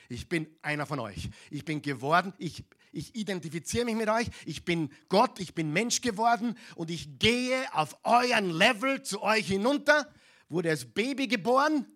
Ich 0.10 0.28
bin 0.28 0.48
einer 0.62 0.86
von 0.86 1.00
euch. 1.00 1.30
Ich 1.50 1.66
bin 1.66 1.82
geworden, 1.82 2.34
ich, 2.38 2.64
ich 2.92 3.16
identifiziere 3.16 3.86
mich 3.86 3.96
mit 3.96 4.10
euch. 4.10 4.28
Ich 4.46 4.66
bin 4.66 4.92
Gott, 5.10 5.40
ich 5.40 5.56
bin 5.56 5.72
Mensch 5.72 6.02
geworden 6.02 6.58
und 6.76 6.92
ich 6.92 7.20
gehe 7.20 7.74
auf 7.74 7.98
euren 8.04 8.52
Level 8.52 9.02
zu 9.02 9.22
euch 9.22 9.48
hinunter. 9.48 10.12
Wurde 10.50 10.70
als 10.70 10.86
Baby 10.86 11.28
geboren, 11.28 11.88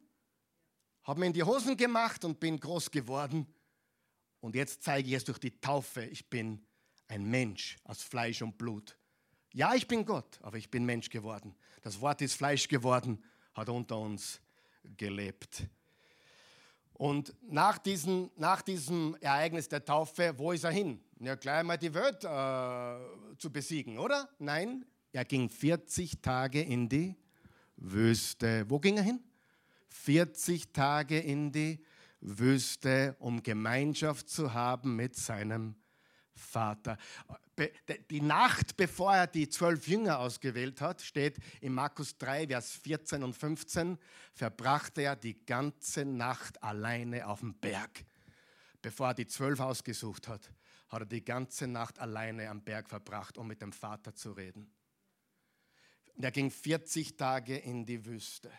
habe 1.04 1.20
mir 1.20 1.28
in 1.28 1.34
die 1.34 1.44
Hosen 1.44 1.78
gemacht 1.78 2.26
und 2.26 2.40
bin 2.40 2.60
groß 2.60 2.92
geworden. 2.92 3.46
Und 4.40 4.56
jetzt 4.56 4.84
zeige 4.84 5.10
ich 5.10 5.16
es 5.16 5.26
durch 5.26 5.40
die 5.40 5.60
Taufe. 5.60 6.04
Ich 6.06 6.30
bin 6.30 6.66
ein 7.08 7.26
Mensch 7.26 7.78
aus 7.84 8.02
Fleisch 8.02 8.42
und 8.42 8.58
Blut. 8.58 8.97
Ja, 9.58 9.74
ich 9.74 9.88
bin 9.88 10.06
Gott, 10.06 10.38
aber 10.44 10.58
ich 10.58 10.70
bin 10.70 10.86
Mensch 10.86 11.10
geworden. 11.10 11.56
Das 11.82 12.00
Wort 12.00 12.22
ist 12.22 12.36
Fleisch 12.36 12.68
geworden, 12.68 13.24
hat 13.56 13.70
unter 13.70 13.98
uns 13.98 14.40
gelebt. 14.98 15.64
Und 16.94 17.34
nach, 17.42 17.80
diesen, 17.80 18.30
nach 18.36 18.62
diesem 18.62 19.18
Ereignis 19.20 19.68
der 19.68 19.84
Taufe, 19.84 20.36
wo 20.38 20.52
ist 20.52 20.64
er 20.64 20.70
hin? 20.70 21.02
Ja, 21.20 21.34
gleich 21.34 21.64
mal 21.64 21.76
die 21.76 21.92
Welt 21.92 22.24
äh, 22.24 23.38
zu 23.40 23.52
besiegen, 23.52 23.98
oder? 23.98 24.30
Nein, 24.38 24.86
er 25.12 25.26
ging 25.26 25.50
40 25.50 26.22
Tage 26.22 26.62
in 26.62 26.88
die 26.88 27.16
Wüste. 27.78 28.64
Wo 28.70 28.78
ging 28.78 28.98
er 28.98 29.04
hin? 29.06 29.24
40 29.88 30.72
Tage 30.72 31.18
in 31.18 31.52
die 31.52 31.84
Wüste, 32.22 33.16
um 33.18 33.42
Gemeinschaft 33.42 34.30
zu 34.30 34.54
haben 34.54 34.96
mit 34.96 35.16
seinem 35.16 35.74
Vater. 36.36 37.00
Die 38.12 38.22
Nacht, 38.22 38.78
bevor 38.78 39.16
er 39.16 39.28
die 39.28 39.50
zwölf 39.50 39.88
Jünger 39.88 40.20
ausgewählt 40.20 40.80
hat, 40.80 41.02
steht 41.02 41.38
in 41.60 41.74
Markus 41.74 42.18
3, 42.18 42.48
Vers 42.48 42.74
14 42.74 43.24
und 43.24 43.34
15, 43.34 43.98
verbrachte 44.34 45.02
er 45.02 45.16
die 45.16 45.44
ganze 45.46 46.06
Nacht 46.06 46.62
alleine 46.62 47.28
auf 47.28 47.40
dem 47.40 47.56
Berg. 47.56 48.06
Bevor 48.82 49.08
er 49.08 49.14
die 49.16 49.26
zwölf 49.26 49.60
ausgesucht 49.60 50.28
hat, 50.28 50.52
hat 50.90 51.02
er 51.02 51.06
die 51.08 51.26
ganze 51.26 51.66
Nacht 51.68 51.98
alleine 51.98 52.48
am 52.48 52.64
Berg 52.64 52.90
verbracht, 52.90 53.40
um 53.40 53.48
mit 53.48 53.62
dem 53.62 53.74
Vater 53.74 54.14
zu 54.14 54.34
reden. 54.34 54.72
Und 56.16 56.24
er 56.24 56.32
ging 56.32 56.52
40 56.52 57.18
Tage 57.18 57.58
in 57.58 57.86
die 57.86 58.06
Wüste. 58.06 58.52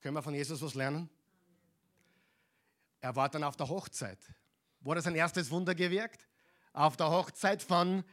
Können 0.00 0.16
wir 0.16 0.22
von 0.22 0.34
Jesus 0.34 0.60
was 0.60 0.74
lernen? 0.74 1.08
Er 3.00 3.14
war 3.14 3.28
dann 3.28 3.44
auf 3.44 3.56
der 3.56 3.68
Hochzeit. 3.68 4.18
Wurde 4.80 5.00
sein 5.00 5.14
erstes 5.14 5.50
Wunder 5.50 5.74
gewirkt? 5.74 6.26
Auf 6.74 6.96
der 6.98 7.10
Hochzeit 7.10 7.62
von 7.62 8.04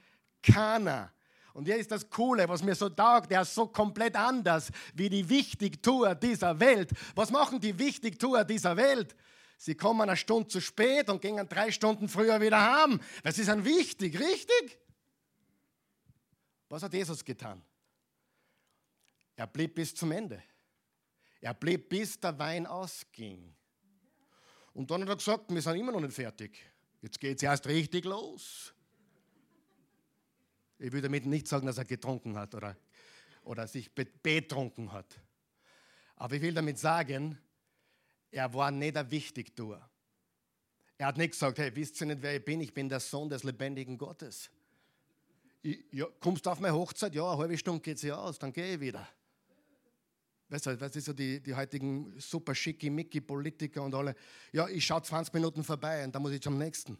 Kana. 0.42 1.12
Und 1.54 1.66
hier 1.66 1.76
ist 1.76 1.92
das 1.92 2.10
Coole, 2.10 2.48
was 2.48 2.64
mir 2.64 2.76
so 2.76 2.88
taugt, 2.88 3.30
der 3.30 3.42
ist 3.42 3.54
so 3.54 3.68
komplett 3.68 4.16
anders 4.16 4.72
wie 4.94 5.10
die 5.10 5.28
Wichtigtour 5.28 6.16
dieser 6.16 6.58
Welt. 6.60 6.92
Was 7.14 7.30
machen 7.30 7.60
die 7.60 7.78
Wichtigtour 7.78 8.46
dieser 8.46 8.78
Welt? 8.78 9.16
Sie 9.58 9.76
kommen 9.76 10.02
eine 10.02 10.16
Stunde 10.16 10.48
zu 10.48 10.62
spät 10.62 11.10
und 11.10 11.22
gehen 11.22 11.48
drei 11.50 11.72
Stunden 11.72 12.08
früher 12.08 12.40
wieder 12.40 12.60
heim. 12.60 13.02
Was 13.24 13.38
ist 13.38 13.50
ein 13.50 13.66
wichtig, 13.66 14.18
richtig? 14.18 14.80
Was 16.70 16.84
hat 16.84 16.94
Jesus 16.94 17.24
getan? 17.24 17.62
Er 19.36 19.48
blieb 19.48 19.76
bis 19.76 19.94
zum 19.94 20.12
Ende. 20.14 20.42
Er 21.42 21.54
blieb 21.54 21.90
bis 21.90 22.20
der 22.20 22.38
Wein 22.40 22.66
ausging. 22.66 23.54
Und 24.74 24.90
dann 24.90 25.02
hat 25.02 25.10
er 25.10 25.16
gesagt, 25.18 25.54
wir 25.54 25.62
sind 25.62 25.76
immer 25.76 25.92
noch 25.92 26.00
nicht 26.00 26.14
fertig. 26.14 26.64
Jetzt 27.02 27.20
geht 27.20 27.38
es 27.38 27.44
erst 27.44 27.68
richtig 27.68 28.06
los. 28.06 28.74
Ich 30.78 30.92
will 30.92 31.02
damit 31.02 31.26
nicht 31.26 31.48
sagen, 31.48 31.68
dass 31.68 31.78
er 31.78 31.86
getrunken 31.86 32.38
hat 32.38 32.56
oder, 32.56 32.76
oder 33.44 33.68
sich 33.68 33.92
betrunken 33.94 34.92
hat. 34.92 35.20
Aber 36.16 36.36
ich 36.36 36.42
will 36.42 36.54
damit 36.54 36.78
sagen, 36.78 37.38
er 38.32 38.54
war 38.54 38.72
nicht 38.72 38.96
der 38.96 39.10
Wichtigtuer. 39.10 39.88
Er 40.98 41.08
hat 41.08 41.18
nicht 41.18 41.32
gesagt, 41.32 41.58
hey, 41.58 41.76
wisst 41.76 42.00
ihr 42.02 42.08
nicht, 42.08 42.22
wer 42.22 42.36
ich 42.36 42.46
bin? 42.46 42.62
Ich 42.62 42.74
bin 42.74 42.88
der 42.88 43.00
Sohn 43.00 43.30
des 43.30 43.44
lebendigen 43.44 43.98
Gottes. 43.98 44.52
Ich, 45.64 45.84
ja, 45.92 46.06
kommst 46.20 46.46
du 46.46 46.52
auf 46.52 46.60
meine 46.60 46.76
Hochzeit? 46.76 47.14
Ja, 47.16 47.32
eine 47.32 47.40
halbe 47.40 47.58
Stunde 47.58 47.82
geht 47.82 48.00
sie 48.00 48.12
aus, 48.12 48.38
dann 48.38 48.54
gehe 48.54 48.76
ich 48.76 48.80
wieder. 48.80 49.08
Weißt 50.52 50.66
du, 50.66 50.82
was 50.82 50.94
ist 50.98 51.06
so 51.06 51.14
die, 51.14 51.42
die 51.42 51.56
heutigen 51.56 52.14
super 52.20 52.54
schicki-micki 52.54 53.22
Politiker 53.22 53.84
und 53.84 53.96
alle? 53.96 54.14
Ja, 54.52 54.68
ich 54.68 54.86
schaue 54.86 55.02
20 55.02 55.34
Minuten 55.34 55.64
vorbei 55.64 56.04
und 56.04 56.14
dann 56.14 56.22
muss 56.22 56.34
ich 56.34 56.42
zum 56.42 56.58
nächsten. 56.58 56.98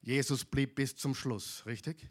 Jesus 0.00 0.46
blieb 0.46 0.76
bis 0.76 0.96
zum 0.96 1.14
Schluss, 1.14 1.62
richtig? 1.66 2.08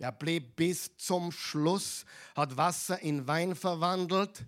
Er 0.00 0.10
blieb 0.10 0.56
bis 0.56 0.96
zum 0.96 1.30
Schluss, 1.30 2.04
hat 2.34 2.56
Wasser 2.56 2.98
in 3.00 3.28
Wein 3.28 3.54
verwandelt 3.54 4.44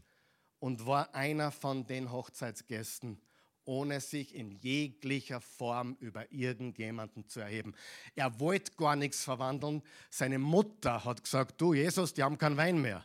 und 0.58 0.86
war 0.86 1.14
einer 1.14 1.52
von 1.52 1.86
den 1.86 2.10
Hochzeitsgästen, 2.10 3.20
ohne 3.64 4.00
sich 4.00 4.34
in 4.34 4.50
jeglicher 4.50 5.40
Form 5.40 5.96
über 6.00 6.32
irgendjemanden 6.32 7.28
zu 7.28 7.38
erheben. 7.38 7.76
Er 8.16 8.40
wollte 8.40 8.72
gar 8.72 8.96
nichts 8.96 9.22
verwandeln. 9.22 9.82
Seine 10.10 10.40
Mutter 10.40 11.04
hat 11.04 11.22
gesagt, 11.22 11.60
du 11.60 11.74
Jesus, 11.74 12.12
die 12.12 12.24
haben 12.24 12.38
keinen 12.38 12.56
Wein 12.56 12.82
mehr. 12.82 13.04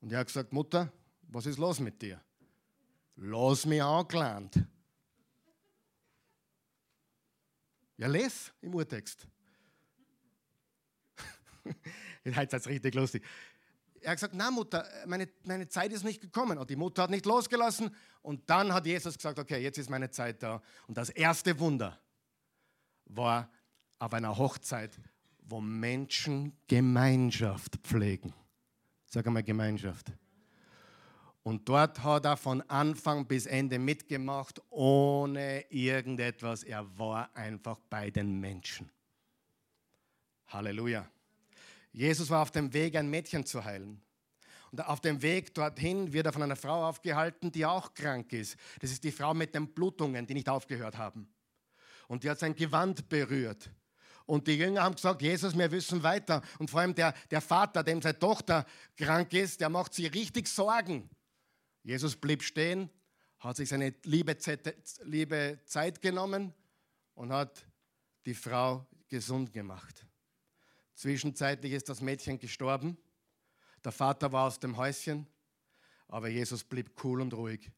Und 0.00 0.12
er 0.12 0.20
hat 0.20 0.28
gesagt, 0.28 0.52
Mutter, 0.52 0.92
was 1.32 1.46
ist 1.46 1.58
los 1.58 1.80
mit 1.80 2.00
dir? 2.00 2.20
Lass 3.16 3.66
mich 3.66 3.82
angelernt. 3.82 4.64
Ja, 7.96 8.08
les 8.08 8.52
im 8.60 8.74
Urtext. 8.74 9.26
Jetzt 12.24 12.36
ist 12.36 12.52
es 12.52 12.66
richtig 12.66 12.94
lustig. 12.94 13.24
Er 14.00 14.10
hat 14.10 14.16
gesagt, 14.16 14.34
na 14.34 14.50
Mutter, 14.50 14.84
meine, 15.06 15.28
meine 15.44 15.68
Zeit 15.68 15.92
ist 15.92 16.02
nicht 16.02 16.20
gekommen. 16.20 16.58
Und 16.58 16.68
die 16.70 16.76
Mutter 16.76 17.04
hat 17.04 17.10
nicht 17.10 17.24
losgelassen. 17.24 17.94
Und 18.20 18.50
dann 18.50 18.72
hat 18.72 18.86
Jesus 18.86 19.16
gesagt, 19.16 19.38
okay, 19.38 19.62
jetzt 19.62 19.78
ist 19.78 19.88
meine 19.88 20.10
Zeit 20.10 20.42
da. 20.42 20.60
Und 20.88 20.96
das 20.96 21.10
erste 21.10 21.58
Wunder 21.60 22.00
war 23.04 23.48
auf 24.00 24.12
einer 24.12 24.36
Hochzeit, 24.36 24.98
wo 25.42 25.60
Menschen 25.60 26.56
Gemeinschaft 26.66 27.76
pflegen. 27.84 28.34
Sag 29.06 29.24
einmal 29.26 29.44
Gemeinschaft. 29.44 30.12
Und 31.42 31.68
dort 31.68 32.02
hat 32.04 32.24
er 32.24 32.36
von 32.36 32.62
Anfang 32.62 33.26
bis 33.26 33.46
Ende 33.46 33.78
mitgemacht, 33.78 34.62
ohne 34.70 35.64
irgendetwas. 35.70 36.62
Er 36.62 36.86
war 36.98 37.34
einfach 37.34 37.80
bei 37.90 38.10
den 38.10 38.38
Menschen. 38.38 38.90
Halleluja. 40.46 41.08
Jesus 41.92 42.30
war 42.30 42.42
auf 42.42 42.52
dem 42.52 42.72
Weg, 42.72 42.94
ein 42.96 43.10
Mädchen 43.10 43.44
zu 43.44 43.64
heilen. 43.64 44.00
Und 44.70 44.86
auf 44.86 45.00
dem 45.00 45.20
Weg 45.20 45.52
dorthin 45.52 46.12
wird 46.12 46.26
er 46.26 46.32
von 46.32 46.42
einer 46.42 46.56
Frau 46.56 46.88
aufgehalten, 46.88 47.50
die 47.52 47.66
auch 47.66 47.92
krank 47.92 48.32
ist. 48.32 48.56
Das 48.80 48.90
ist 48.90 49.04
die 49.04 49.12
Frau 49.12 49.34
mit 49.34 49.54
den 49.54 49.68
Blutungen, 49.68 50.26
die 50.26 50.34
nicht 50.34 50.48
aufgehört 50.48 50.96
haben. 50.96 51.28
Und 52.08 52.24
die 52.24 52.30
hat 52.30 52.38
sein 52.38 52.54
Gewand 52.54 53.08
berührt. 53.08 53.70
Und 54.24 54.46
die 54.46 54.56
Jünger 54.56 54.82
haben 54.82 54.94
gesagt, 54.94 55.20
Jesus, 55.20 55.58
wir 55.58 55.70
wissen 55.70 56.02
weiter. 56.02 56.40
Und 56.58 56.70
vor 56.70 56.80
allem 56.80 56.94
der, 56.94 57.12
der 57.30 57.40
Vater, 57.40 57.82
dem 57.82 58.00
seine 58.00 58.18
Tochter 58.18 58.64
krank 58.96 59.32
ist, 59.34 59.60
der 59.60 59.68
macht 59.68 59.92
sich 59.92 60.12
richtig 60.14 60.46
Sorgen. 60.46 61.10
Jesus 61.82 62.16
blieb 62.16 62.42
stehen, 62.42 62.90
hat 63.38 63.56
sich 63.56 63.68
seine 63.68 63.94
liebe 64.04 64.38
Zeit 64.38 66.02
genommen 66.02 66.54
und 67.14 67.32
hat 67.32 67.66
die 68.24 68.34
Frau 68.34 68.86
gesund 69.08 69.52
gemacht. 69.52 70.06
Zwischenzeitlich 70.94 71.72
ist 71.72 71.88
das 71.88 72.00
Mädchen 72.00 72.38
gestorben. 72.38 72.96
Der 73.84 73.90
Vater 73.90 74.30
war 74.30 74.46
aus 74.46 74.60
dem 74.60 74.76
Häuschen, 74.76 75.26
aber 76.06 76.28
Jesus 76.28 76.62
blieb 76.62 76.92
cool 77.02 77.20
und 77.20 77.34
ruhig, 77.34 77.72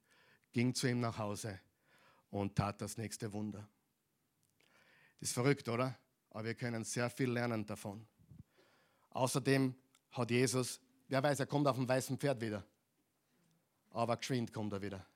ging 0.52 0.74
zu 0.74 0.86
ihm 0.86 1.00
nach 1.00 1.16
Hause 1.16 1.58
und 2.30 2.56
tat 2.56 2.82
das 2.82 2.98
nächste 2.98 3.32
Wunder. 3.32 3.66
Das 5.18 5.30
ist 5.30 5.32
verrückt, 5.32 5.68
oder? 5.68 5.98
Aber 6.30 6.44
wir 6.44 6.54
können 6.54 6.84
sehr 6.84 7.08
viel 7.08 7.30
lernen 7.30 7.64
davon. 7.64 8.06
Außerdem 9.10 9.74
hat 10.10 10.30
Jesus, 10.30 10.80
wer 11.08 11.22
weiß, 11.22 11.40
er 11.40 11.46
kommt 11.46 11.66
auf 11.66 11.76
dem 11.76 11.88
weißen 11.88 12.18
Pferd 12.18 12.40
wieder. 12.40 12.66
Aber 13.94 14.16
geschwind 14.16 14.52
kommt 14.52 14.72
er 14.72 14.82
wieder. 14.82 15.06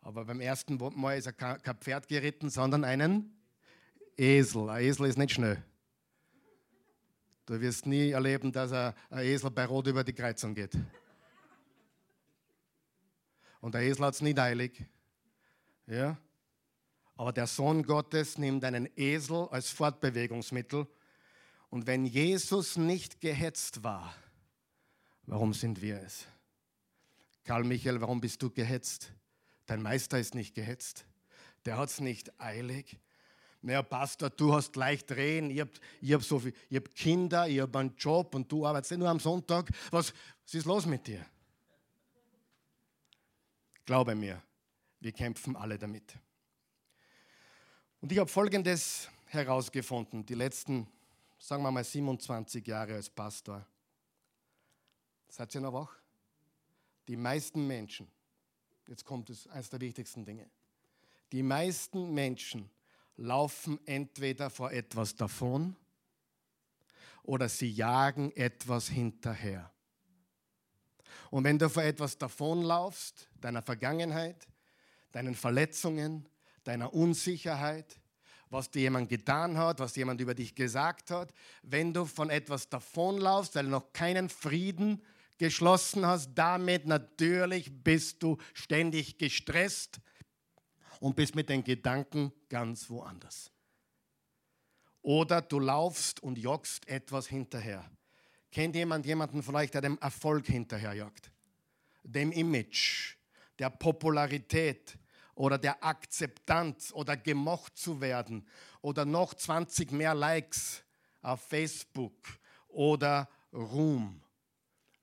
Aber 0.00 0.24
beim 0.24 0.40
ersten 0.40 0.78
Mal 0.94 1.18
ist 1.18 1.26
er 1.26 1.32
kein 1.32 1.76
Pferd 1.78 2.06
geritten, 2.06 2.48
sondern 2.48 2.84
einen 2.84 3.36
Esel. 4.16 4.70
Ein 4.70 4.84
Esel 4.84 5.06
ist 5.06 5.18
nicht 5.18 5.32
schnell. 5.32 5.62
Du 7.46 7.60
wirst 7.60 7.86
nie 7.86 8.10
erleben, 8.10 8.52
dass 8.52 8.72
ein 8.72 8.94
Esel 9.10 9.50
bei 9.50 9.66
Rot 9.66 9.88
über 9.88 10.04
die 10.04 10.12
Kreuzung 10.12 10.54
geht. 10.54 10.78
Und 13.60 13.74
der 13.74 13.82
Esel 13.82 14.06
hat 14.06 14.14
es 14.14 14.22
nicht 14.22 14.38
eilig. 14.38 14.84
Ja? 15.88 16.16
Aber 17.16 17.32
der 17.32 17.48
Sohn 17.48 17.82
Gottes 17.82 18.38
nimmt 18.38 18.64
einen 18.64 18.88
Esel 18.96 19.48
als 19.50 19.68
Fortbewegungsmittel. 19.70 20.86
Und 21.70 21.88
wenn 21.88 22.06
Jesus 22.06 22.76
nicht 22.76 23.20
gehetzt 23.20 23.82
war, 23.82 24.14
warum 25.26 25.52
sind 25.52 25.82
wir 25.82 26.00
es? 26.00 26.28
Karl 27.50 27.64
Michael, 27.64 28.00
warum 28.00 28.20
bist 28.20 28.40
du 28.42 28.48
gehetzt? 28.48 29.12
Dein 29.66 29.82
Meister 29.82 30.20
ist 30.20 30.36
nicht 30.36 30.54
gehetzt. 30.54 31.04
Der 31.64 31.78
hat 31.78 31.88
es 31.88 31.98
nicht 31.98 32.40
eilig. 32.40 32.96
Naja, 33.60 33.82
Pastor, 33.82 34.30
du 34.30 34.54
hast 34.54 34.76
leicht 34.76 35.10
drehen, 35.10 35.50
ich 35.50 35.58
habe 35.58 35.72
hab 36.04 36.22
so 36.22 36.40
hab 36.40 36.94
Kinder, 36.94 37.48
ich 37.48 37.58
habe 37.58 37.76
einen 37.76 37.96
Job 37.96 38.36
und 38.36 38.52
du 38.52 38.64
arbeitest 38.64 38.96
nur 38.96 39.08
am 39.08 39.18
Sonntag. 39.18 39.68
Was, 39.90 40.14
was 40.44 40.54
ist 40.54 40.64
los 40.64 40.86
mit 40.86 41.08
dir? 41.08 41.26
Glaube 43.84 44.14
mir, 44.14 44.40
wir 45.00 45.10
kämpfen 45.10 45.56
alle 45.56 45.76
damit. 45.76 46.16
Und 48.00 48.12
ich 48.12 48.18
habe 48.20 48.30
Folgendes 48.30 49.08
herausgefunden, 49.24 50.24
die 50.24 50.34
letzten, 50.34 50.86
sagen 51.40 51.64
wir 51.64 51.72
mal, 51.72 51.82
27 51.82 52.64
Jahre 52.64 52.94
als 52.94 53.10
Pastor. 53.10 53.66
Seid 55.28 55.52
ihr 55.56 55.62
noch 55.62 55.72
wach? 55.72 55.99
Die 57.10 57.16
meisten 57.16 57.66
Menschen, 57.66 58.06
jetzt 58.86 59.04
kommt 59.04 59.30
es, 59.30 59.48
eines 59.48 59.68
der 59.68 59.80
wichtigsten 59.80 60.24
Dinge, 60.24 60.48
die 61.32 61.42
meisten 61.42 62.14
Menschen 62.14 62.70
laufen 63.16 63.84
entweder 63.84 64.48
vor 64.48 64.70
etwas 64.70 65.16
davon 65.16 65.74
oder 67.24 67.48
sie 67.48 67.68
jagen 67.68 68.30
etwas 68.36 68.88
hinterher. 68.88 69.72
Und 71.32 71.42
wenn 71.42 71.58
du 71.58 71.68
vor 71.68 71.82
etwas 71.82 72.16
davonlaufst, 72.16 73.28
deiner 73.40 73.62
Vergangenheit, 73.62 74.46
deinen 75.10 75.34
Verletzungen, 75.34 76.28
deiner 76.62 76.94
Unsicherheit, 76.94 78.00
was 78.50 78.70
dir 78.70 78.82
jemand 78.82 79.08
getan 79.08 79.58
hat, 79.58 79.80
was 79.80 79.96
jemand 79.96 80.20
über 80.20 80.36
dich 80.36 80.54
gesagt 80.54 81.10
hat, 81.10 81.34
wenn 81.64 81.92
du 81.92 82.04
von 82.04 82.30
etwas 82.30 82.68
davonlaufst, 82.68 83.56
weil 83.56 83.64
du 83.64 83.70
noch 83.70 83.92
keinen 83.92 84.28
Frieden 84.28 85.02
geschlossen 85.40 86.06
hast, 86.06 86.34
damit 86.34 86.86
natürlich 86.86 87.72
bist 87.82 88.22
du 88.22 88.36
ständig 88.52 89.16
gestresst 89.16 89.98
und 91.00 91.16
bist 91.16 91.34
mit 91.34 91.48
den 91.48 91.64
Gedanken 91.64 92.30
ganz 92.50 92.90
woanders. 92.90 93.50
Oder 95.00 95.40
du 95.40 95.58
laufst 95.58 96.22
und 96.22 96.36
joggst 96.36 96.86
etwas 96.86 97.26
hinterher. 97.26 97.90
Kennt 98.52 98.76
jemand 98.76 99.06
jemanden 99.06 99.42
vielleicht, 99.42 99.72
der 99.72 99.80
dem 99.80 99.96
Erfolg 99.98 100.46
hinterherjagt? 100.46 101.32
Dem 102.04 102.32
Image, 102.32 103.16
der 103.58 103.70
Popularität, 103.70 104.98
oder 105.34 105.56
der 105.56 105.82
Akzeptanz 105.82 106.92
oder 106.92 107.16
gemocht 107.16 107.78
zu 107.78 108.02
werden 108.02 108.46
oder 108.82 109.06
noch 109.06 109.32
20 109.32 109.90
mehr 109.90 110.14
Likes 110.14 110.82
auf 111.22 111.40
Facebook 111.40 112.12
oder 112.68 113.26
Ruhm. 113.50 114.22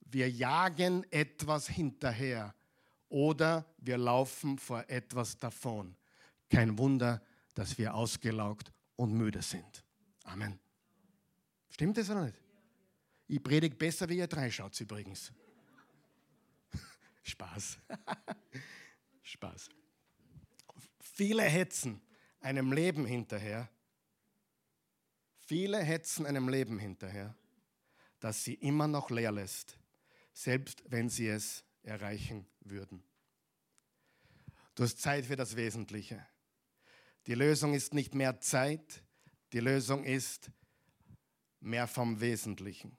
Wir 0.10 0.30
jagen 0.30 1.06
etwas 1.12 1.68
hinterher 1.68 2.54
oder 3.10 3.66
wir 3.78 3.98
laufen 3.98 4.58
vor 4.58 4.84
etwas 4.88 5.38
davon. 5.38 5.96
Kein 6.50 6.78
Wunder, 6.78 7.22
dass 7.54 7.78
wir 7.78 7.94
ausgelaugt 7.94 8.72
und 8.96 9.14
müde 9.14 9.42
sind. 9.42 9.84
Amen. 10.24 10.60
Stimmt 11.70 11.98
das 11.98 12.10
oder 12.10 12.26
nicht? 12.26 12.40
Ich 13.28 13.44
predige 13.44 13.76
besser, 13.76 14.08
wie 14.10 14.18
ihr 14.18 14.28
drei 14.28 14.50
schaut 14.50 14.80
übrigens. 14.80 15.32
Spaß. 17.24 17.78
Spaß. 19.24 19.70
Viele 21.00 21.44
hetzen 21.44 22.02
einem 22.40 22.72
Leben 22.72 23.06
hinterher. 23.06 23.70
Viele 25.40 25.80
hetzen 25.80 26.26
einem 26.26 26.50
Leben 26.50 26.78
hinterher, 26.78 27.36
das 28.20 28.44
sie 28.44 28.56
immer 28.56 28.88
noch 28.88 29.10
leer 29.10 29.32
lässt, 29.32 29.78
selbst 30.38 30.84
wenn 30.86 31.10
sie 31.10 31.28
es 31.28 31.64
erreichen 31.82 32.46
würden. 32.60 33.04
Du 34.76 34.84
hast 34.84 35.02
Zeit 35.02 35.26
für 35.26 35.36
das 35.36 35.56
Wesentliche. 35.56 36.24
Die 37.26 37.34
Lösung 37.34 37.74
ist 37.74 37.96
nicht 37.96 38.14
mehr 38.14 38.40
Zeit, 38.40 39.04
die 39.52 39.60
Lösung 39.60 40.04
ist 40.04 40.52
mehr 41.60 41.88
vom 41.88 42.22
Wesentlichen. 42.22 42.96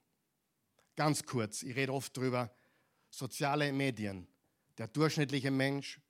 Ganz 0.97 1.23
kurz, 1.23 1.63
ich 1.63 1.77
rede 1.77 1.93
oft 1.93 2.17
darüber, 2.17 2.53
soziale 3.09 3.73
Medien. 3.73 4.27
Der 4.77 4.89
durchschnittliche 4.89 5.53
Mensch 5.53 6.01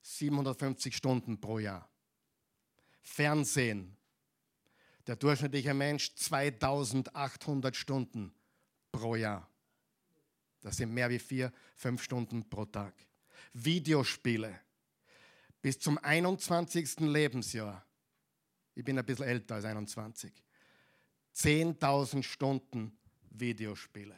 750 0.00 0.96
Stunden 0.96 1.38
pro 1.38 1.58
Jahr. 1.58 1.86
Fernsehen. 3.02 3.98
Der 5.06 5.16
durchschnittliche 5.16 5.74
Mensch 5.74 6.14
2800 6.14 7.76
Stunden 7.76 8.34
pro 8.90 9.16
Jahr. 9.16 9.51
Das 10.62 10.76
sind 10.76 10.94
mehr 10.94 11.10
wie 11.10 11.18
vier, 11.18 11.52
fünf 11.74 12.02
Stunden 12.02 12.48
pro 12.48 12.64
Tag. 12.64 12.94
Videospiele. 13.52 14.60
Bis 15.60 15.78
zum 15.78 15.98
21. 15.98 17.00
Lebensjahr. 17.00 17.84
Ich 18.74 18.84
bin 18.84 18.98
ein 18.98 19.04
bisschen 19.04 19.26
älter 19.26 19.56
als 19.56 19.64
21. 19.64 20.32
10.000 21.34 22.22
Stunden 22.22 22.96
Videospiele. 23.30 24.16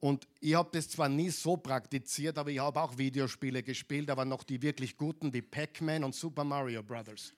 Und 0.00 0.28
ich 0.40 0.54
habe 0.54 0.68
das 0.72 0.88
zwar 0.90 1.08
nie 1.08 1.30
so 1.30 1.56
praktiziert, 1.56 2.36
aber 2.36 2.50
ich 2.50 2.58
habe 2.58 2.80
auch 2.80 2.96
Videospiele 2.98 3.62
gespielt, 3.62 4.10
aber 4.10 4.24
noch 4.24 4.42
die 4.42 4.60
wirklich 4.60 4.96
guten 4.96 5.32
wie 5.32 5.40
Pac-Man 5.40 6.04
und 6.04 6.14
Super 6.14 6.44
Mario 6.44 6.82
Brothers. 6.82 7.32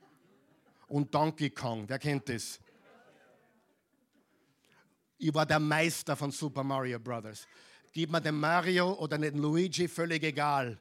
Und 0.88 1.14
Donkey 1.14 1.50
Kong, 1.50 1.88
wer 1.88 1.98
kennt 1.98 2.28
das? 2.28 2.60
Ich 5.18 5.32
war 5.34 5.46
der 5.46 5.58
Meister 5.58 6.16
von 6.16 6.30
Super 6.30 6.62
Mario 6.62 6.98
Brothers. 6.98 7.46
Gib 7.92 8.10
mir 8.10 8.20
den 8.20 8.38
Mario 8.38 8.92
oder 8.94 9.16
den 9.16 9.38
Luigi, 9.38 9.88
völlig 9.88 10.22
egal. 10.22 10.78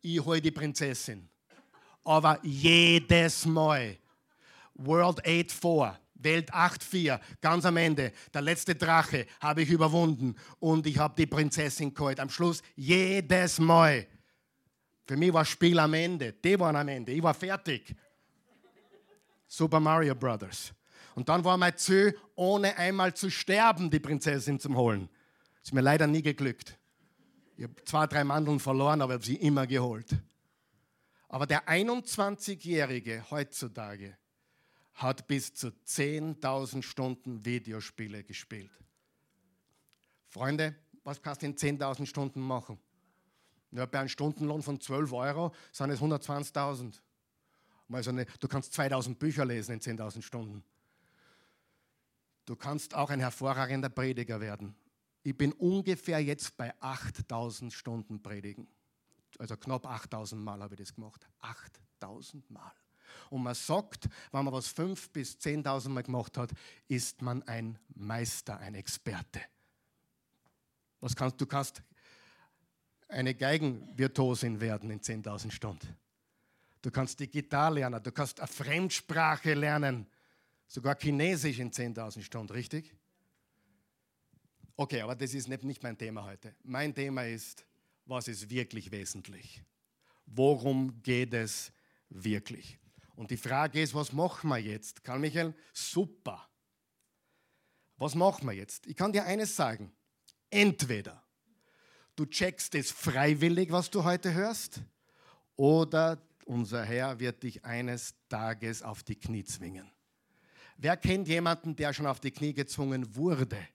Ich 0.00 0.24
hole 0.24 0.40
die 0.40 0.50
Prinzessin. 0.50 1.28
Aber 2.04 2.38
jedes 2.42 3.44
Mal. 3.46 3.96
World 4.74 5.24
8-4. 5.24 5.96
Welt 6.22 6.52
8-4, 6.52 7.20
ganz 7.40 7.64
am 7.64 7.76
Ende, 7.76 8.12
der 8.32 8.42
letzte 8.42 8.74
Drache 8.74 9.26
habe 9.40 9.62
ich 9.62 9.70
überwunden 9.70 10.36
und 10.60 10.86
ich 10.86 10.98
habe 10.98 11.14
die 11.16 11.26
Prinzessin 11.26 11.92
geholt. 11.92 12.20
Am 12.20 12.30
Schluss 12.30 12.62
jedes 12.76 13.58
Mal. 13.58 14.06
Für 15.06 15.16
mich 15.16 15.32
war 15.32 15.42
das 15.42 15.48
Spiel 15.48 15.78
am 15.78 15.94
Ende. 15.94 16.32
Die 16.32 16.58
waren 16.58 16.76
am 16.76 16.88
Ende. 16.88 17.12
Ich 17.12 17.22
war 17.22 17.34
fertig. 17.34 17.94
Super 19.46 19.80
Mario 19.80 20.14
Brothers. 20.14 20.72
Und 21.14 21.28
dann 21.28 21.44
war 21.44 21.56
mein 21.56 21.76
Ziel, 21.76 22.18
ohne 22.34 22.76
einmal 22.76 23.14
zu 23.14 23.30
sterben, 23.30 23.90
die 23.90 24.00
Prinzessin 24.00 24.58
zu 24.58 24.74
holen. 24.74 25.08
Das 25.60 25.68
ist 25.68 25.74
mir 25.74 25.80
leider 25.80 26.06
nie 26.06 26.22
geglückt. 26.22 26.78
Ich 27.56 27.64
habe 27.64 27.74
zwei, 27.84 28.06
drei 28.06 28.24
Mandeln 28.24 28.58
verloren, 28.58 29.02
aber 29.02 29.14
habe 29.14 29.24
sie 29.24 29.36
immer 29.36 29.66
geholt. 29.66 30.16
Aber 31.28 31.46
der 31.46 31.68
21-Jährige 31.68 33.24
heutzutage, 33.30 34.16
hat 34.94 35.26
bis 35.26 35.54
zu 35.54 35.68
10.000 35.68 36.82
Stunden 36.82 37.44
Videospiele 37.44 38.24
gespielt. 38.24 38.70
Freunde, 40.28 40.74
was 41.04 41.20
kannst 41.20 41.42
du 41.42 41.46
in 41.46 41.56
10.000 41.56 42.06
Stunden 42.06 42.40
machen? 42.40 42.78
Ja, 43.70 43.86
bei 43.86 44.00
einem 44.00 44.08
Stundenlohn 44.08 44.62
von 44.62 44.80
12 44.80 45.12
Euro 45.12 45.52
sind 45.72 45.90
es 45.90 46.00
120.000. 46.00 47.00
Also 47.90 48.12
du 48.12 48.48
kannst 48.48 48.78
2.000 48.78 49.16
Bücher 49.16 49.44
lesen 49.44 49.72
in 49.72 49.80
10.000 49.80 50.22
Stunden. 50.22 50.62
Du 52.44 52.56
kannst 52.56 52.94
auch 52.94 53.10
ein 53.10 53.20
hervorragender 53.20 53.88
Prediger 53.88 54.40
werden. 54.40 54.74
Ich 55.22 55.36
bin 55.36 55.52
ungefähr 55.52 56.20
jetzt 56.20 56.56
bei 56.56 56.74
8000 56.80 57.72
Stunden 57.72 58.22
Predigen. 58.22 58.66
Also 59.38 59.56
knapp 59.56 59.86
8000 59.86 60.42
Mal 60.42 60.60
habe 60.60 60.74
ich 60.74 60.80
das 60.80 60.94
gemacht. 60.94 61.26
8000 61.40 62.50
Mal. 62.50 62.72
Und 63.30 63.42
man 63.42 63.54
sagt, 63.54 64.08
wenn 64.30 64.44
man 64.44 64.52
was 64.52 64.74
5.000 64.74 65.12
bis 65.12 65.38
10.000 65.38 65.88
Mal 65.90 66.02
gemacht 66.02 66.36
hat, 66.36 66.50
ist 66.88 67.22
man 67.22 67.42
ein 67.44 67.78
Meister, 67.94 68.58
ein 68.58 68.74
Experte. 68.74 69.40
Was 71.00 71.14
kannst, 71.14 71.40
du 71.40 71.46
kannst 71.46 71.82
eine 73.08 73.34
Geigenvirtuosin 73.34 74.60
werden 74.60 74.90
in 74.90 75.00
10.000 75.00 75.50
Stunden. 75.50 75.96
Du 76.80 76.90
kannst 76.90 77.20
die 77.20 77.28
Gitarre 77.28 77.74
lernen, 77.74 78.02
du 78.02 78.10
kannst 78.10 78.40
eine 78.40 78.48
Fremdsprache 78.48 79.54
lernen, 79.54 80.06
sogar 80.72 80.96
Chinesisch 80.98 81.58
in 81.58 81.70
10.000 81.70 82.22
Stunden, 82.22 82.52
richtig? 82.52 82.94
Okay, 84.74 85.02
aber 85.02 85.14
das 85.14 85.34
ist 85.34 85.46
nicht, 85.46 85.82
mein 85.82 85.98
Thema 85.98 86.24
heute. 86.24 86.54
Mein 86.62 86.94
Thema 86.94 87.26
ist, 87.26 87.66
was 88.06 88.26
ist 88.26 88.48
wirklich 88.48 88.90
wesentlich? 88.90 89.62
Worum 90.24 91.02
geht 91.02 91.34
es 91.34 91.72
wirklich? 92.08 92.78
Und 93.16 93.30
die 93.30 93.36
Frage 93.36 93.82
ist, 93.82 93.94
was 93.94 94.12
machen 94.12 94.48
wir 94.48 94.58
jetzt? 94.58 95.04
Karl 95.04 95.18
Michael, 95.18 95.54
super. 95.74 96.48
Was 97.98 98.14
machen 98.14 98.46
wir 98.46 98.54
jetzt? 98.54 98.86
Ich 98.86 98.96
kann 98.96 99.12
dir 99.12 99.24
eines 99.24 99.54
sagen. 99.54 99.92
Entweder 100.48 101.22
du 102.16 102.24
checkst 102.24 102.74
es 102.76 102.90
freiwillig, 102.90 103.70
was 103.70 103.90
du 103.90 104.04
heute 104.04 104.32
hörst, 104.32 104.80
oder 105.54 106.26
unser 106.46 106.82
Herr 106.82 107.20
wird 107.20 107.42
dich 107.42 107.62
eines 107.62 108.14
Tages 108.30 108.82
auf 108.82 109.02
die 109.02 109.16
Knie 109.16 109.44
zwingen. 109.44 109.92
Wer 110.82 110.96
kennt 110.96 111.28
jemanden, 111.28 111.76
der 111.76 111.92
schon 111.94 112.06
auf 112.06 112.18
die 112.18 112.32
Knie 112.32 112.52
gezwungen 112.52 113.14
wurde? 113.14 113.68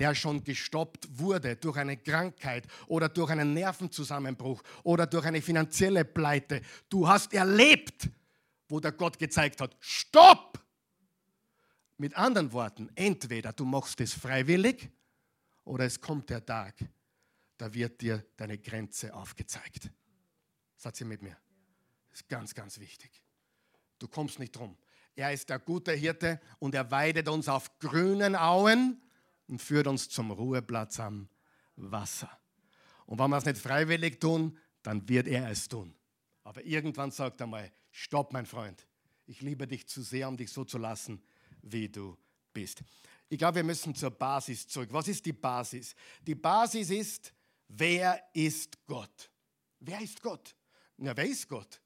Der 0.00 0.16
schon 0.16 0.42
gestoppt 0.42 1.06
wurde 1.16 1.54
durch 1.54 1.76
eine 1.76 1.96
Krankheit 1.96 2.66
oder 2.88 3.08
durch 3.08 3.30
einen 3.30 3.54
Nervenzusammenbruch 3.54 4.60
oder 4.82 5.06
durch 5.06 5.24
eine 5.26 5.40
finanzielle 5.40 6.04
Pleite. 6.04 6.60
Du 6.88 7.06
hast 7.06 7.32
erlebt, 7.32 8.08
wo 8.68 8.80
der 8.80 8.90
Gott 8.90 9.16
gezeigt 9.16 9.60
hat, 9.60 9.76
stopp! 9.78 10.60
Mit 11.98 12.16
anderen 12.16 12.52
Worten, 12.52 12.90
entweder 12.96 13.52
du 13.52 13.64
machst 13.64 14.00
es 14.00 14.12
freiwillig 14.12 14.90
oder 15.64 15.84
es 15.84 16.00
kommt 16.00 16.30
der 16.30 16.44
Tag, 16.44 16.74
da 17.58 17.72
wird 17.72 18.00
dir 18.00 18.26
deine 18.36 18.58
Grenze 18.58 19.14
aufgezeigt. 19.14 19.88
Seid 20.76 21.00
ihr 21.00 21.06
mit 21.06 21.22
mir? 21.22 21.36
Das 22.10 22.22
ist 22.22 22.28
ganz, 22.28 22.56
ganz 22.56 22.80
wichtig. 22.80 23.22
Du 24.00 24.08
kommst 24.08 24.40
nicht 24.40 24.56
drum. 24.56 24.76
Er 25.18 25.32
ist 25.32 25.48
der 25.48 25.58
gute 25.58 25.92
Hirte 25.94 26.40
und 26.60 26.76
er 26.76 26.92
weidet 26.92 27.28
uns 27.28 27.48
auf 27.48 27.76
grünen 27.80 28.36
Auen 28.36 29.02
und 29.48 29.60
führt 29.60 29.88
uns 29.88 30.08
zum 30.08 30.30
Ruheplatz 30.30 31.00
am 31.00 31.28
Wasser. 31.74 32.30
Und 33.04 33.18
wenn 33.18 33.28
wir 33.28 33.38
es 33.38 33.44
nicht 33.44 33.58
freiwillig 33.58 34.20
tun, 34.20 34.56
dann 34.84 35.08
wird 35.08 35.26
er 35.26 35.50
es 35.50 35.68
tun. 35.68 35.92
Aber 36.44 36.64
irgendwann 36.64 37.10
sagt 37.10 37.40
er 37.40 37.48
mal, 37.48 37.68
stopp 37.90 38.32
mein 38.32 38.46
Freund, 38.46 38.86
ich 39.26 39.40
liebe 39.40 39.66
dich 39.66 39.88
zu 39.88 40.02
sehr, 40.02 40.28
um 40.28 40.36
dich 40.36 40.52
so 40.52 40.64
zu 40.64 40.78
lassen, 40.78 41.20
wie 41.62 41.88
du 41.88 42.16
bist. 42.52 42.84
Ich 43.28 43.38
glaube, 43.38 43.56
wir 43.56 43.64
müssen 43.64 43.96
zur 43.96 44.12
Basis 44.12 44.68
zurück. 44.68 44.90
Was 44.92 45.08
ist 45.08 45.26
die 45.26 45.32
Basis? 45.32 45.96
Die 46.24 46.36
Basis 46.36 46.90
ist, 46.90 47.34
wer 47.66 48.22
ist 48.34 48.86
Gott? 48.86 49.32
Wer 49.80 50.00
ist 50.00 50.22
Gott? 50.22 50.54
Na, 50.96 51.16
wer 51.16 51.26
ist 51.26 51.48
Gott? 51.48 51.80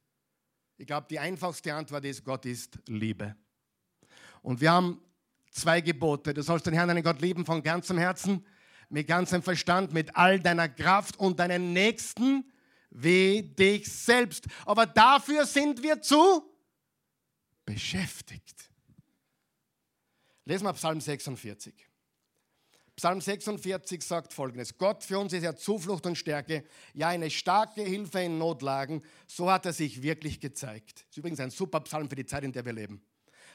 Ich 0.83 0.89
glaube, 0.89 1.07
die 1.09 1.21
einfachste 1.21 1.73
Antwort 1.73 2.05
ist, 2.05 2.25
Gott 2.25 2.45
ist 2.45 2.77
Liebe. 2.89 3.37
Und 4.43 4.61
wir 4.61 4.73
haben 4.73 5.01
zwei 5.53 5.81
Gebote. 5.81 6.35
Du 6.35 6.43
sollst 6.43 6.67
den 6.67 6.75
Herrn, 6.75 6.89
deinen 6.89 7.05
Gott 7.05 7.21
lieben 7.21 7.47
von 7.47 7.63
ganzem 7.63 7.99
Herzen, 7.99 8.45
mit 8.89 9.07
ganzem 9.07 9.45
Verstand, 9.45 9.93
mit 9.93 10.17
all 10.17 10.41
deiner 10.41 10.69
Kraft 10.69 11.17
und 11.21 11.39
deinen 11.39 11.73
Nächsten 11.73 12.51
wie 12.91 13.43
dich 13.43 13.93
selbst. 13.93 14.47
Aber 14.67 14.85
dafür 14.85 15.47
sind 15.47 15.85
wir 15.85 16.03
zu 16.03 16.53
beschäftigt. 17.65 18.69
Lesen 20.45 20.65
wir 20.65 20.73
Psalm 20.73 21.01
46. 21.01 21.92
Psalm 22.97 23.21
46 23.21 24.03
sagt 24.03 24.33
folgendes: 24.33 24.77
Gott 24.77 25.03
für 25.03 25.19
uns 25.19 25.33
ist 25.33 25.43
ja 25.43 25.57
Zuflucht 25.57 26.07
und 26.07 26.17
Stärke, 26.17 26.65
ja 26.93 27.09
eine 27.09 27.31
starke 27.31 27.83
Hilfe 27.83 28.21
in 28.21 28.39
Notlagen. 28.39 29.03
So 29.27 29.51
hat 29.51 29.67
er 29.67 29.73
sich 29.73 30.03
wirklich 30.03 30.41
gezeigt. 30.41 31.01
Das 31.01 31.11
ist 31.11 31.17
übrigens 31.17 31.41
ein 31.41 31.51
super 31.51 31.81
Psalm 31.81 32.09
für 32.09 32.17
die 32.17 32.27
Zeit, 32.27 32.45
in 32.45 32.53
der 32.53 32.65
wir 32.65 32.73
leben. 32.73 33.03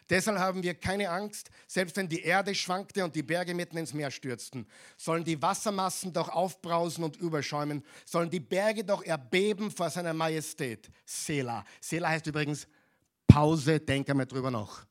Deshalb 0.09 0.39
haben 0.39 0.63
wir 0.63 0.73
keine 0.73 1.09
Angst, 1.09 1.49
selbst 1.67 1.97
wenn 1.97 2.07
die 2.07 2.21
Erde 2.21 2.55
schwankte 2.55 3.03
und 3.03 3.13
die 3.13 3.23
Berge 3.23 3.53
mitten 3.53 3.77
ins 3.77 3.93
Meer 3.93 4.09
stürzten. 4.09 4.65
Sollen 4.95 5.25
die 5.25 5.41
Wassermassen 5.41 6.13
doch 6.13 6.29
aufbrausen 6.29 7.03
und 7.03 7.17
überschäumen, 7.17 7.83
sollen 8.05 8.29
die 8.29 8.39
Berge 8.39 8.85
doch 8.85 9.03
erbeben 9.03 9.69
vor 9.69 9.89
seiner 9.89 10.13
Majestät. 10.13 10.89
Sela. 11.05 11.65
Sela 11.81 12.09
heißt 12.09 12.27
übrigens 12.27 12.67
Pause, 13.27 13.79
denke 13.81 14.13
mal 14.13 14.25
drüber 14.25 14.49
nach. 14.49 14.86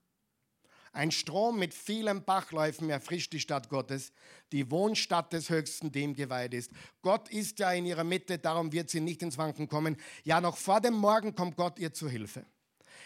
Ein 0.96 1.10
Strom 1.10 1.58
mit 1.58 1.74
vielen 1.74 2.24
Bachläufen 2.24 2.88
erfrischt 2.88 3.34
die 3.34 3.40
Stadt 3.40 3.68
Gottes, 3.68 4.12
die 4.50 4.70
Wohnstadt 4.70 5.30
des 5.30 5.50
Höchsten, 5.50 5.92
dem 5.92 6.14
geweiht 6.14 6.54
ist. 6.54 6.70
Gott 7.02 7.28
ist 7.28 7.58
ja 7.58 7.70
in 7.72 7.84
ihrer 7.84 8.02
Mitte, 8.02 8.38
darum 8.38 8.72
wird 8.72 8.88
sie 8.88 9.00
nicht 9.00 9.20
ins 9.20 9.36
Wanken 9.36 9.68
kommen. 9.68 9.98
Ja, 10.24 10.40
noch 10.40 10.56
vor 10.56 10.80
dem 10.80 10.94
Morgen 10.94 11.34
kommt 11.34 11.56
Gott 11.56 11.78
ihr 11.78 11.92
zu 11.92 12.08
Hilfe. 12.08 12.46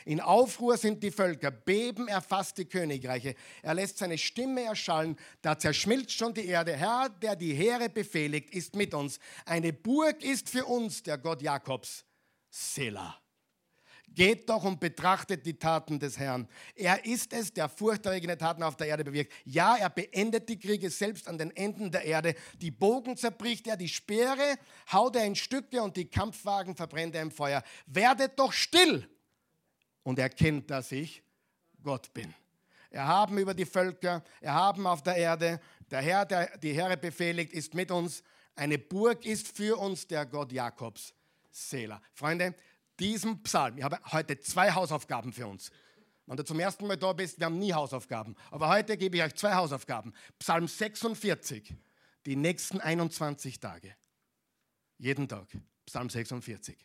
In 0.04 0.20
Aufruhr 0.20 0.76
sind 0.76 1.02
die 1.02 1.10
Völker, 1.10 1.50
Beben 1.50 2.06
erfasst 2.06 2.58
die 2.58 2.64
Königreiche. 2.64 3.34
Er 3.60 3.74
lässt 3.74 3.98
seine 3.98 4.18
Stimme 4.18 4.62
erschallen, 4.62 5.16
da 5.42 5.58
zerschmilzt 5.58 6.12
schon 6.12 6.32
die 6.32 6.46
Erde. 6.46 6.76
Herr, 6.76 7.08
der 7.08 7.34
die 7.34 7.54
Heere 7.54 7.88
befehligt, 7.88 8.54
ist 8.54 8.76
mit 8.76 8.94
uns. 8.94 9.18
Eine 9.46 9.72
Burg 9.72 10.22
ist 10.22 10.48
für 10.48 10.64
uns 10.64 11.02
der 11.02 11.18
Gott 11.18 11.42
Jakobs. 11.42 12.04
Selah. 12.50 13.19
Geht 14.12 14.48
doch 14.48 14.64
und 14.64 14.80
betrachtet 14.80 15.46
die 15.46 15.58
Taten 15.58 16.00
des 16.00 16.18
Herrn. 16.18 16.48
Er 16.74 17.04
ist 17.04 17.32
es, 17.32 17.52
der 17.52 17.68
furchterregende 17.68 18.36
Taten 18.36 18.62
auf 18.62 18.76
der 18.76 18.88
Erde 18.88 19.04
bewirkt. 19.04 19.32
Ja, 19.44 19.76
er 19.76 19.88
beendet 19.88 20.48
die 20.48 20.58
Kriege 20.58 20.90
selbst 20.90 21.28
an 21.28 21.38
den 21.38 21.54
Enden 21.56 21.92
der 21.92 22.04
Erde. 22.04 22.34
Die 22.60 22.72
Bogen 22.72 23.16
zerbricht 23.16 23.68
er, 23.68 23.76
die 23.76 23.88
Speere 23.88 24.58
haut 24.92 25.14
er 25.14 25.24
in 25.24 25.36
Stücke 25.36 25.80
und 25.82 25.96
die 25.96 26.06
Kampfwagen 26.06 26.74
verbrennt 26.74 27.14
er 27.14 27.22
im 27.22 27.30
Feuer. 27.30 27.62
Werdet 27.86 28.38
doch 28.38 28.52
still 28.52 29.08
und 30.02 30.18
erkennt, 30.18 30.70
dass 30.70 30.90
ich 30.90 31.22
Gott 31.82 32.12
bin. 32.12 32.34
Erhaben 32.90 33.38
über 33.38 33.54
die 33.54 33.66
Völker, 33.66 34.24
erhaben 34.40 34.86
auf 34.86 35.02
der 35.02 35.16
Erde. 35.16 35.60
Der 35.90 36.02
Herr, 36.02 36.26
der 36.26 36.58
die 36.58 36.72
Heere 36.72 36.96
befehligt, 36.96 37.52
ist 37.52 37.74
mit 37.74 37.92
uns. 37.92 38.24
Eine 38.56 38.78
Burg 38.78 39.24
ist 39.24 39.56
für 39.56 39.78
uns 39.78 40.08
der 40.08 40.26
Gott 40.26 40.50
Jakobs. 40.50 41.14
Selah. 41.52 42.00
Freunde, 42.12 42.54
diesen 43.00 43.42
Psalm, 43.42 43.78
ich 43.78 43.84
habe 43.84 43.98
heute 44.12 44.38
zwei 44.38 44.72
Hausaufgaben 44.72 45.32
für 45.32 45.46
uns. 45.46 45.70
Wenn 46.26 46.36
du 46.36 46.44
zum 46.44 46.60
ersten 46.60 46.86
Mal 46.86 46.96
da 46.96 47.12
bist, 47.12 47.40
wir 47.40 47.46
haben 47.46 47.58
nie 47.58 47.72
Hausaufgaben. 47.72 48.36
Aber 48.50 48.68
heute 48.68 48.96
gebe 48.96 49.16
ich 49.16 49.22
euch 49.22 49.34
zwei 49.34 49.54
Hausaufgaben. 49.54 50.12
Psalm 50.38 50.68
46, 50.68 51.74
die 52.24 52.36
nächsten 52.36 52.80
21 52.80 53.58
Tage. 53.58 53.96
Jeden 54.98 55.28
Tag. 55.28 55.48
Psalm 55.86 56.08
46. 56.08 56.78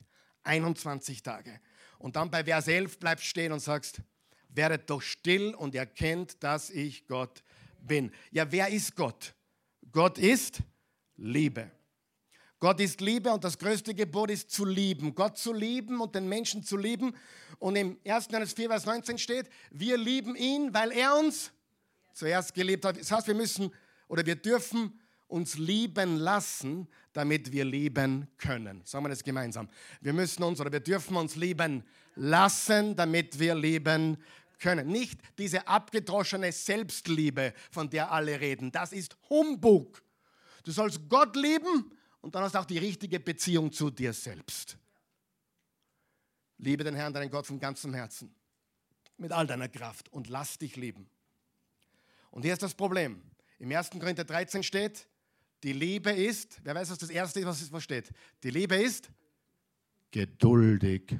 21 0.43 1.21
Tage. 1.21 1.59
Und 1.99 2.15
dann 2.15 2.31
bei 2.31 2.43
Vers 2.43 2.67
11 2.67 2.99
bleibst 2.99 3.25
stehen 3.25 3.51
und 3.51 3.59
sagst, 3.59 4.01
werdet 4.49 4.89
doch 4.89 5.01
still 5.01 5.53
und 5.53 5.75
erkennt, 5.75 6.41
dass 6.43 6.69
ich 6.69 7.05
Gott 7.07 7.43
bin. 7.81 8.11
Ja, 8.31 8.51
wer 8.51 8.69
ist 8.69 8.95
Gott? 8.95 9.35
Gott 9.91 10.17
ist 10.17 10.59
Liebe. 11.17 11.69
Gott 12.59 12.79
ist 12.79 13.01
Liebe 13.01 13.31
und 13.31 13.43
das 13.43 13.57
größte 13.57 13.93
Gebot 13.93 14.31
ist 14.31 14.49
zu 14.49 14.65
lieben. 14.65 15.13
Gott 15.13 15.37
zu 15.37 15.53
lieben 15.53 15.99
und 15.99 16.15
den 16.15 16.27
Menschen 16.27 16.63
zu 16.63 16.77
lieben. 16.77 17.13
Und 17.59 17.75
im 17.75 17.97
1. 18.05 18.27
Johannes 18.31 18.53
4, 18.53 18.69
Vers 18.69 18.85
19 18.85 19.17
steht, 19.17 19.49
wir 19.71 19.97
lieben 19.97 20.35
ihn, 20.35 20.73
weil 20.73 20.91
er 20.91 21.17
uns 21.17 21.51
zuerst 22.13 22.53
geliebt 22.53 22.85
hat. 22.85 22.99
Das 22.99 23.11
heißt, 23.11 23.27
wir 23.27 23.35
müssen 23.35 23.71
oder 24.07 24.25
wir 24.25 24.35
dürfen 24.35 24.99
uns 25.27 25.57
lieben 25.57 26.17
lassen, 26.17 26.87
damit 27.13 27.51
wir 27.51 27.65
lieben 27.65 28.27
können. 28.37 28.81
Sagen 28.85 29.05
wir 29.05 29.09
das 29.09 29.23
gemeinsam. 29.23 29.67
Wir 30.01 30.13
müssen 30.13 30.43
uns 30.43 30.59
oder 30.61 30.71
wir 30.71 30.79
dürfen 30.79 31.17
uns 31.17 31.35
lieben 31.35 31.83
lassen, 32.15 32.95
damit 32.95 33.37
wir 33.37 33.55
lieben 33.55 34.17
können. 34.59 34.87
Nicht 34.87 35.19
diese 35.37 35.67
abgedroschene 35.67 36.51
Selbstliebe, 36.51 37.53
von 37.71 37.89
der 37.89 38.11
alle 38.11 38.39
reden. 38.39 38.71
Das 38.71 38.93
ist 38.93 39.17
Humbug. 39.29 40.01
Du 40.63 40.71
sollst 40.71 41.01
Gott 41.09 41.35
lieben 41.35 41.91
und 42.25 42.33
dann 42.33 42.41
hast 42.41 42.55
du 42.55 42.59
auch 42.59 42.65
die 42.65 42.79
richtige 42.79 43.19
Beziehung 43.19 43.71
zu 43.71 43.91
dir 43.91 44.11
selbst. 44.11 44.79
Liebe 46.57 46.83
den 46.83 46.95
Herrn, 46.95 47.13
deinen 47.13 47.29
Gott 47.29 47.45
von 47.45 47.59
ganzem 47.59 47.93
Herzen, 47.93 48.33
mit 49.17 49.31
all 49.31 49.45
deiner 49.45 49.69
Kraft 49.69 50.11
und 50.11 50.27
lass 50.27 50.57
dich 50.57 50.75
lieben. 50.75 51.07
Und 52.31 52.41
hier 52.41 52.53
ist 52.53 52.63
das 52.63 52.73
Problem. 52.73 53.21
Im 53.59 53.71
1. 53.71 53.91
Korinther 53.91 54.23
13 54.23 54.63
steht, 54.63 55.07
die 55.61 55.73
Liebe 55.73 56.09
ist, 56.09 56.59
wer 56.63 56.73
weiß, 56.73 56.89
was 56.89 56.97
das 56.97 57.11
Erste 57.11 57.41
ist, 57.41 57.71
was 57.71 57.83
steht? 57.83 58.09
Die 58.41 58.49
Liebe 58.49 58.75
ist 58.75 59.11
geduldig. 60.09 61.19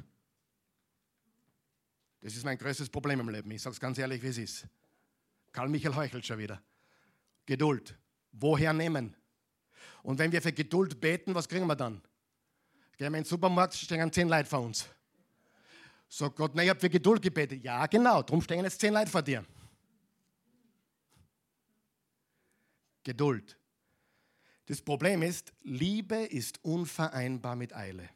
Das 2.20 2.34
ist 2.34 2.44
mein 2.44 2.58
größtes 2.58 2.90
Problem 2.90 3.20
im 3.20 3.28
Leben. 3.28 3.48
Ich 3.52 3.62
sage 3.62 3.74
es 3.74 3.80
ganz 3.80 3.96
ehrlich, 3.98 4.20
wie 4.24 4.26
es 4.26 4.38
ist. 4.38 4.66
Karl 5.52 5.68
Michael 5.68 5.94
heuchelt 5.94 6.26
schon 6.26 6.38
wieder. 6.38 6.60
Geduld. 7.46 7.96
Woher 8.32 8.72
nehmen? 8.72 9.14
Und 10.06 10.20
wenn 10.20 10.30
wir 10.30 10.40
für 10.40 10.52
Geduld 10.52 11.00
beten, 11.00 11.34
was 11.34 11.48
kriegen 11.48 11.66
wir 11.66 11.74
dann? 11.74 12.00
Gehen 12.96 13.12
wir 13.12 13.18
in 13.18 13.24
den 13.24 13.24
Supermarkt, 13.24 13.74
stehen 13.74 14.12
zehn 14.12 14.28
Leute 14.28 14.48
vor 14.48 14.60
uns. 14.60 14.88
Sagt 16.08 16.36
Gott, 16.36 16.52
na, 16.54 16.62
ich 16.62 16.70
habe 16.70 16.78
für 16.78 16.88
Geduld 16.88 17.20
gebetet. 17.20 17.64
Ja, 17.64 17.84
genau, 17.86 18.22
darum 18.22 18.40
stehen 18.40 18.62
jetzt 18.62 18.78
zehn 18.78 18.94
Leute 18.94 19.10
vor 19.10 19.22
dir. 19.22 19.44
Geduld. 23.02 23.58
Das 24.66 24.80
Problem 24.80 25.22
ist, 25.22 25.52
Liebe 25.64 26.14
ist 26.14 26.62
unvereinbar 26.62 27.56
mit 27.56 27.74
Eile. 27.74 28.08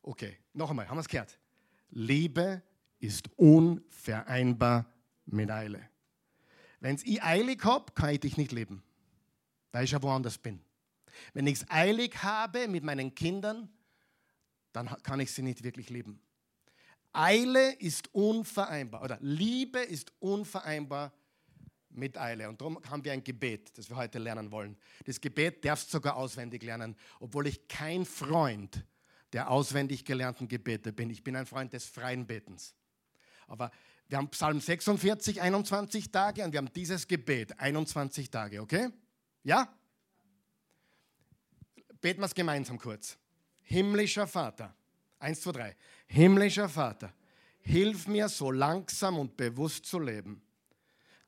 Okay, 0.00 0.38
noch 0.54 0.70
einmal, 0.70 0.88
haben 0.88 0.96
wir 0.96 1.02
es 1.02 1.08
gehört? 1.08 1.38
Liebe 1.90 2.62
ist 3.00 3.28
unvereinbar 3.36 4.90
mit 5.26 5.50
Eile. 5.50 5.90
Wenn 6.80 6.98
ich 7.04 7.22
eilig 7.22 7.62
habe, 7.64 7.92
kann 7.92 8.08
ich 8.08 8.20
dich 8.20 8.38
nicht 8.38 8.52
lieben, 8.52 8.82
weil 9.72 9.84
ich 9.84 9.90
ja 9.90 10.02
woanders 10.02 10.38
bin. 10.38 10.60
Wenn 11.34 11.46
ich 11.46 11.60
es 11.60 11.70
eilig 11.70 12.22
habe 12.22 12.68
mit 12.68 12.84
meinen 12.84 13.14
Kindern, 13.14 13.68
dann 14.72 14.88
kann 15.02 15.20
ich 15.20 15.32
sie 15.32 15.42
nicht 15.42 15.62
wirklich 15.62 15.90
lieben. 15.90 16.20
Eile 17.12 17.72
ist 17.72 18.14
unvereinbar 18.14 19.02
oder 19.02 19.18
Liebe 19.20 19.80
ist 19.80 20.12
unvereinbar 20.20 21.12
mit 21.88 22.16
Eile. 22.16 22.48
Und 22.48 22.60
darum 22.60 22.80
haben 22.88 23.04
wir 23.04 23.12
ein 23.12 23.24
Gebet, 23.24 23.76
das 23.76 23.88
wir 23.88 23.96
heute 23.96 24.18
lernen 24.18 24.52
wollen. 24.52 24.76
Das 25.04 25.20
Gebet 25.20 25.64
darfst 25.64 25.88
du 25.88 25.98
sogar 25.98 26.16
auswendig 26.16 26.62
lernen, 26.62 26.96
obwohl 27.18 27.48
ich 27.48 27.66
kein 27.66 28.04
Freund 28.04 28.84
der 29.32 29.50
auswendig 29.50 30.04
gelernten 30.04 30.48
Gebete 30.48 30.92
bin. 30.92 31.10
Ich 31.10 31.22
bin 31.22 31.36
ein 31.36 31.46
Freund 31.46 31.72
des 31.72 31.86
freien 31.86 32.26
Betens. 32.26 32.74
Aber 33.46 33.70
wir 34.08 34.18
haben 34.18 34.28
Psalm 34.30 34.60
46, 34.60 35.40
21 35.40 36.10
Tage 36.10 36.44
und 36.44 36.52
wir 36.52 36.58
haben 36.58 36.72
dieses 36.72 37.06
Gebet, 37.06 37.58
21 37.58 38.30
Tage, 38.30 38.60
okay? 38.60 38.88
Ja? 39.42 39.68
Beten 42.00 42.20
wir 42.20 42.26
es 42.26 42.34
gemeinsam 42.34 42.78
kurz. 42.78 43.18
Himmlischer 43.62 44.26
Vater, 44.26 44.74
1, 45.18 45.40
2, 45.42 45.52
3. 45.52 45.76
Himmlischer 46.06 46.68
Vater, 46.68 47.12
hilf 47.60 48.08
mir 48.08 48.28
so 48.28 48.50
langsam 48.50 49.18
und 49.18 49.36
bewusst 49.36 49.86
zu 49.86 49.98
leben, 49.98 50.42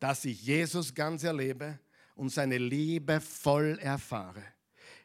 dass 0.00 0.24
ich 0.24 0.42
Jesus 0.42 0.94
ganz 0.94 1.22
erlebe 1.22 1.78
und 2.16 2.30
seine 2.30 2.58
Liebe 2.58 3.20
voll 3.20 3.78
erfahre. 3.80 4.42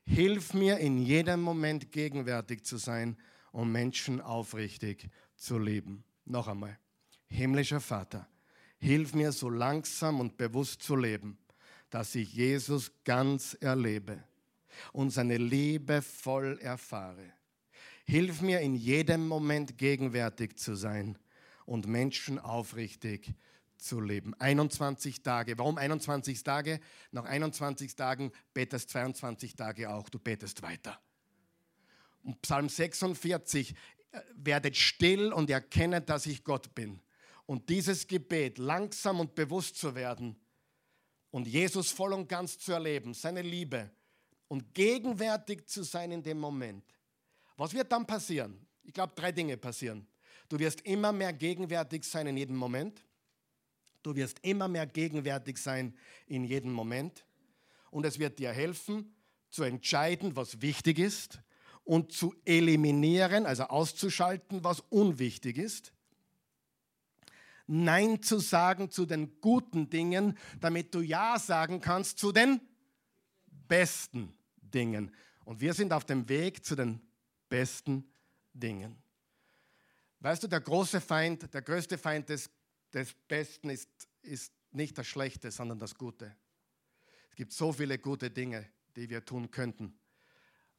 Hilf 0.04 0.54
mir 0.54 0.78
in 0.78 0.98
jedem 0.98 1.42
Moment 1.42 1.92
gegenwärtig 1.92 2.64
zu 2.64 2.78
sein 2.78 3.18
und 3.52 3.72
Menschen 3.72 4.22
aufrichtig 4.22 5.10
zu 5.36 5.60
lieben. 5.60 6.04
Noch 6.26 6.48
einmal. 6.48 6.80
Himmlischer 7.28 7.82
Vater, 7.82 8.28
hilf 8.80 9.14
mir 9.14 9.32
so 9.32 9.50
langsam 9.50 10.20
und 10.22 10.38
bewusst 10.38 10.82
zu 10.82 10.96
leben, 10.96 11.38
dass 11.90 12.16
ich 12.16 12.34
Jesus 12.34 12.92
ganz 13.04 13.56
erlebe 13.60 14.24
und 14.94 15.12
seine 15.12 15.38
Liebe 15.38 16.02
voll 16.02 16.60
erfahre. 16.60 17.34
Hilf 18.06 18.42
mir 18.42 18.62
in 18.62 18.76
jedem 18.76 19.28
Moment 19.28 19.78
gegenwärtig 19.78 20.58
zu 20.58 20.76
sein 20.76 21.18
und 21.66 21.88
Menschen 21.88 22.40
aufrichtig 22.40 23.34
zu 23.78 24.00
leben. 24.00 24.34
21 24.36 25.22
Tage. 25.24 25.58
Warum 25.58 25.78
21 25.78 26.44
Tage? 26.44 26.80
Nach 27.12 27.26
21 27.26 27.96
Tagen 27.96 28.32
betest 28.54 28.90
22 28.90 29.56
Tage 29.56 29.90
auch. 29.90 30.10
Du 30.10 30.20
betest 30.20 30.62
weiter. 30.62 31.00
Und 32.24 32.42
Psalm 32.42 32.70
46, 32.70 33.76
äh, 34.12 34.20
werdet 34.36 34.76
still 34.76 35.32
und 35.32 35.50
erkennet, 35.50 36.10
dass 36.10 36.26
ich 36.26 36.44
Gott 36.44 36.74
bin. 36.76 37.02
Und 37.46 37.70
dieses 37.70 38.08
Gebet, 38.08 38.58
langsam 38.58 39.20
und 39.20 39.36
bewusst 39.36 39.78
zu 39.78 39.96
werden 39.96 40.36
und 41.32 41.48
Jesus 41.48 41.92
voll 41.92 42.14
und 42.14 42.28
ganz 42.28 42.58
zu 42.58 42.72
erleben, 42.72 43.14
seine 43.14 43.42
Liebe 43.42 43.92
und 44.48 44.74
gegenwärtig 44.74 45.68
zu 45.68 45.84
sein 45.84 46.12
in 46.12 46.24
dem 46.24 46.40
Moment. 46.40 46.84
Was 47.58 47.74
wird 47.74 47.92
dann 47.92 48.06
passieren? 48.06 48.66
Ich 48.84 48.94
glaube, 48.94 49.14
drei 49.16 49.32
Dinge 49.32 49.58
passieren. 49.58 50.08
Du 50.48 50.58
wirst 50.60 50.82
immer 50.82 51.12
mehr 51.12 51.34
gegenwärtig 51.34 52.04
sein 52.06 52.28
in 52.28 52.38
jedem 52.38 52.56
Moment. 52.56 53.04
Du 54.04 54.16
wirst 54.16 54.40
immer 54.42 54.68
mehr 54.68 54.86
gegenwärtig 54.86 55.58
sein 55.58 55.94
in 56.28 56.46
jedem 56.46 56.72
Moment. 56.72 57.26
Und 57.92 58.06
es 58.06 58.20
wird 58.20 58.40
dir 58.40 58.52
helfen, 58.52 59.14
zu 59.50 59.64
entscheiden, 59.64 60.36
was 60.36 60.62
wichtig 60.62 61.00
ist 61.00 61.42
und 61.84 62.12
zu 62.12 62.36
eliminieren, 62.46 63.46
also 63.46 63.64
auszuschalten, 63.64 64.64
was 64.64 64.82
unwichtig 64.90 65.58
ist. 65.58 65.94
Nein 67.68 68.22
zu 68.22 68.40
sagen 68.40 68.90
zu 68.90 69.06
den 69.06 69.40
guten 69.42 69.90
Dingen, 69.90 70.38
damit 70.60 70.96
du 70.96 71.02
Ja 71.02 71.38
sagen 71.38 71.82
kannst 71.82 72.18
zu 72.18 72.32
den 72.32 72.62
besten 73.68 74.34
Dingen. 74.58 75.12
Und 75.46 75.62
wir 75.62 75.74
sind 75.74 75.94
auf 75.94 76.06
dem 76.06 76.28
Weg 76.30 76.66
zu 76.66 76.76
den 76.76 77.02
besten 77.50 78.10
Dingen. 78.54 78.96
Weißt 80.20 80.44
du, 80.44 80.48
der 80.48 80.62
große 80.62 81.00
Feind, 81.00 81.54
der 81.54 81.62
größte 81.62 81.98
Feind 81.98 82.30
des 82.30 82.50
des 82.94 83.14
Besten 83.28 83.70
ist, 83.70 83.90
ist 84.22 84.54
nicht 84.72 84.98
das 84.98 85.08
Schlechte, 85.08 85.52
sondern 85.52 85.80
das 85.80 85.96
Gute. 85.96 86.36
Es 87.30 87.36
gibt 87.36 87.54
so 87.54 87.72
viele 87.72 88.00
gute 88.00 88.30
Dinge, 88.30 88.68
die 88.96 89.10
wir 89.10 89.24
tun 89.24 89.52
könnten. 89.52 89.98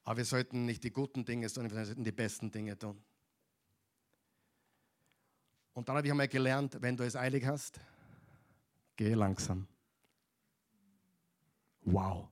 Aber 0.04 0.18
wir 0.18 0.24
sollten 0.24 0.64
nicht 0.64 0.84
die 0.84 0.90
guten 0.90 1.24
Dinge, 1.24 1.48
sondern 1.48 1.76
wir 1.76 1.84
sollten 1.84 2.04
die 2.04 2.12
besten 2.12 2.50
Dinge 2.50 2.78
tun. 2.78 3.02
Und 5.78 5.88
dann 5.88 5.96
habe 5.96 6.08
ich 6.08 6.10
einmal 6.10 6.26
gelernt, 6.26 6.76
wenn 6.80 6.96
du 6.96 7.04
es 7.04 7.14
eilig 7.14 7.46
hast, 7.46 7.78
geh 8.96 9.14
langsam. 9.14 9.64
Wow. 11.82 12.28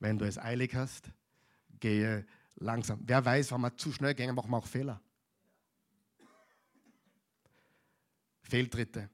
Wenn 0.00 0.18
du 0.18 0.24
es 0.24 0.38
eilig 0.38 0.74
hast, 0.74 1.08
gehe 1.78 2.26
langsam. 2.56 2.98
Wer 3.04 3.24
weiß, 3.24 3.52
wenn 3.52 3.60
wir 3.60 3.76
zu 3.76 3.92
schnell 3.92 4.12
gehen, 4.12 4.34
machen 4.34 4.50
wir 4.50 4.56
auch 4.56 4.66
Fehler. 4.66 5.00
Fehltritte. 8.42 9.08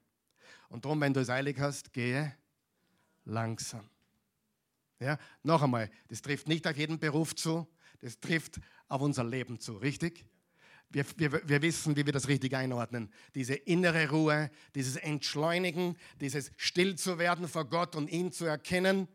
Und 0.67 0.83
darum, 0.83 0.99
wenn 1.01 1.13
du 1.13 1.19
es 1.19 1.29
eilig 1.29 1.59
hast, 1.59 1.93
gehe 1.93 2.35
langsam. 3.25 3.87
Ja, 4.99 5.19
noch 5.43 5.61
einmal, 5.61 5.91
das 6.07 6.23
trifft 6.23 6.47
nicht 6.47 6.65
auf 6.65 6.77
jeden 6.77 6.97
Beruf 6.97 7.35
zu, 7.35 7.67
das 7.99 8.19
trifft 8.19 8.59
auf 8.87 9.01
unser 9.01 9.23
Leben 9.23 9.59
zu, 9.59 9.77
richtig? 9.77 10.25
Wir, 10.95 11.05
wir, 11.17 11.49
wir 11.49 11.61
wissen, 11.61 11.97
wie 11.97 12.05
wir 12.05 12.13
das 12.13 12.29
richtig 12.29 12.55
einordnen. 12.55 13.11
Diese 13.35 13.53
innere 13.53 14.09
Ruhe, 14.11 14.49
dieses 14.75 14.95
Entschleunigen, 14.95 15.97
dieses 16.21 16.53
Still 16.55 16.95
zu 16.95 17.19
werden 17.19 17.49
vor 17.49 17.65
Gott 17.65 17.97
und 17.97 18.09
ihn 18.09 18.31
zu 18.31 18.45
erkennen. 18.45 19.09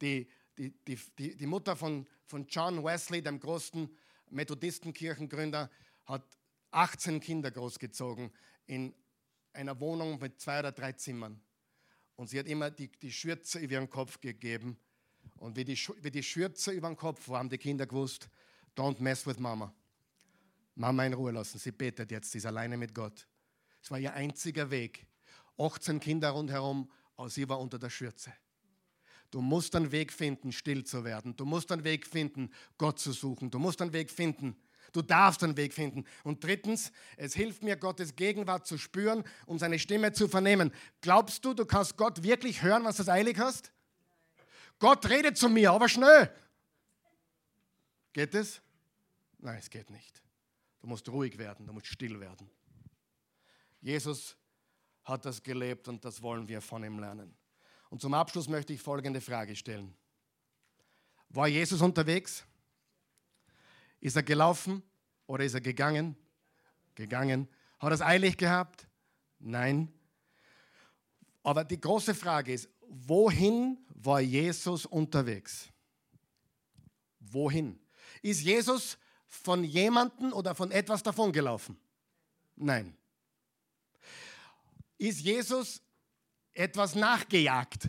Die, 0.00 0.26
die, 0.56 0.72
die, 1.18 1.36
die, 1.36 1.46
Mutter 1.46 1.76
von, 1.76 2.06
von 2.24 2.46
John 2.48 2.82
Wesley, 2.82 3.20
dem 3.20 3.38
großen 3.38 3.94
Methodistenkirchengründer, 4.30 5.70
hat 6.06 6.24
18 6.70 7.20
Kinder 7.20 7.50
großgezogen 7.50 8.30
in 8.64 8.94
einer 9.52 9.78
Wohnung 9.78 10.18
mit 10.20 10.40
zwei 10.40 10.60
oder 10.60 10.72
drei 10.72 10.92
Zimmern. 10.92 11.38
Und 12.16 12.30
sie 12.30 12.38
hat 12.38 12.46
immer 12.46 12.70
die, 12.70 12.88
die 12.88 13.12
Schürze 13.12 13.58
über 13.58 13.74
ihren 13.74 13.90
Kopf 13.90 14.18
gegeben. 14.22 14.78
Und 15.36 15.56
wie 15.56 15.66
die, 15.66 15.76
wie 16.00 16.10
die 16.10 16.22
Schürze 16.22 16.70
über 16.72 16.88
den 16.88 16.96
Kopf 16.96 17.28
war, 17.28 17.40
haben 17.40 17.50
die 17.50 17.58
Kinder 17.58 17.86
gewusst, 17.86 18.30
don't 18.74 19.02
mess 19.02 19.26
with 19.26 19.38
Mama. 19.38 19.74
Mama 20.80 21.04
in 21.04 21.12
Ruhe 21.12 21.30
lassen. 21.30 21.58
Sie 21.58 21.72
betet 21.72 22.10
jetzt, 22.10 22.32
sie 22.32 22.38
ist 22.38 22.46
alleine 22.46 22.76
mit 22.76 22.94
Gott. 22.94 23.28
Es 23.82 23.90
war 23.90 23.98
ihr 23.98 24.14
einziger 24.14 24.70
Weg. 24.70 25.06
18 25.58 26.00
Kinder 26.00 26.30
rundherum, 26.30 26.90
aber 27.16 27.28
sie 27.28 27.48
war 27.48 27.60
unter 27.60 27.78
der 27.78 27.90
Schürze. 27.90 28.32
Du 29.30 29.42
musst 29.42 29.76
einen 29.76 29.92
Weg 29.92 30.12
finden, 30.12 30.50
still 30.50 30.82
zu 30.84 31.04
werden. 31.04 31.36
Du 31.36 31.44
musst 31.44 31.70
einen 31.70 31.84
Weg 31.84 32.06
finden, 32.06 32.50
Gott 32.78 32.98
zu 32.98 33.12
suchen. 33.12 33.50
Du 33.50 33.58
musst 33.58 33.80
einen 33.80 33.92
Weg 33.92 34.10
finden, 34.10 34.56
Du 34.92 35.02
darfst 35.02 35.44
einen 35.44 35.56
Weg 35.56 35.72
finden. 35.72 36.04
Und 36.24 36.42
drittens, 36.42 36.90
es 37.16 37.34
hilft 37.34 37.62
mir, 37.62 37.76
Gottes 37.76 38.16
Gegenwart 38.16 38.66
zu 38.66 38.76
spüren 38.76 39.22
und 39.46 39.60
seine 39.60 39.78
Stimme 39.78 40.12
zu 40.12 40.26
vernehmen. 40.26 40.72
Glaubst 41.00 41.44
du, 41.44 41.54
du 41.54 41.64
kannst 41.64 41.96
Gott 41.96 42.24
wirklich 42.24 42.62
hören, 42.62 42.82
was 42.82 42.96
du 42.96 43.08
eilig 43.08 43.38
hast? 43.38 43.70
Gott 44.80 45.08
redet 45.08 45.36
zu 45.36 45.48
mir, 45.48 45.70
aber 45.70 45.88
schnell. 45.88 46.34
Geht 48.12 48.34
es? 48.34 48.60
Nein, 49.38 49.58
es 49.58 49.70
geht 49.70 49.90
nicht. 49.90 50.20
Du 50.80 50.86
musst 50.86 51.08
ruhig 51.08 51.36
werden, 51.38 51.66
du 51.66 51.72
musst 51.72 51.86
still 51.86 52.18
werden. 52.20 52.50
Jesus 53.80 54.36
hat 55.04 55.24
das 55.24 55.42
gelebt 55.42 55.88
und 55.88 56.04
das 56.04 56.22
wollen 56.22 56.48
wir 56.48 56.60
von 56.60 56.82
ihm 56.84 56.98
lernen. 56.98 57.34
Und 57.90 58.00
zum 58.00 58.14
Abschluss 58.14 58.48
möchte 58.48 58.72
ich 58.72 58.80
folgende 58.80 59.20
Frage 59.20 59.56
stellen. 59.56 59.94
War 61.28 61.48
Jesus 61.48 61.80
unterwegs? 61.80 62.44
Ist 64.00 64.16
er 64.16 64.22
gelaufen 64.22 64.82
oder 65.26 65.44
ist 65.44 65.54
er 65.54 65.60
gegangen? 65.60 66.16
Gegangen. 66.94 67.48
Hat 67.78 67.90
er 67.90 67.94
es 67.94 68.02
eilig 68.02 68.36
gehabt? 68.36 68.86
Nein. 69.38 69.92
Aber 71.42 71.64
die 71.64 71.80
große 71.80 72.14
Frage 72.14 72.52
ist, 72.52 72.68
wohin 72.86 73.78
war 73.88 74.20
Jesus 74.20 74.86
unterwegs? 74.86 75.68
Wohin? 77.18 77.78
Ist 78.22 78.42
Jesus 78.42 78.98
von 79.30 79.64
jemandem 79.64 80.32
oder 80.32 80.54
von 80.54 80.72
etwas 80.72 81.02
davongelaufen? 81.02 81.78
Nein. 82.56 82.94
ist 84.98 85.20
Jesus 85.20 85.80
etwas 86.52 86.94
nachgejagt? 86.94 87.88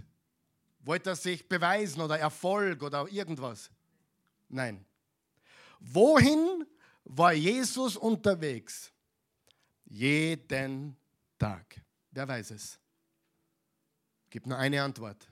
Wollte 0.80 1.10
er 1.10 1.16
sich 1.16 1.48
beweisen 1.50 2.00
oder 2.00 2.18
Erfolg 2.18 2.82
oder 2.82 3.08
irgendwas? 3.10 3.70
Nein. 4.48 4.86
Wohin 5.80 6.66
war 7.04 7.34
Jesus 7.34 7.98
unterwegs? 7.98 8.92
Jeden 9.86 10.96
Tag. 11.38 11.82
Wer 12.12 12.28
weiß 12.28 12.52
es? 12.52 12.80
Gibt 14.30 14.48
nur 14.48 14.58
eine 14.58 14.82
Antwort. 14.82 15.28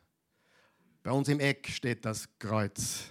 Bei 1.01 1.11
uns 1.11 1.29
im 1.29 1.39
Eck 1.39 1.69
steht 1.69 2.03
das 2.03 2.27
Kreuz. 2.39 3.05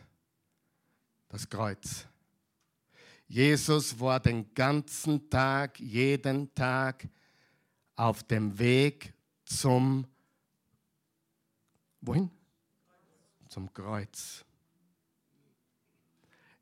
Das 1.28 1.48
Kreuz. 1.48 2.06
Jesus 3.28 4.00
war 4.00 4.20
den 4.20 4.54
ganzen 4.54 5.28
Tag, 5.28 5.78
jeden 5.78 6.52
Tag 6.54 7.06
auf 7.94 8.22
dem 8.22 8.58
Weg 8.58 9.12
zum 9.44 10.06
Wohin? 12.00 12.30
Zum 13.48 13.72
Kreuz. 13.72 14.44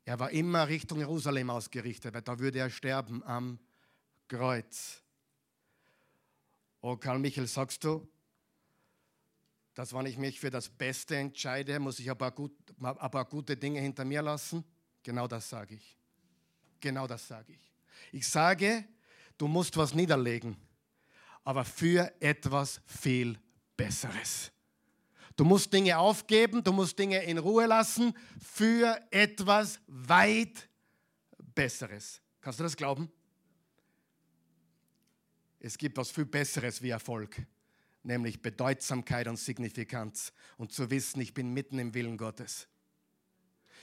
Er 0.03 0.19
war 0.19 0.31
immer 0.31 0.67
Richtung 0.67 0.99
Jerusalem 0.99 1.49
ausgerichtet, 1.49 2.13
weil 2.13 2.21
da 2.21 2.37
würde 2.37 2.59
er 2.59 2.69
sterben 2.69 3.23
am 3.23 3.59
Kreuz. 4.27 5.01
Oh, 6.81 6.97
Karl 6.97 7.19
Michael, 7.19 7.47
sagst 7.47 7.83
du, 7.83 8.07
dass 9.73 9.93
wenn 9.93 10.05
ich 10.05 10.17
mich 10.17 10.39
für 10.39 10.49
das 10.49 10.69
Beste 10.69 11.15
entscheide, 11.15 11.79
muss 11.79 11.99
ich 11.99 12.09
ein 12.09 12.17
paar, 12.17 12.31
gut, 12.31 12.51
ein 12.81 13.11
paar 13.11 13.25
gute 13.25 13.55
Dinge 13.55 13.79
hinter 13.79 14.03
mir 14.03 14.21
lassen? 14.21 14.63
Genau 15.03 15.27
das 15.27 15.47
sage 15.49 15.75
ich. 15.75 15.97
Genau 16.79 17.07
das 17.07 17.27
sage 17.27 17.53
ich. 17.53 17.73
Ich 18.11 18.27
sage, 18.27 18.85
du 19.37 19.47
musst 19.47 19.75
was 19.77 19.93
niederlegen, 19.93 20.57
aber 21.43 21.65
für 21.65 22.13
etwas 22.19 22.81
viel 22.85 23.37
Besseres. 23.75 24.51
Du 25.35 25.45
musst 25.45 25.71
Dinge 25.71 25.97
aufgeben, 25.97 26.63
du 26.63 26.73
musst 26.73 26.97
Dinge 26.97 27.23
in 27.23 27.37
Ruhe 27.37 27.67
lassen 27.67 28.13
für 28.41 28.99
etwas 29.11 29.79
weit 29.87 30.67
Besseres. 31.53 32.21
Kannst 32.41 32.59
du 32.59 32.63
das 32.63 32.75
glauben? 32.75 33.11
Es 35.59 35.77
gibt 35.77 35.97
was 35.97 36.11
viel 36.11 36.25
Besseres 36.25 36.81
wie 36.81 36.89
Erfolg, 36.89 37.45
nämlich 38.03 38.41
Bedeutsamkeit 38.41 39.27
und 39.27 39.37
Signifikanz 39.37 40.31
und 40.57 40.71
zu 40.71 40.89
wissen, 40.89 41.19
ich 41.19 41.33
bin 41.33 41.53
mitten 41.53 41.77
im 41.77 41.93
Willen 41.93 42.17
Gottes. 42.17 42.67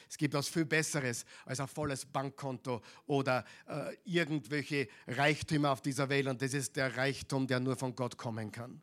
Es 0.09 0.16
gibt 0.16 0.34
was 0.34 0.48
viel 0.48 0.64
Besseres 0.64 1.24
als 1.44 1.61
ein 1.61 1.68
volles 1.68 2.05
Bankkonto 2.05 2.82
oder 3.07 3.44
äh, 3.66 3.96
irgendwelche 4.05 4.88
Reichtümer 5.07 5.72
auf 5.72 5.82
dieser 5.82 6.09
Welt 6.09 6.26
und 6.26 6.40
das 6.40 6.55
ist 6.55 6.76
der 6.76 6.96
Reichtum, 6.96 7.46
der 7.46 7.61
nur 7.61 7.76
von 7.76 7.94
Gott 7.94 8.16
kommen 8.16 8.50
kann. 8.52 8.80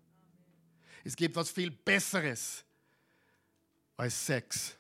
Es 1.04 1.16
gibt 1.16 1.36
was 1.36 1.50
viel 1.50 1.72
Besseres 1.72 2.64
als 3.98 4.26
Sex. 4.26 4.76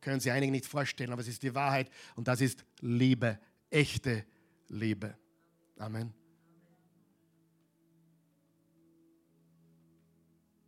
Können 0.00 0.20
Sie 0.20 0.30
einige 0.30 0.52
nicht 0.52 0.66
vorstellen, 0.66 1.12
aber 1.12 1.22
es 1.22 1.28
ist 1.28 1.42
die 1.42 1.54
Wahrheit 1.54 1.90
und 2.16 2.26
das 2.28 2.40
ist 2.40 2.64
Liebe, 2.80 3.38
echte 3.70 4.24
Liebe. 4.68 5.16
Amen. 5.78 6.19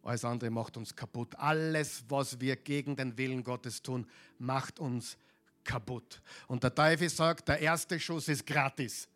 Alles 0.03 0.25
andere 0.25 0.51
macht 0.51 0.77
uns 0.77 0.95
kaputt. 0.95 1.35
Alles, 1.37 2.05
was 2.09 2.41
wir 2.41 2.57
gegen 2.57 2.97
den 2.97 3.17
Willen 3.17 3.45
Gottes 3.45 3.83
tun, 3.83 4.07
macht 4.39 4.81
uns 4.81 5.17
kaputt. 5.65 6.21
Und 6.49 6.65
der 6.65 6.75
Teufel 6.75 7.09
sagt, 7.09 7.49
der 7.49 7.61
erste 7.61 7.99
Schuss 8.01 8.29
ist 8.29 8.45
gratis. 8.45 9.09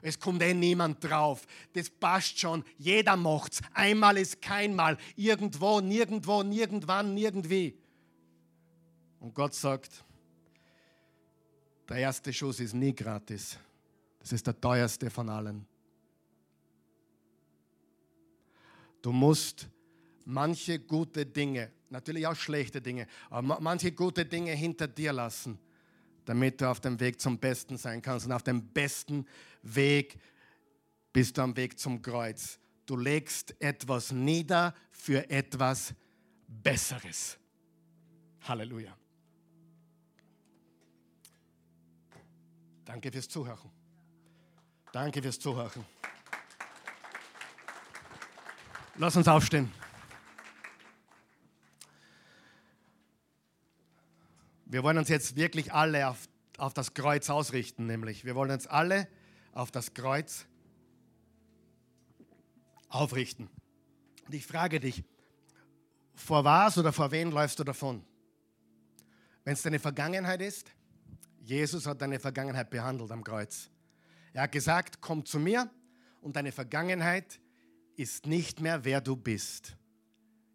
Es 0.00 0.18
kommt 0.18 0.42
eh 0.42 0.54
niemand 0.54 1.04
drauf. 1.04 1.46
Das 1.74 1.90
passt 1.90 2.38
schon. 2.38 2.64
Jeder 2.78 3.16
macht's. 3.16 3.60
Einmal 3.74 4.16
ist 4.16 4.40
keinmal. 4.40 4.96
Irgendwo, 5.16 5.80
nirgendwo, 5.80 6.42
nirgendwann, 6.42 7.12
nirgendwie. 7.12 7.78
Und 9.20 9.34
Gott 9.34 9.54
sagt, 9.54 10.02
der 11.88 11.98
erste 11.98 12.32
Schuss 12.32 12.58
ist 12.58 12.72
nie 12.72 12.94
gratis. 12.94 13.58
Das 14.18 14.32
ist 14.32 14.46
der 14.46 14.58
teuerste 14.58 15.10
von 15.10 15.28
allen. 15.28 15.66
Du 19.02 19.12
musst 19.12 19.68
manche 20.24 20.78
gute 20.78 21.26
Dinge, 21.26 21.70
natürlich 21.90 22.26
auch 22.26 22.36
schlechte 22.36 22.80
Dinge, 22.80 23.06
aber 23.30 23.60
manche 23.60 23.92
gute 23.92 24.24
Dinge 24.24 24.52
hinter 24.52 24.88
dir 24.88 25.12
lassen, 25.12 25.58
damit 26.24 26.60
du 26.60 26.70
auf 26.70 26.80
dem 26.80 26.98
Weg 27.00 27.20
zum 27.20 27.38
Besten 27.38 27.76
sein 27.76 28.02
kannst. 28.02 28.26
Und 28.26 28.32
auf 28.32 28.42
dem 28.42 28.62
besten 28.68 29.26
Weg 29.62 30.18
bist 31.12 31.36
du 31.36 31.42
am 31.42 31.56
Weg 31.56 31.78
zum 31.78 32.00
Kreuz. 32.00 32.58
Du 32.86 32.96
legst 32.96 33.54
etwas 33.60 34.12
nieder 34.12 34.74
für 34.90 35.28
etwas 35.30 35.94
Besseres. 36.46 37.38
Halleluja. 38.42 38.96
Danke 42.84 43.10
fürs 43.10 43.28
Zuhören. 43.28 43.70
Danke 44.92 45.22
fürs 45.22 45.38
Zuhören. 45.38 45.84
Lass 48.96 49.16
uns 49.16 49.26
aufstehen. 49.26 49.72
Wir 54.72 54.82
wollen 54.82 54.96
uns 54.96 55.10
jetzt 55.10 55.36
wirklich 55.36 55.74
alle 55.74 56.08
auf, 56.08 56.30
auf 56.56 56.72
das 56.72 56.94
Kreuz 56.94 57.28
ausrichten, 57.28 57.84
nämlich 57.84 58.24
wir 58.24 58.34
wollen 58.34 58.50
uns 58.50 58.66
alle 58.66 59.06
auf 59.52 59.70
das 59.70 59.92
Kreuz 59.92 60.46
aufrichten. 62.88 63.50
Und 64.24 64.34
ich 64.34 64.46
frage 64.46 64.80
dich, 64.80 65.04
vor 66.14 66.44
was 66.44 66.78
oder 66.78 66.90
vor 66.90 67.10
wen 67.10 67.30
läufst 67.32 67.58
du 67.58 67.64
davon? 67.64 68.02
Wenn 69.44 69.52
es 69.52 69.60
deine 69.60 69.78
Vergangenheit 69.78 70.40
ist, 70.40 70.72
Jesus 71.42 71.84
hat 71.84 72.00
deine 72.00 72.18
Vergangenheit 72.18 72.70
behandelt 72.70 73.10
am 73.10 73.22
Kreuz. 73.22 73.68
Er 74.32 74.44
hat 74.44 74.52
gesagt, 74.52 75.02
komm 75.02 75.26
zu 75.26 75.38
mir 75.38 75.70
und 76.22 76.34
deine 76.34 76.50
Vergangenheit 76.50 77.40
ist 77.94 78.26
nicht 78.26 78.62
mehr, 78.62 78.86
wer 78.86 79.02
du 79.02 79.16
bist. 79.16 79.76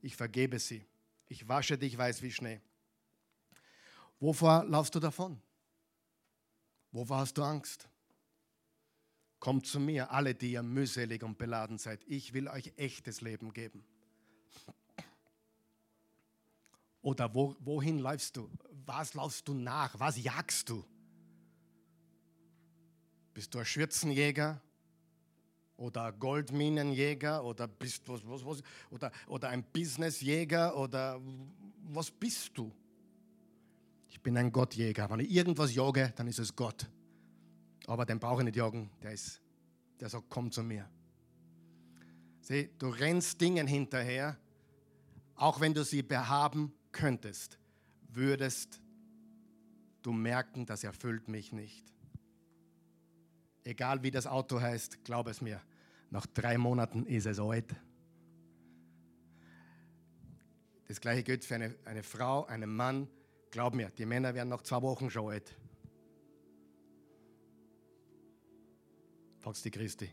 Ich 0.02 0.16
vergebe 0.16 0.58
sie. 0.58 0.88
Ich 1.28 1.48
wasche 1.48 1.78
dich 1.78 1.96
weiß 1.96 2.24
wie 2.24 2.32
Schnee. 2.32 2.62
Wovor 4.20 4.66
laufst 4.66 4.96
du 4.96 5.00
davon? 5.00 5.40
Wovor 6.92 7.18
hast 7.18 7.38
du 7.38 7.44
Angst? 7.44 7.88
Kommt 9.40 9.68
zu 9.68 9.80
mir, 9.80 10.12
alle, 10.12 10.34
die 10.34 10.54
ihr 10.54 10.64
mühselig 10.64 11.24
und 11.24 11.38
beladen 11.38 11.78
seid. 11.78 12.04
Ich 12.08 12.34
will 12.34 12.48
euch 12.48 12.74
echtes 12.76 13.22
Leben 13.22 13.54
geben. 13.54 13.86
Oder 17.02 17.34
wo, 17.34 17.56
wohin 17.60 18.00
läufst 18.00 18.36
du? 18.36 18.50
Was 18.86 19.14
laufst 19.14 19.48
du 19.48 19.54
nach? 19.54 19.98
Was 20.00 20.22
jagst 20.22 20.70
du? 20.70 20.84
Bist 23.34 23.54
du 23.54 23.60
ein 23.60 23.66
Schürzenjäger? 23.66 24.60
Oder 25.78 26.06
ein 26.06 26.20
Goldminenjäger? 26.20 27.46
Oder 27.46 27.68
bist 27.68 28.10
was, 28.10 28.28
was, 28.28 28.44
was, 28.44 28.64
oder, 28.90 29.12
oder 29.28 29.50
ein 29.50 29.64
Businessjäger? 29.64 30.76
Oder 30.76 31.22
was 31.84 32.10
bist 32.10 32.58
du? 32.58 32.74
Ich 34.10 34.22
bin 34.22 34.38
ein 34.38 34.52
Gottjäger. 34.52 35.10
Wenn 35.10 35.20
ich 35.20 35.32
irgendwas 35.32 35.74
jage, 35.74 36.14
dann 36.16 36.28
ist 36.28 36.40
es 36.40 36.56
Gott. 36.56 36.90
Aber 37.88 38.06
den 38.06 38.20
brauche 38.20 38.42
ich 38.42 38.46
nicht 38.46 38.56
jagen. 38.56 38.90
Der, 39.02 39.14
ist, 39.14 39.42
der 40.00 40.10
sagt, 40.10 40.26
komm 40.30 40.52
zu 40.52 40.64
mir. 40.64 40.90
Sieh, 42.42 42.70
du 42.78 42.90
rennst 42.90 43.42
Dingen 43.42 43.68
hinterher, 43.68 44.38
auch 45.36 45.60
wenn 45.60 45.74
du 45.74 45.84
sie 45.84 46.02
behaben 46.02 46.74
könntest, 46.92 47.60
würdest 48.10 48.82
du 50.02 50.14
merken, 50.14 50.66
das 50.66 50.84
erfüllt 50.84 51.28
mich 51.28 51.52
nicht. 51.52 51.86
Egal 53.64 54.02
wie 54.02 54.12
das 54.12 54.28
Auto 54.28 54.62
heißt, 54.62 55.04
glaub 55.04 55.28
es 55.28 55.42
mir, 55.42 55.62
nach 56.10 56.26
drei 56.26 56.58
Monaten 56.58 57.06
ist 57.06 57.26
es 57.26 57.40
alt. 57.40 57.76
Das 60.88 61.02
gleiche 61.02 61.24
gilt 61.24 61.44
für 61.44 61.56
eine, 61.56 61.76
eine 61.84 62.02
Frau, 62.02 62.46
einen 62.46 62.74
Mann, 62.74 63.10
Glaub 63.58 63.74
mir, 63.74 63.90
die 63.90 64.06
Männer 64.06 64.36
werden 64.36 64.50
nach 64.50 64.62
zwei 64.62 64.80
Wochen 64.84 65.10
schon 65.10 65.32
alt. 65.32 65.58
Fragst 69.40 69.66
die 69.66 69.72
Christi. 69.72 70.12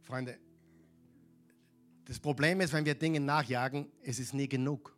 Freunde, 0.00 0.38
das 2.06 2.18
Problem 2.18 2.62
ist, 2.62 2.72
wenn 2.72 2.86
wir 2.86 2.94
Dinge 2.94 3.20
nachjagen, 3.20 3.92
es 4.02 4.18
ist 4.18 4.32
nie 4.32 4.48
genug. 4.48 4.96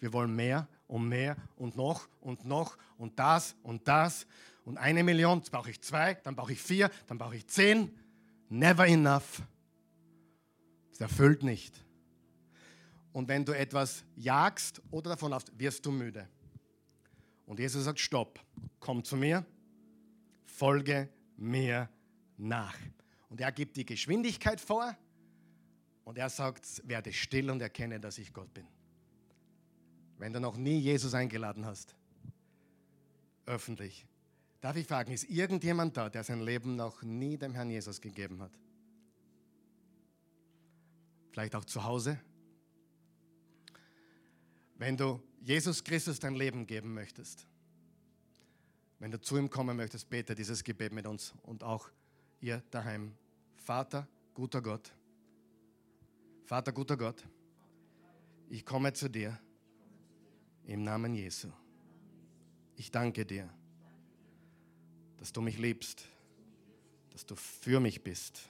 Wir 0.00 0.12
wollen 0.12 0.34
mehr 0.34 0.66
und 0.88 1.08
mehr 1.08 1.36
und 1.54 1.76
noch 1.76 2.08
und 2.20 2.44
noch 2.44 2.76
und 2.98 3.16
das 3.16 3.54
und 3.62 3.86
das 3.86 4.26
und 4.64 4.76
eine 4.76 5.04
Million, 5.04 5.38
jetzt 5.38 5.52
brauche 5.52 5.70
ich 5.70 5.80
zwei, 5.82 6.14
dann 6.14 6.34
brauche 6.34 6.52
ich 6.52 6.60
vier, 6.60 6.90
dann 7.06 7.18
brauche 7.18 7.36
ich 7.36 7.46
zehn. 7.46 7.96
Never 8.48 8.88
enough. 8.88 9.40
Es 10.90 11.00
erfüllt 11.00 11.44
nicht. 11.44 11.83
Und 13.14 13.28
wenn 13.28 13.44
du 13.44 13.56
etwas 13.56 14.04
jagst 14.16 14.82
oder 14.90 15.10
davon 15.10 15.30
laufst, 15.30 15.56
wirst 15.56 15.86
du 15.86 15.92
müde. 15.92 16.28
Und 17.46 17.60
Jesus 17.60 17.84
sagt, 17.84 18.00
stopp, 18.00 18.40
komm 18.80 19.04
zu 19.04 19.16
mir, 19.16 19.46
folge 20.44 21.08
mir 21.36 21.88
nach. 22.36 22.76
Und 23.28 23.40
er 23.40 23.52
gibt 23.52 23.76
die 23.76 23.86
Geschwindigkeit 23.86 24.60
vor 24.60 24.96
und 26.02 26.18
er 26.18 26.28
sagt, 26.28 26.82
werde 26.88 27.12
still 27.12 27.50
und 27.50 27.62
erkenne, 27.62 28.00
dass 28.00 28.18
ich 28.18 28.32
Gott 28.32 28.52
bin. 28.52 28.66
Wenn 30.18 30.32
du 30.32 30.40
noch 30.40 30.56
nie 30.56 30.80
Jesus 30.80 31.14
eingeladen 31.14 31.64
hast, 31.66 31.94
öffentlich, 33.46 34.08
darf 34.60 34.74
ich 34.74 34.88
fragen, 34.88 35.12
ist 35.12 35.30
irgendjemand 35.30 35.96
da, 35.96 36.10
der 36.10 36.24
sein 36.24 36.40
Leben 36.40 36.74
noch 36.74 37.00
nie 37.04 37.36
dem 37.36 37.54
Herrn 37.54 37.70
Jesus 37.70 38.00
gegeben 38.00 38.42
hat? 38.42 38.58
Vielleicht 41.30 41.54
auch 41.54 41.64
zu 41.64 41.84
Hause? 41.84 42.18
Wenn 44.76 44.96
du 44.96 45.22
Jesus 45.40 45.82
Christus 45.84 46.18
dein 46.18 46.34
Leben 46.34 46.66
geben 46.66 46.94
möchtest, 46.94 47.46
wenn 48.98 49.10
du 49.10 49.20
zu 49.20 49.36
ihm 49.36 49.50
kommen 49.50 49.76
möchtest, 49.76 50.08
bete 50.08 50.34
dieses 50.34 50.64
Gebet 50.64 50.92
mit 50.92 51.06
uns 51.06 51.34
und 51.42 51.62
auch 51.62 51.90
ihr 52.40 52.62
daheim. 52.70 53.14
Vater, 53.56 54.08
guter 54.34 54.62
Gott, 54.62 54.92
Vater, 56.44 56.72
guter 56.72 56.96
Gott, 56.96 57.24
ich 58.50 58.66
komme 58.66 58.92
zu 58.92 59.08
dir 59.08 59.38
im 60.66 60.82
Namen 60.82 61.14
Jesu. 61.14 61.48
Ich 62.76 62.90
danke 62.90 63.24
dir, 63.24 63.48
dass 65.16 65.32
du 65.32 65.40
mich 65.40 65.58
liebst, 65.58 66.06
dass 67.10 67.24
du 67.24 67.34
für 67.34 67.80
mich 67.80 68.02
bist. 68.02 68.48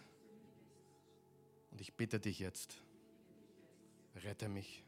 Und 1.71 1.81
ich 1.81 1.95
bitte 1.95 2.19
dich 2.19 2.39
jetzt, 2.41 2.77
rette 4.17 4.49
mich, 4.49 4.85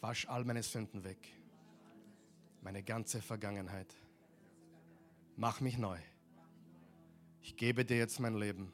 wasch 0.00 0.26
all 0.28 0.44
meine 0.44 0.62
Sünden 0.62 1.04
weg, 1.04 1.18
meine 2.62 2.82
ganze 2.82 3.20
Vergangenheit. 3.22 3.94
Mach 5.36 5.60
mich 5.60 5.78
neu. 5.78 5.98
Ich 7.42 7.56
gebe 7.56 7.84
dir 7.84 7.96
jetzt 7.96 8.20
mein 8.20 8.34
Leben. 8.34 8.72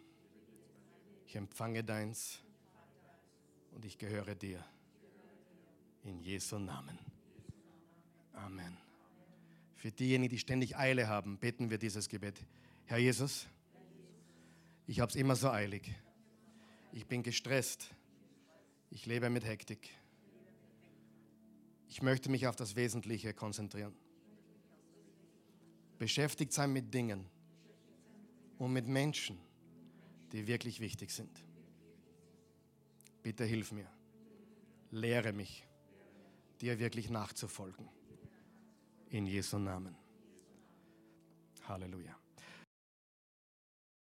Ich 1.27 1.37
empfange 1.37 1.85
deins 1.85 2.41
und 3.72 3.85
ich 3.85 3.99
gehöre 3.99 4.35
dir. 4.35 4.64
In 6.05 6.20
Jesu 6.20 6.59
Namen. 6.59 6.99
Amen. 8.33 8.77
Für 9.74 9.91
diejenigen, 9.91 10.31
die 10.31 10.39
ständig 10.39 10.77
Eile 10.77 11.09
haben, 11.09 11.39
beten 11.39 11.70
wir 11.70 11.79
dieses 11.79 12.09
Gebet. 12.09 12.41
Herr 12.85 12.99
Jesus, 12.99 13.47
ich 14.87 15.01
habe 15.01 15.11
es 15.11 15.16
immer 15.16 15.35
so 15.35 15.51
eilig. 15.51 15.93
Ich 16.93 17.07
bin 17.07 17.22
gestresst. 17.22 17.95
Ich 18.91 19.05
lebe 19.07 19.31
mit 19.31 19.45
Hektik. 19.45 19.91
Ich 21.97 22.03
möchte 22.03 22.31
mich 22.31 22.47
auf 22.47 22.55
das 22.55 22.77
Wesentliche 22.77 23.33
konzentrieren. 23.33 23.95
Beschäftigt 25.97 26.53
sein 26.53 26.71
mit 26.71 26.93
Dingen 26.93 27.25
und 28.59 28.75
mit 28.75 28.87
Menschen, 28.87 29.39
die 30.31 30.47
wirklich 30.47 30.81
wichtig 30.81 31.11
sind. 31.11 31.43
Bitte 33.23 33.45
hilf 33.45 33.73
mir. 33.73 33.91
Lehre 34.91 35.33
mich, 35.33 35.67
dir 36.61 36.79
wirklich 36.79 37.09
nachzufolgen. 37.09 37.89
In 39.09 39.25
Jesu 39.25 39.57
Namen. 39.59 39.97
Halleluja. 41.67 42.15